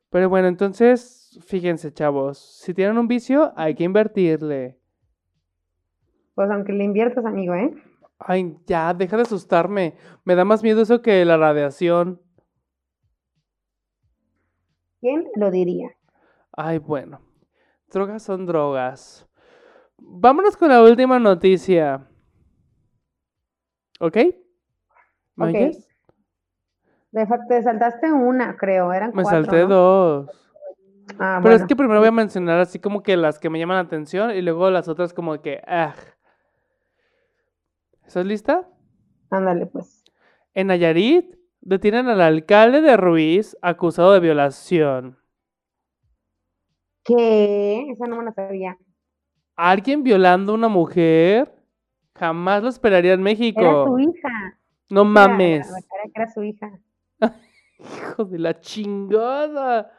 Pero 0.09 0.31
bueno, 0.31 0.49
entonces, 0.49 1.39
fíjense, 1.45 1.93
chavos, 1.93 2.39
si 2.39 2.73
tienen 2.73 2.97
un 2.97 3.07
vicio, 3.07 3.53
hay 3.55 3.75
que 3.75 3.85
invertirle. 3.85 4.80
Pues 6.41 6.51
aunque 6.51 6.73
le 6.73 6.85
inviertas, 6.85 7.27
amigo, 7.27 7.55
¿eh? 7.55 7.75
Ay, 8.19 8.57
ya, 8.67 8.95
deja 8.95 9.15
de 9.19 9.25
asustarme. 9.25 9.99
Me 10.25 10.35
da 10.35 10.43
más 10.47 10.63
miedo 10.63 10.81
eso 10.81 11.03
que 11.03 11.23
la 11.27 11.37
radiación. 11.37 12.19
¿Quién 15.03 15.27
lo 15.37 15.51
diría? 15.51 15.91
Ay, 16.57 16.79
bueno. 16.79 17.21
Drogas 17.93 18.23
son 18.23 18.47
drogas. 18.47 19.29
Vámonos 19.99 20.57
con 20.57 20.71
la 20.71 20.83
última 20.83 21.19
noticia. 21.19 22.09
¿Ok? 24.01 24.17
¿Me 25.37 25.47
oyes? 25.49 25.87
De 27.13 27.27
fa- 27.27 27.45
te 27.51 27.63
saltaste 27.63 28.11
una, 28.11 28.57
creo, 28.57 28.95
eran 28.95 29.13
Me 29.13 29.25
cuatro, 29.25 29.43
salté 29.43 29.59
¿no? 29.59 29.69
dos. 29.69 30.31
Ah, 31.19 31.39
Pero 31.43 31.55
es 31.55 31.65
que 31.65 31.77
primero 31.77 31.99
voy 32.01 32.09
a 32.09 32.13
mencionar 32.13 32.61
así 32.61 32.79
como 32.79 33.03
que 33.03 33.19
las 33.19 33.39
que 33.39 33.51
me 33.51 33.59
llaman 33.59 33.77
la 33.77 33.83
atención 33.83 34.31
y 34.31 34.41
luego 34.41 34.71
las 34.71 34.89
otras 34.89 35.13
como 35.13 35.43
que, 35.43 35.61
ah. 35.67 35.93
¿Estás 38.11 38.27
lista? 38.27 38.69
Ándale, 39.31 39.67
pues. 39.67 40.03
En 40.55 40.67
Nayarit 40.67 41.33
detienen 41.61 42.09
al 42.09 42.21
alcalde 42.21 42.81
de 42.81 42.97
Ruiz 42.97 43.57
acusado 43.63 44.13
de 44.13 44.19
violación. 44.19 45.17
¿Qué? 47.05 47.87
Esa 47.89 48.09
no 48.09 48.17
me 48.17 48.25
la 48.25 48.33
sabía. 48.33 48.77
¿Alguien 49.55 50.03
violando 50.03 50.51
a 50.51 50.55
una 50.57 50.67
mujer? 50.67 51.55
Jamás 52.17 52.65
lo 52.65 52.69
esperaría 52.71 53.13
en 53.13 53.21
Era 53.21 53.25
México. 53.25 53.85
su 53.87 53.99
hija. 54.01 54.59
No 54.89 55.03
Era- 55.03 55.11
mames. 55.11 55.69
Era, 55.69 55.79
era 55.79 56.03
que 56.13 56.23
era 56.23 56.33
su 56.33 56.43
hija. 56.43 56.71
Hijo 57.79 58.25
de 58.25 58.39
la 58.41 58.59
chingada. 58.59 59.93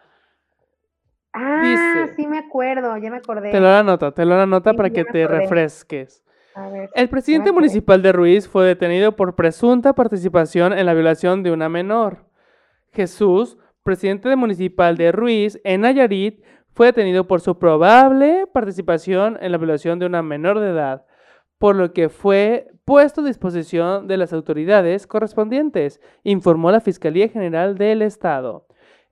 Ah, 1.31 1.61
Dice- 1.63 2.15
sí 2.17 2.27
me 2.27 2.39
acuerdo, 2.39 2.97
ya 2.97 3.09
me 3.09 3.17
acordé. 3.19 3.51
Te 3.51 3.59
lo 3.61 3.67
la 3.67 3.83
nota, 3.83 4.11
te 4.11 4.25
lo 4.25 4.35
la 4.35 4.45
nota 4.45 4.71
Sí, 4.71 4.75
para 4.75 4.89
que 4.89 5.05
te 5.05 5.23
acordé. 5.23 5.39
refresques. 5.43 6.25
Ver, 6.55 6.89
El 6.95 7.09
presidente 7.09 7.51
municipal 7.51 8.01
de 8.01 8.11
Ruiz 8.11 8.47
fue 8.47 8.65
detenido 8.65 9.15
por 9.15 9.35
presunta 9.35 9.93
participación 9.93 10.73
en 10.73 10.85
la 10.85 10.93
violación 10.93 11.43
de 11.43 11.51
una 11.51 11.69
menor. 11.69 12.25
Jesús, 12.91 13.57
presidente 13.83 14.35
municipal 14.35 14.97
de 14.97 15.11
Ruiz 15.11 15.59
en 15.63 15.81
Nayarit, 15.81 16.43
fue 16.73 16.87
detenido 16.87 17.27
por 17.27 17.41
su 17.41 17.57
probable 17.57 18.47
participación 18.53 19.37
en 19.41 19.51
la 19.51 19.57
violación 19.57 19.99
de 19.99 20.05
una 20.05 20.21
menor 20.21 20.59
de 20.59 20.69
edad, 20.69 21.05
por 21.57 21.75
lo 21.75 21.93
que 21.93 22.09
fue 22.09 22.67
puesto 22.85 23.21
a 23.21 23.25
disposición 23.25 24.07
de 24.07 24.17
las 24.17 24.33
autoridades 24.33 25.07
correspondientes, 25.07 26.01
informó 26.23 26.71
la 26.71 26.81
Fiscalía 26.81 27.29
General 27.29 27.77
del 27.77 28.01
Estado. 28.01 28.67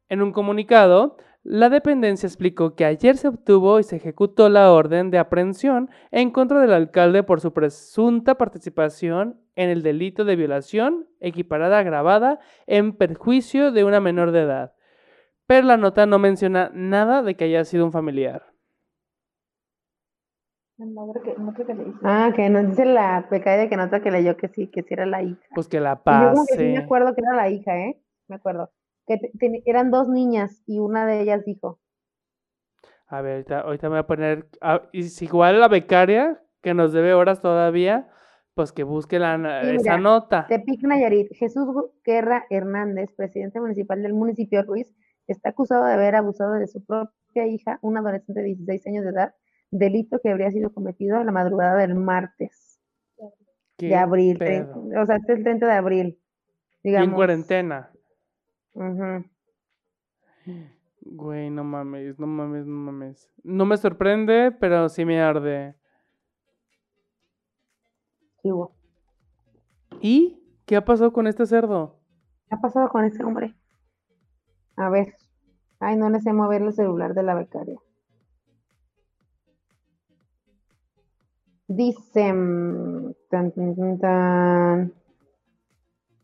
En 0.10 0.22
un 0.22 0.32
comunicado, 0.32 1.18
la 1.44 1.70
dependencia 1.70 2.28
explicó 2.28 2.76
que 2.76 2.86
ayer 2.86 3.18
se 3.18 3.30
obtuvo 3.30 3.80
y 3.80 3.84
se 3.84 3.96
ejecutó 3.96 4.50
la 4.50 4.72
orden 4.72 5.10
de 5.10 5.18
aprehensión 5.20 5.90
en 6.12 6.32
contra 6.32 6.60
del 6.62 6.74
alcalde 6.74 7.24
por 7.24 7.40
su 7.40 7.54
presunta 7.54 8.36
participación 8.36 9.40
en 9.56 9.70
el 9.70 9.82
delito 9.82 10.26
de 10.26 10.36
violación 10.36 11.08
equiparada 11.20 11.80
agravada 11.80 12.40
en 12.68 12.94
perjuicio 12.94 13.72
de 13.72 13.84
una 13.84 14.00
menor 14.00 14.32
de 14.32 14.42
edad. 14.42 14.74
Pero 15.48 15.66
la 15.66 15.78
nota 15.78 16.06
no 16.06 16.20
menciona 16.20 16.72
nada 16.74 17.24
de 17.24 17.36
que 17.36 17.46
haya 17.46 17.64
sido 17.66 17.86
un 17.86 17.92
familiar. 17.92 18.44
Ah, 22.04 22.32
que 22.36 22.50
nos 22.50 22.68
dice 22.70 22.86
la 22.86 23.28
becaria 23.30 23.68
que 23.68 23.76
nota 23.76 24.02
que 24.02 24.12
leyó 24.12 24.38
que 24.38 24.48
sí, 24.48 24.68
que 24.68 24.84
sí 24.84 24.94
era 24.94 25.06
la 25.06 25.24
hija. 25.24 25.42
Pues 25.54 25.68
que 25.68 25.80
la 25.80 26.02
Y 26.06 26.20
yo 26.22 26.30
como 26.32 26.46
que 26.46 26.56
sí 26.56 26.64
me 26.64 26.74
pase. 26.74 26.84
acuerdo 26.86 27.16
que 27.16 27.22
era 27.22 27.36
la 27.36 27.50
hija, 27.50 27.78
¿eh? 27.78 28.02
Me 28.28 28.36
acuerdo. 28.36 28.72
Que 29.10 29.18
te- 29.18 29.64
eran 29.66 29.92
dos 29.92 30.08
niñas 30.08 30.62
y 30.66 30.80
una 30.80 31.06
de 31.06 31.20
ellas 31.22 31.44
dijo, 31.44 31.82
A 33.08 33.22
ver, 33.22 33.34
ahorita, 33.34 33.60
ahorita 33.62 33.88
me 33.88 33.94
voy 33.96 34.00
a 34.00 34.08
poner. 34.08 34.48
ah, 34.62 34.84
y 34.92 35.04
si 35.04 35.26
igual 35.26 35.60
la 35.60 35.68
becaria, 35.68 36.42
que 36.62 36.74
nos 36.74 36.94
debe 36.94 37.14
horas 37.14 37.42
todavía, 37.42 38.08
pues 38.54 38.72
que 38.72 38.84
busque 38.84 39.18
la, 39.20 39.36
Sí, 39.62 39.68
esa 39.76 39.98
mira, 39.98 39.98
nota. 39.98 40.48
Tepic 40.48 40.84
Nayarit, 40.84 41.32
Jesús 41.34 41.66
Gu- 41.66 41.92
Guerra 42.04 42.46
Hernández, 42.50 43.12
presidente 43.16 43.60
municipal 43.60 44.02
del 44.04 44.14
municipio 44.14 44.62
Ruiz, 44.64 44.94
está 45.28 45.50
acusado 45.50 45.86
de 45.86 45.94
haber 45.94 46.16
abusado 46.16 46.54
de 46.54 46.68
su 46.68 46.84
propia 46.86 47.48
hija, 47.48 47.80
una 47.82 48.00
adolescente 48.02 48.42
de 48.42 48.48
16 48.48 48.86
años 48.88 49.04
de 49.06 49.12
edad, 49.12 49.34
delito 49.72 50.20
que 50.20 50.30
habría 50.30 50.52
sido 50.52 50.72
cometido 50.74 51.18
a 51.18 51.24
la 51.24 51.32
madrugada 51.32 51.76
del 51.78 51.96
martes 51.96 52.80
¿Qué 53.78 53.88
de 53.88 53.96
abril, 53.96 54.38
o 54.98 55.06
sea, 55.06 55.16
este 55.18 55.34
es 55.34 55.38
el 55.40 55.44
30 55.44 55.68
de 55.68 55.74
abril, 55.74 56.06
en 56.08 56.20
digamos. 56.84 57.18
Güey, 61.02 61.50
no 61.50 61.64
mames, 61.64 62.20
no 62.20 62.28
mames, 62.28 62.66
no 62.66 62.92
mames. 62.92 63.30
No 63.44 63.66
me 63.66 63.78
sorprende, 63.78 64.52
pero 64.52 64.90
sí 64.90 65.06
me 65.06 65.22
arde. 65.22 65.76
¿Y 70.02 70.40
qué 70.66 70.76
ha 70.78 70.86
pasado 70.86 71.12
con 71.12 71.28
este 71.28 71.46
cerdo? 71.46 72.00
¿Qué 72.48 72.56
ha 72.56 72.62
pasado 72.62 72.90
con 72.90 73.04
ese 73.04 73.24
hombre? 73.24 73.54
A 74.76 74.90
ver. 74.90 75.16
Ay, 75.80 75.96
no 75.96 76.10
le 76.10 76.20
sé 76.20 76.34
mover 76.34 76.62
el 76.62 76.74
celular 76.74 77.14
de 77.14 77.24
la 77.24 77.36
becaria. 77.36 77.80
Dice. 81.68 82.34
mm, 82.34 83.14
tan, 83.30 83.52
tan, 83.52 84.00
tan. 84.00 84.94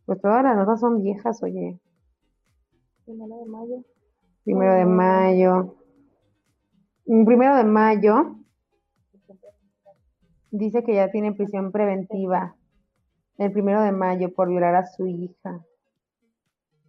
Pues 0.06 0.22
todas 0.22 0.43
las 0.43 0.56
notas 0.56 0.80
son 0.80 1.01
viejas, 1.01 1.41
oye. 1.43 1.80
Primero 3.06 3.38
de 3.39 3.45
mayo. 3.45 3.84
Primero 4.43 4.74
de 4.76 4.86
mayo. 4.86 5.76
Mm, 7.06 7.26
Primero 7.26 7.56
de 7.56 7.64
mayo. 7.64 8.36
Dice 10.51 10.84
que 10.84 10.95
ya 10.95 11.12
tiene 11.12 11.34
prisión 11.34 11.72
preventiva. 11.72 12.56
El 13.38 13.51
primero 13.51 13.82
de 13.82 13.91
mayo 13.91 14.34
por 14.34 14.49
violar 14.49 14.76
a 14.76 14.86
su 14.86 15.08
hija. 15.08 15.66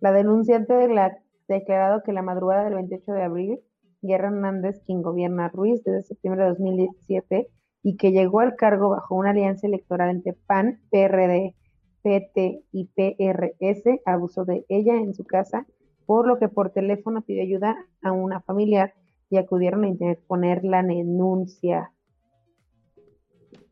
La 0.01 0.12
denunciante 0.12 0.75
de 0.75 0.89
la- 0.89 1.19
declarado 1.49 2.03
que 2.03 2.12
la 2.12 2.23
madrugada 2.23 2.64
del 2.64 2.75
28 2.75 3.12
de 3.12 3.23
abril 3.23 3.61
Guerra 4.03 4.29
Hernández, 4.29 4.83
quien 4.85 5.03
gobierna 5.03 5.49
Ruiz 5.49 5.83
desde 5.83 6.03
septiembre 6.03 6.43
de 6.45 6.51
2017 6.51 7.49
y 7.83 7.97
que 7.97 8.12
llegó 8.12 8.41
al 8.41 8.55
cargo 8.55 8.91
bajo 8.91 9.14
una 9.17 9.31
alianza 9.31 9.67
electoral 9.67 10.11
entre 10.11 10.35
PAN, 10.47 10.81
PRD, 10.91 11.55
PT 12.03 12.62
y 12.73 12.85
PRS, 12.95 14.01
abusó 14.05 14.45
de 14.45 14.64
ella 14.69 14.95
en 14.97 15.14
su 15.14 15.25
casa, 15.25 15.67
por 16.07 16.26
lo 16.26 16.38
que 16.38 16.48
por 16.48 16.70
teléfono 16.70 17.22
pidió 17.22 17.42
ayuda 17.42 17.76
a 18.00 18.12
una 18.12 18.40
familiar 18.40 18.94
y 19.28 19.36
acudieron 19.38 19.84
a 19.84 19.88
interponer 19.88 20.64
la 20.64 20.82
denuncia. 20.82 21.92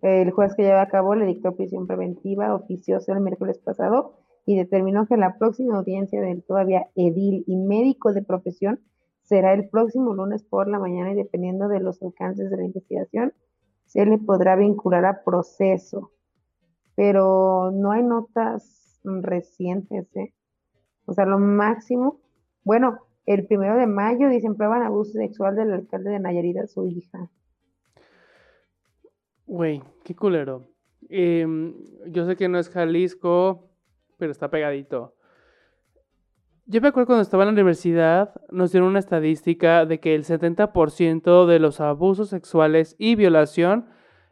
El 0.03 0.32
juez 0.32 0.55
que 0.55 0.64
lleva 0.64 0.82
a 0.82 0.89
cabo 0.89 1.14
le 1.14 1.24
dictó 1.24 1.57
prisión 1.57 1.87
preventiva 1.87 2.55
oficiosa 2.55 3.12
el 3.12 3.20
miércoles 3.20 3.59
pasado 3.59 4.16
y 4.45 4.57
determinó 4.57 5.07
que 5.07 5.16
la 5.16 5.39
próxima 5.39 5.78
audiencia 5.78 6.20
del 6.20 6.43
todavía 6.43 6.89
edil 6.95 7.45
y 7.47 7.57
médico 7.57 8.12
de 8.12 8.22
profesión 8.22 8.80
será 9.22 9.55
el 9.55 9.68
próximo 9.70 10.12
lunes 10.12 10.43
por 10.43 10.68
la 10.68 10.78
mañana 10.78 11.12
y 11.12 11.16
dependiendo 11.16 11.68
de 11.68 11.80
los 11.80 12.03
alcances 12.03 12.51
de 12.51 12.57
la 12.59 12.64
investigación, 12.64 13.32
se 13.87 14.05
le 14.05 14.18
podrá 14.18 14.57
vincular 14.57 15.07
a 15.07 15.24
proceso. 15.24 16.11
Pero 16.95 17.70
no 17.72 17.93
hay 17.93 18.03
notas 18.03 19.01
recientes, 19.05 20.14
¿eh? 20.16 20.35
O 21.07 21.12
sea, 21.12 21.26
lo 21.26 21.39
máximo, 21.39 22.20
bueno, 22.65 22.99
el 23.27 23.47
primero 23.47 23.77
de 23.77 23.87
mayo 23.87 24.29
dicen 24.29 24.57
prueban 24.57 24.83
abuso 24.83 25.12
sexual 25.12 25.57
del 25.57 25.73
alcalde 25.73 26.11
de 26.11 26.21
Nayarit 26.21 26.59
a 26.59 26.67
su 26.67 26.87
hija. 26.89 27.31
Güey, 29.47 29.83
qué 30.03 30.15
culero. 30.15 30.67
Em, 31.09 31.75
yo 32.07 32.27
sé 32.27 32.37
que 32.37 32.49
no 32.49 32.59
es 32.59 32.71
Jalisco, 32.71 33.69
pero 34.19 34.33
está 34.33 34.51
pegadito. 34.51 35.15
Yo 36.67 36.81
me 36.81 36.89
acuerdo 36.89 37.09
cuando 37.09 37.23
estaba 37.23 37.43
en 37.43 37.49
la 37.49 37.53
universidad, 37.53 38.35
nos 38.51 38.73
dieron 38.73 38.89
una 38.89 38.99
estadística 38.99 39.85
de 39.85 40.01
que 40.01 40.15
el 40.15 40.25
70% 40.25 41.47
de 41.47 41.59
los 41.59 41.81
abusos 41.81 42.31
sexuales 42.31 42.97
y 42.99 43.17
violación 43.17 43.87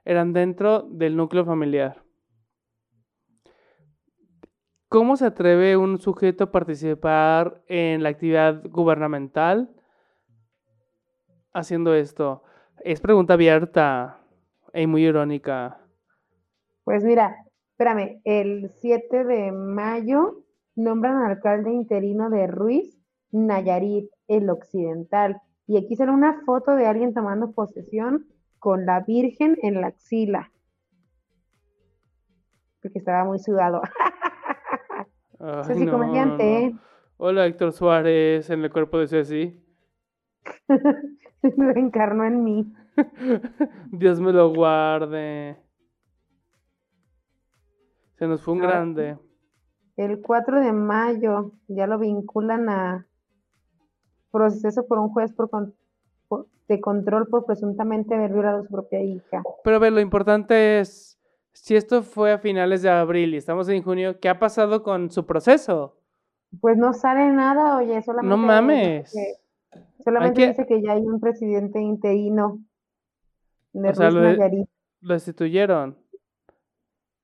eran 0.06 0.32
dentro 0.32 0.82
del 0.82 1.16
núcleo 1.16 1.44
familiar. 1.44 2.02
¿Cómo 4.92 5.16
se 5.16 5.24
atreve 5.24 5.78
un 5.78 5.98
sujeto 5.98 6.44
a 6.44 6.52
participar 6.52 7.62
en 7.66 8.02
la 8.02 8.10
actividad 8.10 8.62
gubernamental 8.68 9.74
haciendo 11.54 11.94
esto? 11.94 12.42
Es 12.84 13.00
pregunta 13.00 13.32
abierta 13.32 14.20
y 14.74 14.86
muy 14.86 15.06
irónica. 15.06 15.80
Pues 16.84 17.04
mira, 17.04 17.34
espérame, 17.70 18.20
el 18.24 18.70
7 18.82 19.24
de 19.24 19.50
mayo 19.50 20.44
nombran 20.76 21.22
al 21.22 21.30
alcalde 21.30 21.72
interino 21.72 22.28
de 22.28 22.46
Ruiz, 22.46 23.02
Nayarit, 23.30 24.10
el 24.28 24.50
occidental. 24.50 25.40
Y 25.66 25.78
aquí 25.78 25.96
sale 25.96 26.12
una 26.12 26.42
foto 26.44 26.76
de 26.76 26.84
alguien 26.84 27.14
tomando 27.14 27.52
posesión 27.52 28.26
con 28.58 28.84
la 28.84 29.00
Virgen 29.00 29.56
en 29.62 29.80
la 29.80 29.86
axila. 29.86 30.52
Porque 32.82 32.98
estaba 32.98 33.24
muy 33.24 33.38
sudado. 33.38 33.80
Ceci 35.64 35.86
comediante. 35.88 36.64
¿eh? 36.64 36.76
Hola, 37.16 37.46
Héctor 37.46 37.72
Suárez, 37.72 38.48
en 38.50 38.62
el 38.62 38.70
cuerpo 38.70 38.98
de 38.98 39.08
Ceci. 39.08 39.60
Lo 41.56 41.70
encarnó 41.70 42.24
en 42.24 42.44
mí. 42.44 42.72
Dios 43.90 44.20
me 44.20 44.32
lo 44.32 44.54
guarde. 44.54 45.56
Se 48.14 48.28
nos 48.28 48.42
fue 48.42 48.54
un 48.54 48.60
grande. 48.60 49.18
El 49.96 50.20
4 50.20 50.60
de 50.60 50.72
mayo 50.72 51.52
ya 51.66 51.86
lo 51.88 51.98
vinculan 51.98 52.68
a 52.68 53.06
proceso 54.30 54.86
por 54.86 54.98
un 54.98 55.08
juez 55.08 55.32
por, 55.32 55.50
de 56.68 56.80
control 56.80 57.26
por 57.26 57.44
presuntamente 57.44 58.14
haber 58.14 58.32
violado 58.32 58.60
a 58.60 58.62
su 58.62 58.68
propia 58.68 59.02
hija. 59.02 59.42
Pero 59.64 59.76
a 59.76 59.80
ver, 59.80 59.92
lo 59.92 60.00
importante 60.00 60.78
es 60.78 61.11
si 61.52 61.76
esto 61.76 62.02
fue 62.02 62.32
a 62.32 62.38
finales 62.38 62.82
de 62.82 62.90
abril 62.90 63.34
y 63.34 63.36
estamos 63.36 63.68
en 63.68 63.82
junio, 63.82 64.18
¿qué 64.20 64.28
ha 64.28 64.38
pasado 64.38 64.82
con 64.82 65.10
su 65.10 65.26
proceso? 65.26 65.96
Pues 66.60 66.76
no 66.76 66.92
sale 66.92 67.32
nada, 67.32 67.78
oye, 67.78 68.02
solamente. 68.02 68.28
No 68.28 68.36
mames. 68.36 69.14
solamente 70.04 70.48
dice 70.48 70.66
que 70.66 70.82
ya 70.82 70.92
hay 70.92 71.02
un 71.02 71.20
presidente 71.20 71.80
interino 71.80 72.58
de 73.72 73.88
o 73.88 73.94
sea, 73.94 74.10
lo, 74.10 74.20
lo, 74.20 75.14
destituyeron. 75.14 75.96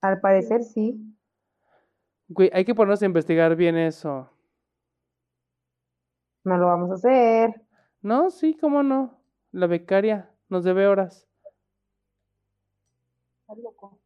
Al 0.00 0.20
parecer 0.20 0.62
sí. 0.62 1.14
Güey, 2.28 2.50
hay 2.52 2.64
que 2.64 2.74
ponernos 2.74 3.02
a 3.02 3.06
investigar 3.06 3.54
bien 3.56 3.76
eso. 3.76 4.30
No 6.44 6.56
lo 6.56 6.66
vamos 6.66 6.90
a 6.90 6.94
hacer. 6.94 7.62
No, 8.00 8.30
sí, 8.30 8.56
cómo 8.58 8.82
no. 8.82 9.18
La 9.52 9.66
becaria 9.66 10.30
nos 10.48 10.64
debe 10.64 10.86
horas. 10.86 11.26
Estás 13.40 13.58
loco. 13.58 13.97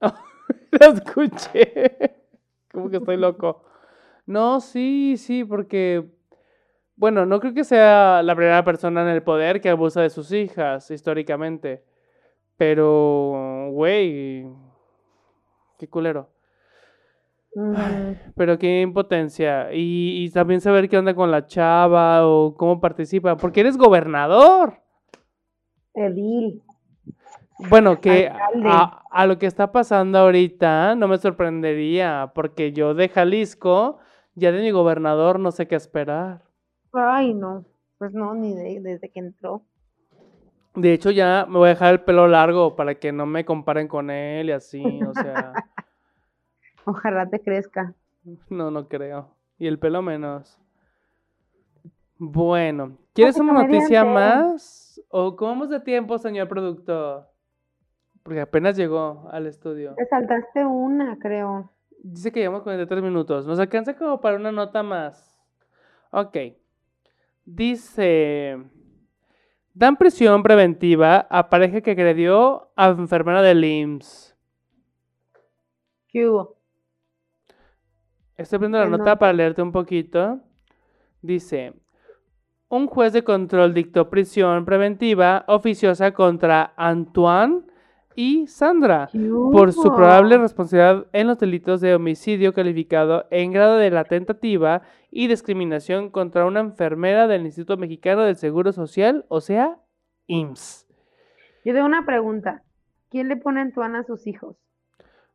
Lo 0.70 0.86
escuché. 0.92 2.18
¿Cómo 2.72 2.90
que 2.90 2.98
estoy 2.98 3.16
loco? 3.16 3.64
No, 4.26 4.60
sí, 4.60 5.16
sí, 5.16 5.44
porque. 5.44 6.04
Bueno, 6.96 7.24
no 7.24 7.40
creo 7.40 7.54
que 7.54 7.64
sea 7.64 8.22
la 8.22 8.36
primera 8.36 8.62
persona 8.62 9.02
en 9.02 9.08
el 9.08 9.22
poder 9.22 9.60
que 9.60 9.70
abusa 9.70 10.02
de 10.02 10.10
sus 10.10 10.32
hijas, 10.32 10.90
históricamente. 10.90 11.82
Pero, 12.56 13.70
güey. 13.72 14.46
Qué 15.78 15.88
culero. 15.88 16.28
pero 18.36 18.58
qué 18.58 18.82
impotencia. 18.82 19.72
Y, 19.72 20.24
y, 20.24 20.30
también 20.30 20.60
saber 20.60 20.88
qué 20.88 20.98
onda 20.98 21.14
con 21.14 21.30
la 21.30 21.46
chava 21.46 22.26
o 22.26 22.54
cómo 22.54 22.80
participa. 22.80 23.36
Porque 23.36 23.60
eres 23.60 23.76
gobernador. 23.76 24.74
Edil. 25.94 26.62
Bueno, 27.68 28.00
que 28.00 28.30
a, 28.30 29.26
lo 29.26 29.38
que 29.38 29.46
está 29.46 29.72
pasando 29.72 30.18
ahorita 30.18 30.94
no 30.94 31.08
me 31.08 31.18
sorprendería, 31.18 32.32
porque 32.34 32.72
yo 32.72 32.94
de 32.94 33.08
Jalisco, 33.08 33.98
ya 34.34 34.52
de 34.52 34.60
mi 34.60 34.70
gobernador, 34.70 35.38
no 35.38 35.50
sé 35.50 35.68
qué 35.68 35.76
esperar. 35.76 36.42
Ay, 36.92 37.34
no, 37.34 37.64
pues 37.98 38.12
no, 38.14 38.34
ni 38.34 38.54
desde 38.54 39.10
que 39.10 39.20
entró. 39.20 39.62
De 40.74 40.92
hecho, 40.92 41.10
ya 41.10 41.46
me 41.48 41.58
voy 41.58 41.66
a 41.66 41.70
dejar 41.70 41.94
el 41.94 42.00
pelo 42.00 42.28
largo 42.28 42.76
para 42.76 42.94
que 42.94 43.12
no 43.12 43.26
me 43.26 43.44
comparen 43.44 43.88
con 43.88 44.10
él 44.10 44.48
y 44.48 44.52
así, 44.52 44.84
o 45.02 45.12
sea. 45.12 45.52
Ojalá 46.84 47.28
te 47.28 47.40
crezca. 47.40 47.94
No, 48.48 48.70
no 48.70 48.88
creo. 48.88 49.34
Y 49.58 49.66
el 49.66 49.78
pelo 49.78 50.00
menos. 50.00 50.58
Bueno, 52.18 52.98
¿quieres 53.14 53.36
una 53.38 53.52
noticia 53.52 54.04
más? 54.04 55.02
¿O 55.08 55.34
cómo 55.36 55.52
vamos 55.52 55.70
de 55.70 55.80
tiempo, 55.80 56.18
señor 56.18 56.48
productor? 56.48 57.28
Porque 58.22 58.40
apenas 58.40 58.76
llegó 58.76 59.28
al 59.30 59.46
estudio. 59.46 59.94
Te 59.96 60.06
saltaste 60.06 60.64
una, 60.64 61.18
creo. 61.18 61.70
Dice 62.02 62.32
que 62.32 62.40
llevamos 62.40 62.62
43 62.62 63.02
minutos. 63.02 63.46
Nos 63.46 63.58
alcanza 63.58 63.96
como 63.96 64.20
para 64.20 64.36
una 64.36 64.52
nota 64.52 64.82
más. 64.82 65.38
Ok. 66.10 66.36
Dice. 67.44 68.58
Dan 69.72 69.96
prisión 69.96 70.42
preventiva 70.42 71.26
a 71.30 71.48
pareja 71.48 71.80
que 71.80 71.92
agredió 71.92 72.70
a 72.76 72.88
enfermera 72.88 73.40
de 73.40 73.52
IMSS. 73.54 74.36
¿Qué 76.08 76.28
hubo? 76.28 76.56
Estoy 78.36 78.58
viendo 78.58 78.78
la 78.78 78.86
nota 78.86 79.18
para 79.18 79.32
leerte 79.32 79.62
un 79.62 79.70
poquito. 79.70 80.40
Dice, 81.22 81.74
un 82.68 82.86
juez 82.86 83.12
de 83.12 83.22
control 83.22 83.74
dictó 83.74 84.08
prisión 84.08 84.64
preventiva 84.64 85.44
oficiosa 85.46 86.12
contra 86.12 86.72
Antoine 86.76 87.62
y 88.14 88.46
Sandra 88.46 89.08
por 89.52 89.72
su 89.72 89.94
probable 89.94 90.36
responsabilidad 90.38 91.06
en 91.12 91.28
los 91.28 91.38
delitos 91.38 91.80
de 91.80 91.94
homicidio 91.94 92.52
calificado 92.52 93.26
en 93.30 93.52
grado 93.52 93.76
de 93.76 93.90
la 93.90 94.04
tentativa 94.04 94.82
y 95.10 95.28
discriminación 95.28 96.10
contra 96.10 96.46
una 96.46 96.60
enfermera 96.60 97.26
del 97.26 97.46
Instituto 97.46 97.76
Mexicano 97.76 98.22
del 98.22 98.36
Seguro 98.36 98.72
Social, 98.72 99.24
o 99.28 99.40
sea, 99.40 99.78
IMSS. 100.26 100.86
Yo 101.64 101.74
tengo 101.74 101.86
una 101.86 102.04
pregunta. 102.04 102.62
¿Quién 103.10 103.28
le 103.28 103.36
pone 103.36 103.60
Antoine 103.60 103.98
a 103.98 104.04
sus 104.04 104.26
hijos? 104.26 104.56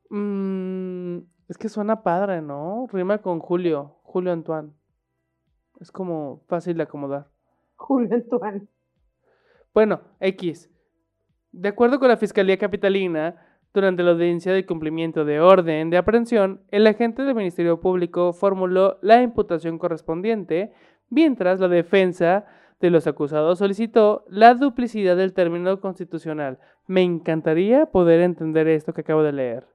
Mm, 0.09 1.17
es 1.49 1.57
que 1.57 1.69
suena 1.69 2.03
padre, 2.03 2.41
¿no? 2.41 2.87
Rima 2.91 3.19
con 3.19 3.39
Julio, 3.39 3.97
Julio 4.03 4.31
Antoine. 4.31 4.71
Es 5.79 5.91
como 5.91 6.41
fácil 6.47 6.77
de 6.77 6.83
acomodar. 6.83 7.27
Julio 7.75 8.15
Antoine. 8.15 8.67
Bueno, 9.73 10.01
X. 10.21 10.71
De 11.57 11.69
acuerdo 11.69 11.99
con 11.99 12.09
la 12.09 12.17
Fiscalía 12.17 12.57
Capitalina, 12.57 13.37
durante 13.73 14.03
la 14.03 14.11
audiencia 14.11 14.51
de 14.51 14.65
cumplimiento 14.65 15.23
de 15.23 15.39
orden 15.39 15.89
de 15.89 15.95
aprehensión, 15.95 16.59
el 16.69 16.85
agente 16.85 17.23
del 17.23 17.33
Ministerio 17.33 17.79
Público 17.79 18.33
formuló 18.33 18.99
la 19.01 19.21
imputación 19.21 19.79
correspondiente, 19.79 20.73
mientras 21.09 21.61
la 21.61 21.69
defensa 21.69 22.45
de 22.81 22.89
los 22.89 23.07
acusados 23.07 23.59
solicitó 23.59 24.25
la 24.27 24.53
duplicidad 24.53 25.15
del 25.15 25.31
término 25.31 25.79
constitucional. 25.79 26.59
Me 26.87 27.03
encantaría 27.03 27.85
poder 27.85 28.19
entender 28.19 28.67
esto 28.67 28.91
que 28.91 29.01
acabo 29.01 29.23
de 29.23 29.31
leer. 29.31 29.65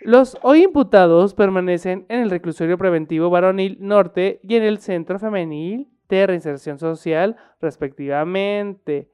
Los 0.00 0.38
hoy 0.40 0.62
imputados 0.62 1.34
permanecen 1.34 2.06
en 2.08 2.20
el 2.20 2.30
reclusorio 2.30 2.78
preventivo 2.78 3.28
varonil 3.28 3.76
norte 3.78 4.40
y 4.42 4.56
en 4.56 4.62
el 4.62 4.78
centro 4.78 5.18
femenil 5.18 5.90
de 6.08 6.26
reinserción 6.26 6.78
social, 6.78 7.36
respectivamente, 7.60 9.10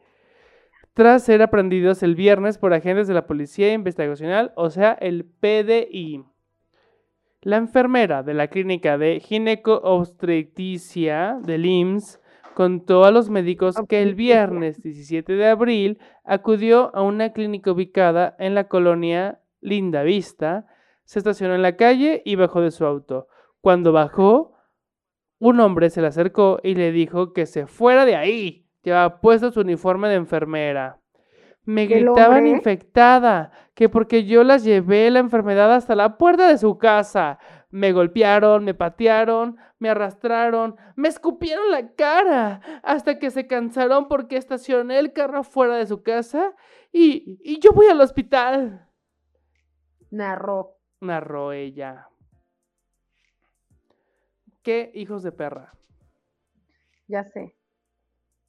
tras 0.94 1.24
ser 1.24 1.42
aprendidos 1.42 2.02
el 2.02 2.14
viernes 2.14 2.56
por 2.56 2.72
agentes 2.72 3.06
de 3.08 3.14
la 3.14 3.26
Policía 3.26 3.70
Investigacional, 3.72 4.52
o 4.54 4.70
sea, 4.70 4.92
el 4.92 5.24
PDI. 5.24 6.24
La 7.42 7.56
enfermera 7.56 8.22
de 8.22 8.32
la 8.32 8.46
clínica 8.48 8.96
de 8.96 9.20
gineco-obstetricia 9.20 11.40
del 11.42 11.66
IMSS 11.66 12.20
contó 12.54 13.04
a 13.04 13.10
los 13.10 13.28
médicos 13.28 13.74
que 13.88 14.00
el 14.02 14.14
viernes 14.14 14.80
17 14.80 15.32
de 15.34 15.48
abril 15.48 15.98
acudió 16.22 16.94
a 16.94 17.02
una 17.02 17.32
clínica 17.32 17.72
ubicada 17.72 18.36
en 18.38 18.54
la 18.54 18.68
colonia 18.68 19.40
Linda 19.60 20.04
Vista, 20.04 20.68
se 21.04 21.18
estacionó 21.18 21.54
en 21.54 21.62
la 21.62 21.76
calle 21.76 22.22
y 22.24 22.36
bajó 22.36 22.60
de 22.60 22.70
su 22.70 22.86
auto. 22.86 23.26
Cuando 23.60 23.92
bajó, 23.92 24.54
un 25.38 25.60
hombre 25.60 25.90
se 25.90 26.00
le 26.00 26.06
acercó 26.06 26.60
y 26.62 26.76
le 26.76 26.92
dijo 26.92 27.32
que 27.32 27.46
se 27.46 27.66
fuera 27.66 28.04
de 28.04 28.14
ahí. 28.16 28.63
Llevaba 28.84 29.20
puesto 29.20 29.50
su 29.50 29.60
uniforme 29.60 30.08
de 30.08 30.16
enfermera. 30.16 31.00
Me 31.64 31.86
gritaban 31.86 32.46
infectada, 32.46 33.50
que 33.72 33.88
porque 33.88 34.24
yo 34.26 34.44
las 34.44 34.62
llevé 34.62 35.10
la 35.10 35.20
enfermedad 35.20 35.72
hasta 35.72 35.94
la 35.94 36.18
puerta 36.18 36.46
de 36.46 36.58
su 36.58 36.76
casa. 36.76 37.38
Me 37.70 37.92
golpearon, 37.92 38.64
me 38.64 38.74
patearon, 38.74 39.56
me 39.78 39.88
arrastraron, 39.88 40.76
me 40.94 41.08
escupieron 41.08 41.70
la 41.70 41.94
cara, 41.94 42.60
hasta 42.82 43.18
que 43.18 43.30
se 43.30 43.46
cansaron 43.46 44.08
porque 44.08 44.36
estacioné 44.36 44.98
el 44.98 45.14
carro 45.14 45.42
fuera 45.42 45.76
de 45.76 45.86
su 45.86 46.02
casa 46.02 46.52
y, 46.92 47.38
y 47.42 47.58
yo 47.60 47.72
voy 47.72 47.86
al 47.86 48.02
hospital. 48.02 48.86
Narró. 50.10 50.76
Narró 51.00 51.52
ella. 51.52 52.08
¿Qué 54.62 54.90
hijos 54.94 55.22
de 55.22 55.32
perra? 55.32 55.72
Ya 57.08 57.24
sé. 57.24 57.56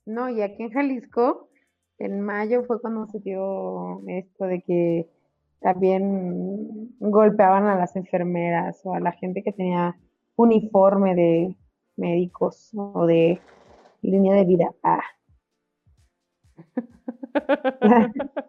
No, 0.06 0.30
y 0.30 0.42
aquí 0.42 0.64
en 0.64 0.72
Jalisco, 0.72 1.50
en 1.98 2.22
mayo 2.22 2.64
fue 2.66 2.80
cuando 2.80 3.08
se 3.08 3.20
dio 3.20 4.02
esto 4.08 4.46
de 4.46 4.62
que 4.62 5.10
también 5.62 6.96
golpeaban 7.00 7.66
a 7.66 7.76
las 7.76 7.96
enfermeras 7.96 8.82
o 8.84 8.94
a 8.94 9.00
la 9.00 9.14
gente 9.14 9.42
que 9.44 9.52
tenía 9.52 9.98
uniforme 10.36 11.16
de 11.16 11.56
médicos 11.96 12.72
o 12.76 13.08
de 13.08 13.42
línea 14.02 14.36
de 14.36 14.46
vida. 14.46 14.72
Ah. 14.84 15.02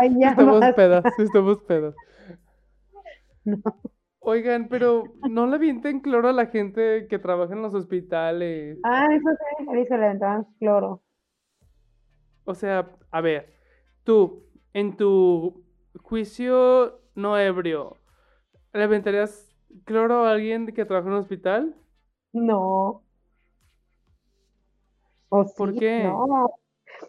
Ay, 0.00 0.18
ya 0.18 0.30
estamos 0.30 0.64
pedas, 0.74 1.04
estamos 1.18 1.62
pedas. 1.62 1.94
No. 3.44 3.58
Oigan, 4.24 4.68
pero 4.68 5.04
no 5.28 5.46
le 5.46 5.56
avienten 5.56 6.00
cloro 6.00 6.28
a 6.28 6.32
la 6.32 6.46
gente 6.46 7.08
que 7.08 7.18
trabaja 7.18 7.54
en 7.54 7.62
los 7.62 7.74
hospitales. 7.74 8.78
Ah, 8.84 9.08
eso 9.10 9.28
sí, 9.58 9.66
dice, 9.76 9.98
le 9.98 10.06
aventaban 10.06 10.46
cloro. 10.60 11.02
O 12.44 12.54
sea, 12.54 12.88
a 13.10 13.20
ver, 13.20 13.52
tú, 14.04 14.44
en 14.72 14.96
tu 14.96 15.64
juicio 16.02 17.00
no 17.16 17.36
ebrio, 17.36 17.96
¿le 18.72 18.84
aventarías 18.84 19.52
cloro 19.84 20.24
a 20.24 20.32
alguien 20.32 20.66
que 20.66 20.84
trabaja 20.84 21.08
en 21.08 21.14
un 21.14 21.20
hospital? 21.20 21.76
No. 22.32 23.02
¿Por 25.28 25.74
qué? 25.74 26.04
No. 26.04 26.50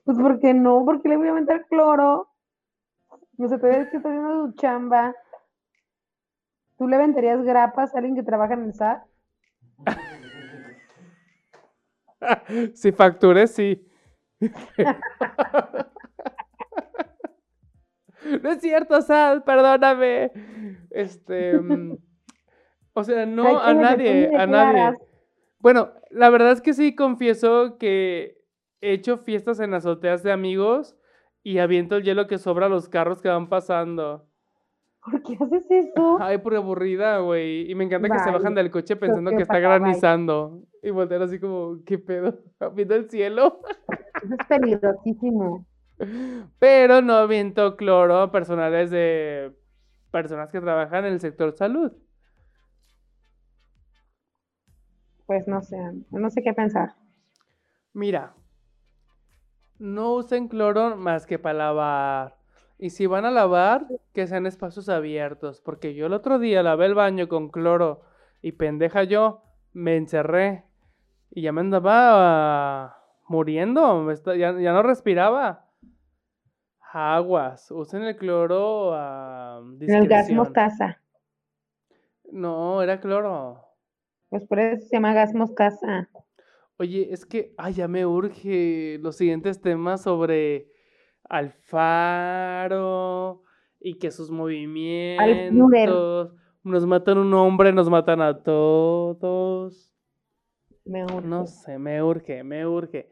Pues 0.03 0.17
porque 0.17 0.53
no, 0.53 0.83
porque 0.83 1.09
le 1.09 1.17
voy 1.17 1.27
a 1.27 1.31
aventar 1.31 1.65
cloro. 1.67 2.29
No 3.37 3.47
se 3.47 3.57
puede 3.59 3.73
decir 3.73 3.91
que 3.91 3.97
está 3.97 4.09
haciendo 4.09 4.47
su 4.47 4.53
chamba. 4.53 5.15
¿Tú 6.77 6.87
le 6.87 6.97
venderías 6.97 7.43
grapas 7.43 7.93
a 7.93 7.99
alguien 7.99 8.15
que 8.15 8.23
trabaja 8.23 8.55
en 8.55 8.63
el 8.63 8.73
SAT? 8.73 9.03
si 12.73 12.91
facture, 12.91 13.47
sí. 13.47 13.85
no 18.41 18.51
es 18.51 18.61
cierto, 18.61 19.01
SAT, 19.01 19.43
perdóname. 19.43 20.31
Este. 20.89 21.59
Mm, 21.59 21.97
o 22.93 23.03
sea, 23.03 23.25
no 23.25 23.59
a 23.59 23.73
nadie, 23.73 24.29
a 24.35 24.45
nadie. 24.45 24.97
Bueno, 25.59 25.93
la 26.11 26.29
verdad 26.29 26.51
es 26.51 26.61
que 26.61 26.73
sí 26.73 26.95
confieso 26.95 27.77
que 27.77 28.37
he 28.81 28.93
hecho 28.93 29.17
fiestas 29.17 29.59
en 29.59 29.73
azoteas 29.73 30.23
de 30.23 30.31
amigos 30.31 30.95
y 31.41 31.59
aviento 31.59 31.95
el 31.95 32.03
hielo 32.03 32.27
que 32.27 32.37
sobra 32.37 32.65
a 32.65 32.69
los 32.69 32.89
carros 32.89 33.21
que 33.21 33.29
van 33.29 33.47
pasando. 33.49 34.27
¿Por 35.03 35.21
qué 35.21 35.37
haces 35.39 35.65
eso? 35.69 36.17
Ay, 36.21 36.37
por 36.37 36.55
aburrida, 36.55 37.19
güey. 37.19 37.69
Y 37.69 37.75
me 37.75 37.83
encanta 37.83 38.09
que 38.09 38.19
se 38.19 38.31
bajan 38.31 38.55
del 38.55 38.71
coche 38.71 38.95
pensando 38.95 39.31
que 39.31 39.41
está 39.41 39.59
granizando. 39.59 40.63
Y 40.81 40.91
voltear 40.91 41.21
así 41.21 41.39
como, 41.39 41.83
¿qué 41.85 41.97
pedo? 41.97 42.39
Viendo 42.75 42.95
el 42.95 43.09
cielo. 43.09 43.61
Eso 44.23 44.33
es 44.39 44.47
peligrosísimo. 44.47 45.65
Pero 46.59 47.01
no 47.01 47.13
aviento 47.13 47.75
cloro 47.75 48.31
personales 48.31 48.91
de 48.91 49.53
personas 50.11 50.51
que 50.51 50.61
trabajan 50.61 51.05
en 51.05 51.13
el 51.13 51.19
sector 51.19 51.51
salud. 51.53 51.91
Pues 55.25 55.47
no 55.47 55.61
sé, 55.61 55.77
no 56.11 56.29
sé 56.29 56.43
qué 56.43 56.53
pensar. 56.53 56.95
Mira, 57.93 58.33
no 59.79 60.13
usen 60.15 60.47
cloro 60.47 60.95
más 60.95 61.25
que 61.25 61.39
para 61.39 61.57
lavar. 61.57 62.42
Y 62.77 62.89
si 62.89 63.05
van 63.05 63.25
a 63.25 63.31
lavar, 63.31 63.87
que 64.13 64.27
sean 64.27 64.45
espacios 64.45 64.89
abiertos. 64.89 65.61
Porque 65.61 65.93
yo 65.93 66.07
el 66.07 66.13
otro 66.13 66.39
día 66.39 66.63
lavé 66.63 66.85
el 66.87 66.95
baño 66.95 67.27
con 67.27 67.49
cloro 67.49 68.01
y 68.41 68.53
pendeja 68.53 69.03
yo 69.03 69.43
me 69.73 69.95
encerré 69.95 70.65
y 71.31 71.41
ya 71.41 71.51
me 71.51 71.61
andaba 71.61 72.97
muriendo. 73.27 74.11
ya, 74.35 74.51
no 74.51 74.83
respiraba. 74.83 75.65
Aguas, 76.91 77.71
usen 77.71 78.03
el 78.03 78.15
cloro 78.17 78.93
a 78.93 79.63
El 79.79 80.07
gas 80.07 80.29
mostaza. 80.29 80.99
No, 82.31 82.83
era 82.83 82.99
cloro. 82.99 83.65
Pues 84.29 84.45
por 84.45 84.59
eso 84.59 84.85
se 84.87 84.95
llama 84.95 85.13
gas 85.13 85.33
mostaza. 85.33 86.09
Oye, 86.77 87.11
es 87.11 87.25
que, 87.25 87.53
ay, 87.57 87.73
ya 87.73 87.87
me 87.87 88.05
urge 88.05 88.99
los 89.01 89.15
siguientes 89.15 89.61
temas 89.61 90.03
sobre 90.03 90.72
Alfaro 91.35 93.41
y 93.79 93.95
que 93.95 94.11
sus 94.11 94.29
movimientos 94.29 96.31
nos 96.63 96.85
matan 96.85 97.17
un 97.17 97.33
hombre, 97.33 97.73
nos 97.73 97.89
matan 97.89 98.21
a 98.21 98.43
todos. 98.43 99.91
Me 100.85 101.03
urge. 101.03 101.27
No 101.27 101.47
sé, 101.47 101.79
me 101.79 102.03
urge, 102.03 102.43
me 102.43 102.67
urge. 102.67 103.09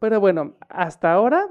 Pero 0.00 0.20
bueno, 0.20 0.56
hasta 0.68 1.12
ahora, 1.12 1.48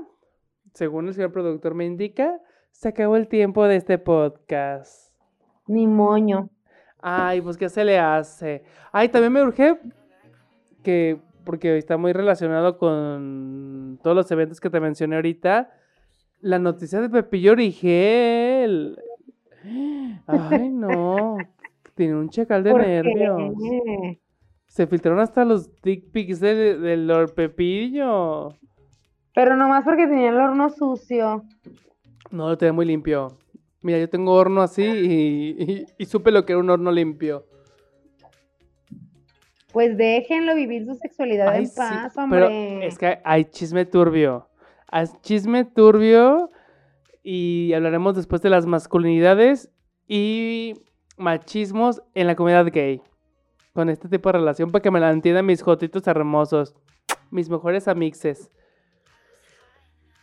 según 0.73 1.07
el 1.07 1.13
señor 1.13 1.31
productor 1.31 1.75
me 1.75 1.85
indica, 1.85 2.39
se 2.71 2.89
acabó 2.89 3.15
el 3.17 3.27
tiempo 3.27 3.65
de 3.65 3.75
este 3.75 3.97
podcast. 3.97 5.11
Ni 5.67 5.87
moño. 5.87 6.49
Ay, 7.01 7.41
pues 7.41 7.57
¿qué 7.57 7.69
se 7.69 7.83
le 7.83 7.99
hace? 7.99 8.63
Ay, 8.91 9.09
también 9.09 9.33
me 9.33 9.43
urge 9.43 9.77
que, 10.83 11.19
porque 11.43 11.77
está 11.77 11.97
muy 11.97 12.13
relacionado 12.13 12.77
con 12.77 13.99
todos 14.01 14.15
los 14.15 14.31
eventos 14.31 14.61
que 14.61 14.69
te 14.69 14.79
mencioné 14.79 15.17
ahorita, 15.17 15.69
la 16.43 16.59
noticia 16.59 16.99
de 16.99 17.09
Pepillo 17.09 17.53
Origel. 17.53 18.99
Ay, 20.27 20.69
no. 20.69 21.37
Tiene 21.95 22.15
un 22.15 22.29
chacal 22.29 22.63
de 22.63 22.73
nervios. 22.73 23.53
Se 24.67 24.85
filtraron 24.85 25.19
hasta 25.19 25.45
los 25.45 25.73
dick 25.81 26.11
pics 26.11 26.39
del 26.41 27.07
Lord 27.07 27.33
Pepillo. 27.33 28.49
Pero 29.33 29.55
nomás 29.55 29.85
porque 29.85 30.05
tenía 30.05 30.29
el 30.29 30.37
horno 30.37 30.69
sucio. 30.69 31.45
No, 32.29 32.49
lo 32.49 32.57
tenía 32.57 32.73
muy 32.73 32.85
limpio. 32.85 33.37
Mira, 33.81 33.99
yo 33.99 34.09
tengo 34.09 34.33
horno 34.33 34.61
así 34.61 35.85
y, 35.97 36.05
supe 36.05 36.31
lo 36.31 36.45
que 36.45 36.53
era 36.53 36.59
un 36.59 36.69
horno 36.69 36.91
limpio. 36.91 37.45
Pues 39.71 39.97
déjenlo 39.97 40.55
vivir 40.55 40.85
su 40.85 40.93
sexualidad 40.95 41.55
en 41.55 41.69
paz, 41.73 42.17
hombre. 42.17 42.39
Pero 42.39 42.81
es 42.83 42.97
que 42.97 43.19
hay 43.23 43.45
chisme 43.45 43.85
turbio 43.85 44.49
chisme 45.21 45.65
turbio 45.65 46.51
y 47.23 47.73
hablaremos 47.73 48.15
después 48.15 48.41
de 48.41 48.49
las 48.49 48.65
masculinidades 48.65 49.71
y 50.07 50.73
machismos 51.17 52.01
en 52.13 52.27
la 52.27 52.35
comunidad 52.35 52.67
gay. 52.71 53.01
Con 53.73 53.89
este 53.89 54.07
tipo 54.07 54.29
de 54.29 54.39
relación 54.39 54.71
para 54.71 54.81
que 54.81 54.91
me 54.91 54.99
la 54.99 55.09
entiendan 55.09 55.45
mis 55.45 55.63
jotitos 55.63 56.05
hermosos, 56.05 56.75
mis 57.31 57.49
mejores 57.49 57.87
amixes. 57.87 58.51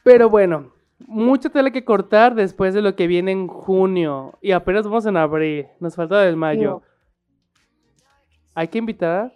Pero 0.05 0.31
bueno, 0.31 0.73
mucho 1.07 1.51
tela 1.51 1.71
que 1.71 1.85
cortar 1.85 2.35
después 2.35 2.75
de 2.75 2.83
lo 2.83 2.95
que 2.95 3.07
viene 3.07 3.33
en 3.33 3.49
junio. 3.49 4.39
Y 4.41 4.53
apenas 4.53 4.85
vamos 4.85 5.07
en 5.07 5.17
abril. 5.17 5.67
Nos 5.81 5.97
falta 5.97 6.27
el 6.29 6.37
mayo. 6.37 6.83
Hay 8.55 8.69
que 8.69 8.79
invitar 8.79 9.33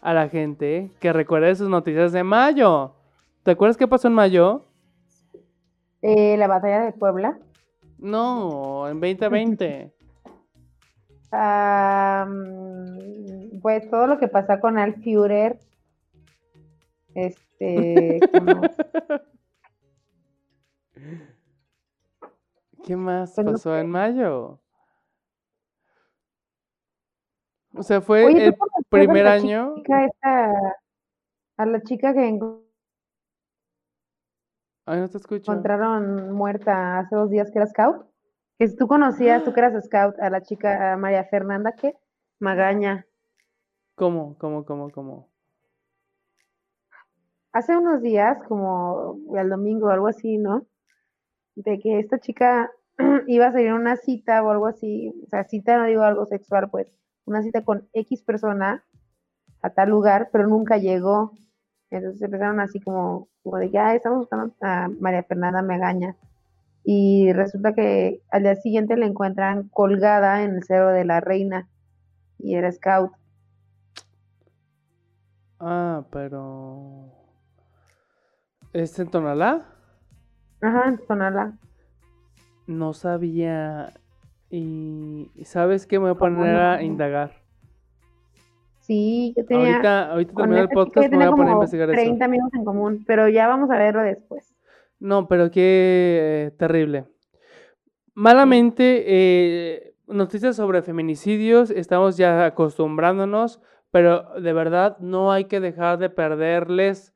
a 0.00 0.14
la 0.14 0.28
gente 0.28 0.90
que 1.00 1.12
recuerde 1.12 1.54
sus 1.54 1.68
noticias 1.68 2.12
de 2.12 2.22
mayo. 2.22 2.94
¿Te 3.42 3.50
acuerdas 3.50 3.76
qué 3.76 3.86
pasó 3.86 4.08
en 4.08 4.14
mayo? 4.14 4.67
Eh, 6.02 6.36
la 6.36 6.46
batalla 6.46 6.80
de 6.84 6.92
Puebla. 6.92 7.38
No, 7.98 8.88
en 8.88 9.00
2020. 9.00 9.92
Ah, 11.32 12.26
mm, 12.28 13.60
pues 13.60 13.90
todo 13.90 14.06
lo 14.06 14.18
que 14.18 14.28
pasa 14.28 14.60
con 14.60 14.78
Al 14.78 14.94
Führer. 15.02 15.58
Este. 17.14 18.20
como- 18.32 18.62
¿Qué 22.84 22.96
más 22.96 23.32
Pues 23.34 23.46
pasó 23.46 23.76
en 23.76 23.90
mayo? 23.90 24.60
O 27.74 27.82
sea, 27.82 28.00
fue 28.00 28.24
Oye, 28.24 28.52
¿tú 28.52 28.58
el 28.78 28.84
primer 28.88 29.26
año. 29.26 29.74
esta- 29.84 30.76
a 31.58 31.66
la 31.66 31.82
chica 31.82 32.14
que 32.14 32.20
enco- 32.28 32.62
Ay, 34.90 35.00
no 35.00 35.08
te 35.10 35.18
escucho. 35.18 35.52
encontraron 35.52 36.32
muerta 36.32 37.00
hace 37.00 37.14
dos 37.14 37.28
días 37.28 37.50
que 37.50 37.58
era 37.58 37.66
scout? 37.66 38.06
Que 38.58 38.70
tú 38.70 38.88
conocías, 38.88 39.44
tú 39.44 39.52
que 39.52 39.60
eras 39.60 39.84
scout, 39.84 40.18
a 40.18 40.30
la 40.30 40.40
chica 40.40 40.94
a 40.94 40.96
María 40.96 41.24
Fernanda, 41.24 41.72
¿qué? 41.72 41.94
Magaña. 42.40 43.06
¿Cómo? 43.96 44.38
¿Cómo? 44.38 44.64
¿Cómo? 44.64 44.88
¿Cómo? 44.90 45.28
Hace 47.52 47.76
unos 47.76 48.00
días, 48.00 48.38
como 48.48 49.18
el 49.36 49.50
domingo 49.50 49.88
o 49.88 49.90
algo 49.90 50.06
así, 50.06 50.38
¿no? 50.38 50.66
De 51.54 51.78
que 51.78 51.98
esta 51.98 52.18
chica 52.18 52.70
iba 53.26 53.48
a 53.48 53.52
salir 53.52 53.68
a 53.68 53.74
una 53.74 53.96
cita 53.96 54.42
o 54.42 54.50
algo 54.50 54.68
así, 54.68 55.12
o 55.22 55.28
sea, 55.28 55.44
cita 55.44 55.76
no 55.76 55.84
digo 55.84 56.02
algo 56.02 56.24
sexual, 56.24 56.70
pues, 56.70 56.90
una 57.26 57.42
cita 57.42 57.62
con 57.62 57.86
X 57.92 58.22
persona 58.22 58.86
a 59.60 59.68
tal 59.68 59.90
lugar, 59.90 60.30
pero 60.32 60.46
nunca 60.46 60.78
llegó. 60.78 61.32
Entonces 61.90 62.20
empezaron 62.22 62.60
así 62.60 62.80
como, 62.80 63.28
como 63.42 63.56
de 63.58 63.70
que, 63.70 63.78
"Ay, 63.78 63.96
estamos 63.96 64.20
buscando 64.20 64.54
a 64.60 64.88
María 65.00 65.22
Fernanda 65.22 65.62
Megaña. 65.62 66.16
Y 66.84 67.32
resulta 67.32 67.74
que 67.74 68.22
al 68.30 68.42
día 68.44 68.54
siguiente 68.56 68.96
la 68.96 69.06
encuentran 69.06 69.68
colgada 69.68 70.42
en 70.42 70.56
el 70.56 70.64
cerro 70.64 70.88
de 70.90 71.04
la 71.04 71.20
reina 71.20 71.68
y 72.38 72.54
era 72.54 72.70
scout. 72.72 73.12
Ah, 75.60 76.04
pero. 76.10 77.12
¿Es 78.72 78.98
en 78.98 79.10
Tonalá? 79.10 79.66
Ajá, 80.60 80.88
en 80.88 80.98
Tonalá. 81.06 81.52
No 82.66 82.92
sabía. 82.92 83.92
Y 84.50 85.30
¿sabes 85.44 85.86
qué? 85.86 85.98
Me 85.98 86.04
voy 86.04 86.10
a 86.12 86.18
¿Cómo 86.18 86.36
poner 86.36 86.56
a 86.56 86.82
indagar. 86.82 87.32
Sí, 88.88 89.34
yo 89.36 89.44
tenía, 89.44 89.74
Ahorita, 89.74 90.10
ahorita 90.12 90.32
con 90.32 90.42
termino 90.44 90.62
el 90.62 90.68
chica 90.68 90.74
podcast, 90.74 91.10
me 91.10 91.16
voy 91.18 91.26
a 91.26 91.30
poner 91.30 91.48
a 91.48 91.52
investigar 91.52 91.90
eso. 91.90 92.00
30 92.00 92.24
amigos 92.24 92.48
en 92.54 92.64
común, 92.64 93.04
pero 93.06 93.28
ya 93.28 93.46
vamos 93.46 93.70
a 93.70 93.76
verlo 93.76 94.02
después. 94.02 94.56
No, 94.98 95.28
pero 95.28 95.50
qué 95.50 96.46
eh, 96.46 96.50
terrible. 96.56 97.04
Malamente, 98.14 99.04
eh, 99.06 99.94
noticias 100.06 100.56
sobre 100.56 100.80
feminicidios, 100.80 101.70
estamos 101.70 102.16
ya 102.16 102.46
acostumbrándonos, 102.46 103.60
pero 103.90 104.40
de 104.40 104.54
verdad 104.54 104.96
no 105.00 105.32
hay 105.32 105.44
que 105.44 105.60
dejar 105.60 105.98
de 105.98 106.08
perderles 106.08 107.14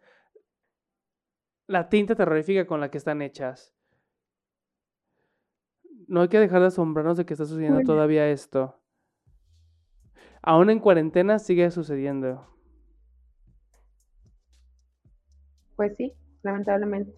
la 1.69 1.89
tinta 1.89 2.15
terrorífica 2.15 2.67
con 2.67 2.81
la 2.81 2.91
que 2.91 2.99
están 2.99 3.23
hechas. 3.23 3.75
No 6.07 6.21
hay 6.21 6.29
que 6.29 6.39
dejar 6.39 6.61
de 6.61 6.67
asombrarnos 6.67 7.17
de 7.17 7.25
que 7.25 7.33
está 7.33 7.47
sucediendo 7.47 7.77
Bueno. 7.77 7.87
todavía 7.87 8.29
esto. 8.29 8.82
Aún 10.43 10.71
en 10.71 10.81
cuarentena 10.81 11.39
sigue 11.39 11.71
sucediendo. 11.71 12.47
Pues 15.77 15.97
sí, 15.97 16.13
lamentablemente. 16.43 17.13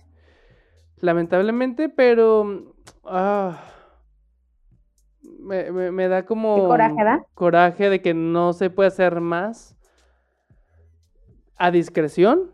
Lamentablemente, 0.98 1.88
pero 1.88 2.74
ah, 3.04 3.62
me, 5.22 5.70
me- 5.72 5.90
me 5.90 6.08
da 6.08 6.24
como 6.24 6.68
coraje 6.68 7.04
da? 7.04 7.24
coraje 7.34 7.90
de 7.90 8.00
que 8.00 8.14
no 8.14 8.52
se 8.52 8.70
puede 8.70 8.88
hacer 8.88 9.20
más 9.20 9.76
a 11.56 11.70
discreción 11.70 12.52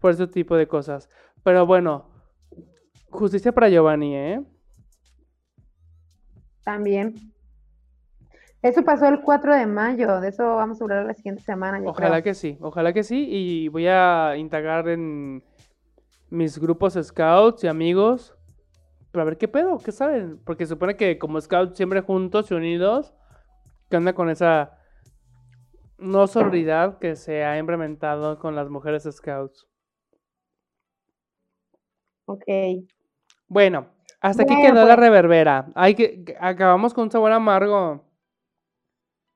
por 0.00 0.12
ese 0.12 0.26
tipo 0.26 0.56
de 0.56 0.66
cosas. 0.66 1.08
Pero 1.44 1.66
bueno, 1.66 2.06
justicia 3.10 3.52
para 3.52 3.68
Giovanni, 3.68 4.16
¿eh? 4.16 4.42
También. 6.64 7.29
Eso 8.62 8.82
pasó 8.84 9.06
el 9.08 9.22
4 9.22 9.54
de 9.54 9.66
mayo, 9.66 10.20
de 10.20 10.28
eso 10.28 10.56
vamos 10.56 10.80
a 10.80 10.84
hablar 10.84 11.06
la 11.06 11.14
siguiente 11.14 11.42
semana, 11.42 11.80
Ojalá 11.86 12.20
creo. 12.20 12.22
que 12.24 12.34
sí, 12.34 12.58
ojalá 12.60 12.92
que 12.92 13.02
sí. 13.02 13.26
Y 13.28 13.68
voy 13.68 13.86
a 13.86 14.36
indagar 14.36 14.86
en 14.88 15.42
mis 16.28 16.58
grupos 16.58 16.94
scouts 17.00 17.64
y 17.64 17.68
amigos 17.68 18.34
para 19.12 19.24
ver 19.24 19.38
qué 19.38 19.48
pedo, 19.48 19.78
qué 19.78 19.92
saben. 19.92 20.38
Porque 20.44 20.66
se 20.66 20.74
supone 20.74 20.96
que 20.96 21.18
como 21.18 21.40
scouts 21.40 21.76
siempre 21.76 22.02
juntos 22.02 22.50
y 22.50 22.54
unidos, 22.54 23.14
¿qué 23.88 23.96
onda 23.96 24.12
con 24.12 24.28
esa 24.28 24.76
no 25.96 26.26
sororidad 26.26 26.98
que 26.98 27.16
se 27.16 27.44
ha 27.44 27.58
implementado 27.58 28.38
con 28.38 28.54
las 28.54 28.68
mujeres 28.68 29.08
scouts? 29.10 29.66
Ok. 32.26 32.44
Bueno, 33.48 33.88
hasta 34.20 34.42
aquí 34.44 34.54
quedó 34.60 34.74
la 34.86 34.96
pues. 34.96 34.98
reverbera. 34.98 35.66
Hay 35.74 35.94
que, 35.94 36.24
que- 36.24 36.36
acabamos 36.38 36.92
con 36.94 37.04
un 37.04 37.10
sabor 37.10 37.32
amargo. 37.32 38.04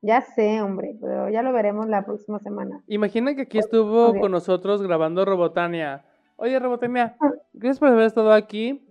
Ya 0.07 0.21
sé, 0.21 0.61
hombre, 0.61 0.97
pero 1.01 1.31
ya 1.31 1.41
lo 1.43 1.51
veremos 1.53 1.87
la 1.89 2.05
próxima 2.05 2.39
semana. 2.39 2.83
Imagina 2.89 3.35
que 3.35 3.43
aquí 3.43 3.59
estuvo 3.59 4.19
con 4.21 4.31
nosotros 4.33 4.83
grabando 4.83 5.25
Robotania. 5.25 6.05
Oye, 6.37 6.59
Robotania, 6.59 7.17
Ah. 7.21 7.31
gracias 7.55 7.79
por 7.79 7.89
haber 7.89 8.05
estado 8.07 8.33
aquí. 8.33 8.87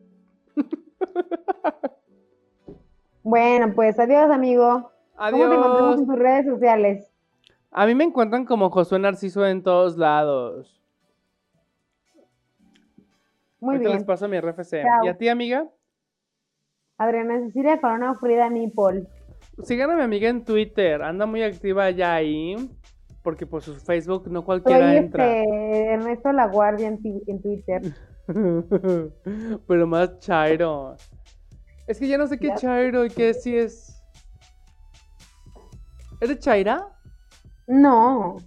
Bueno, 3.25 3.71
pues 3.73 3.97
adiós, 3.99 4.29
amigo. 4.31 4.91
¿Cómo 5.15 5.29
te 5.31 5.37
encontramos 5.37 5.81
Adiós. 5.81 5.99
en 6.01 6.07
tus 6.07 6.15
redes 6.19 6.45
sociales? 6.45 7.09
A 7.71 7.85
mí 7.85 7.95
me 7.95 8.03
encuentran 8.03 8.43
como 8.45 8.69
Josué 8.69 8.99
Narciso 8.99 9.45
en 9.45 9.63
todos 9.63 9.97
lados. 9.97 10.81
Muy 13.61 13.75
Ahorita 13.75 13.89
les 13.91 13.97
bien. 13.99 14.05
paso 14.05 14.27
mi 14.27 14.37
RFC. 14.37 14.81
Chao. 14.81 15.05
¿Y 15.05 15.07
a 15.07 15.17
ti, 15.17 15.29
amiga? 15.29 15.67
Adriana 16.97 17.39
Cecilia 17.45 17.79
Corona 17.79 18.13
Frida 18.15 18.49
Nipol. 18.49 19.07
Sigan 19.61 19.91
a 19.91 19.95
mi 19.95 20.01
amiga 20.01 20.29
en 20.29 20.43
Twitter. 20.43 21.01
Anda 21.03 21.25
muy 21.25 21.43
activa 21.43 21.89
ya 21.91 22.15
ahí. 22.15 22.55
Porque 23.21 23.45
por 23.45 23.61
su 23.61 23.75
Facebook 23.75 24.27
no 24.29 24.39
Soy 24.39 24.45
cualquiera 24.45 24.95
entra. 24.95 25.25
este 25.39 25.85
Ernesto 25.93 26.31
La 26.33 26.47
Guardia 26.47 26.87
en, 26.87 27.41
Twitter. 27.41 27.81
Pero 29.67 29.87
más 29.87 30.19
Chairo. 30.19 30.95
Es 31.87 31.99
que 31.99 32.07
ya 32.07 32.17
no 32.17 32.27
sé 32.27 32.37
qué 32.37 32.47
Ya. 32.47 32.55
Chairo 32.55 33.05
y 33.05 33.09
qué 33.09 33.33
si 33.33 33.55
es. 33.57 34.01
¿Eres 36.19 36.39
Chaira? 36.39 36.87
No, 37.67 38.37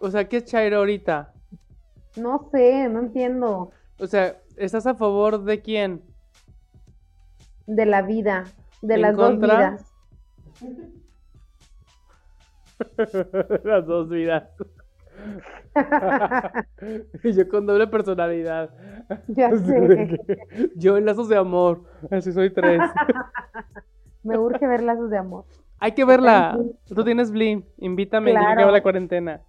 O 0.00 0.10
sea, 0.10 0.26
¿qué 0.28 0.38
es 0.38 0.44
Chairo 0.44 0.78
ahorita? 0.78 1.32
no 2.16 2.48
sé, 2.52 2.88
no 2.88 3.00
entiendo. 3.00 3.70
O 3.98 4.06
sea, 4.06 4.36
¿estás 4.56 4.86
a 4.86 4.94
favor 4.94 5.42
de 5.44 5.60
quién? 5.60 6.02
De 7.66 7.86
la 7.86 8.02
vida, 8.02 8.44
de 8.82 8.94
¿En 8.94 9.02
las 9.02 9.16
dos 9.16 9.38
vidas. 9.38 9.93
Las 13.64 13.86
dos 13.86 14.08
vidas. 14.08 14.44
y 17.22 17.32
yo 17.36 17.48
con 17.48 17.66
doble 17.66 17.86
personalidad. 17.86 18.70
Ya 19.28 19.50
sé. 19.56 20.20
Yo 20.76 20.96
en 20.96 21.06
lazos 21.06 21.28
de 21.28 21.36
amor. 21.36 21.82
Así 22.10 22.32
soy 22.32 22.52
tres. 22.52 22.80
Me 24.22 24.38
urge 24.38 24.66
ver 24.66 24.82
lazos 24.82 25.10
de 25.10 25.18
amor. 25.18 25.44
Hay 25.78 25.92
que 25.92 26.04
verla. 26.04 26.58
Tú 26.86 27.04
tienes 27.04 27.30
Blim. 27.30 27.62
Invítame. 27.78 28.32
Yo 28.32 28.38
Claro. 28.38 28.70
la 28.70 28.82
cuarentena. 28.82 29.40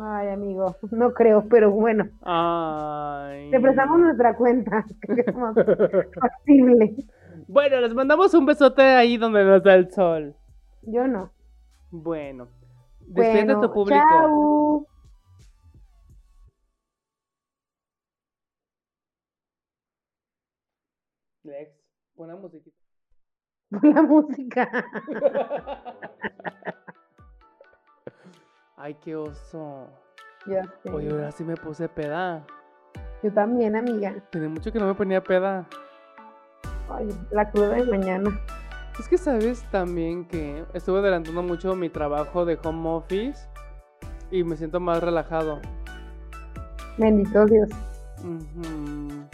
Ay, 0.00 0.28
amigo, 0.28 0.74
no 0.90 1.12
creo, 1.12 1.44
pero 1.50 1.70
bueno, 1.70 2.08
Ay. 2.22 3.50
te 3.50 3.60
prestamos 3.60 4.00
nuestra 4.00 4.34
cuenta. 4.36 4.86
que 5.02 5.20
es 5.20 5.36
más 5.36 5.54
factible. 6.18 6.94
Bueno, 7.52 7.78
les 7.82 7.92
mandamos 7.92 8.32
un 8.32 8.46
besote 8.46 8.80
ahí 8.80 9.18
donde 9.18 9.44
nos 9.44 9.62
da 9.62 9.74
el 9.74 9.90
sol. 9.92 10.34
Yo 10.80 11.06
no. 11.06 11.30
Bueno. 11.90 12.48
Despide 13.00 13.42
a 13.42 13.44
Bueno, 13.44 13.60
tu 13.60 13.72
público. 13.74 14.00
chao. 14.00 14.86
Lex, 21.44 21.70
pon 22.16 22.28
la 22.28 22.36
musiquita. 22.36 22.76
La 23.82 24.02
música. 24.02 24.70
Ay, 28.76 28.94
qué 28.94 29.16
oso. 29.16 29.88
Ya 30.46 30.62
sé. 30.82 30.90
Oye, 30.90 31.10
ahora 31.10 31.30
sí 31.32 31.44
me 31.44 31.56
puse 31.56 31.88
peda. 31.88 32.44
Yo 33.22 33.32
también, 33.32 33.76
amiga. 33.76 34.14
Tiene 34.30 34.48
mucho 34.48 34.72
que 34.72 34.78
no 34.78 34.86
me 34.86 34.94
ponía 34.94 35.22
peda. 35.22 35.66
Ay, 36.94 37.08
la 37.30 37.50
cruda 37.50 37.68
de 37.74 37.84
mañana. 37.84 38.40
Es 38.98 39.08
que 39.08 39.16
sabes 39.18 39.62
también 39.70 40.26
que 40.26 40.64
estuve 40.74 40.98
adelantando 40.98 41.42
mucho 41.42 41.74
mi 41.74 41.88
trabajo 41.88 42.44
de 42.44 42.58
home 42.62 42.88
office 42.90 43.48
y 44.30 44.44
me 44.44 44.56
siento 44.56 44.80
más 44.80 45.02
relajado. 45.02 45.60
Bendito 46.98 47.46
Dios. 47.46 47.70
Bueno, 48.22 49.28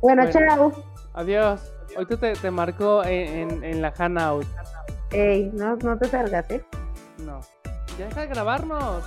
Bueno. 0.00 0.30
chao. 0.30 0.72
Adiós. 1.14 1.72
Ahorita 1.96 2.16
te, 2.18 2.32
te 2.34 2.50
marco 2.50 3.04
en, 3.04 3.52
en, 3.52 3.64
en 3.64 3.82
la 3.82 3.92
Hanout. 3.96 4.46
Ey, 5.12 5.50
no, 5.54 5.76
no 5.76 5.96
te 5.98 6.06
salgas, 6.06 6.50
¿eh? 6.50 6.64
No. 7.18 7.40
Ya 7.98 8.06
deja 8.06 8.22
de 8.22 8.26
grabarnos. 8.28 9.04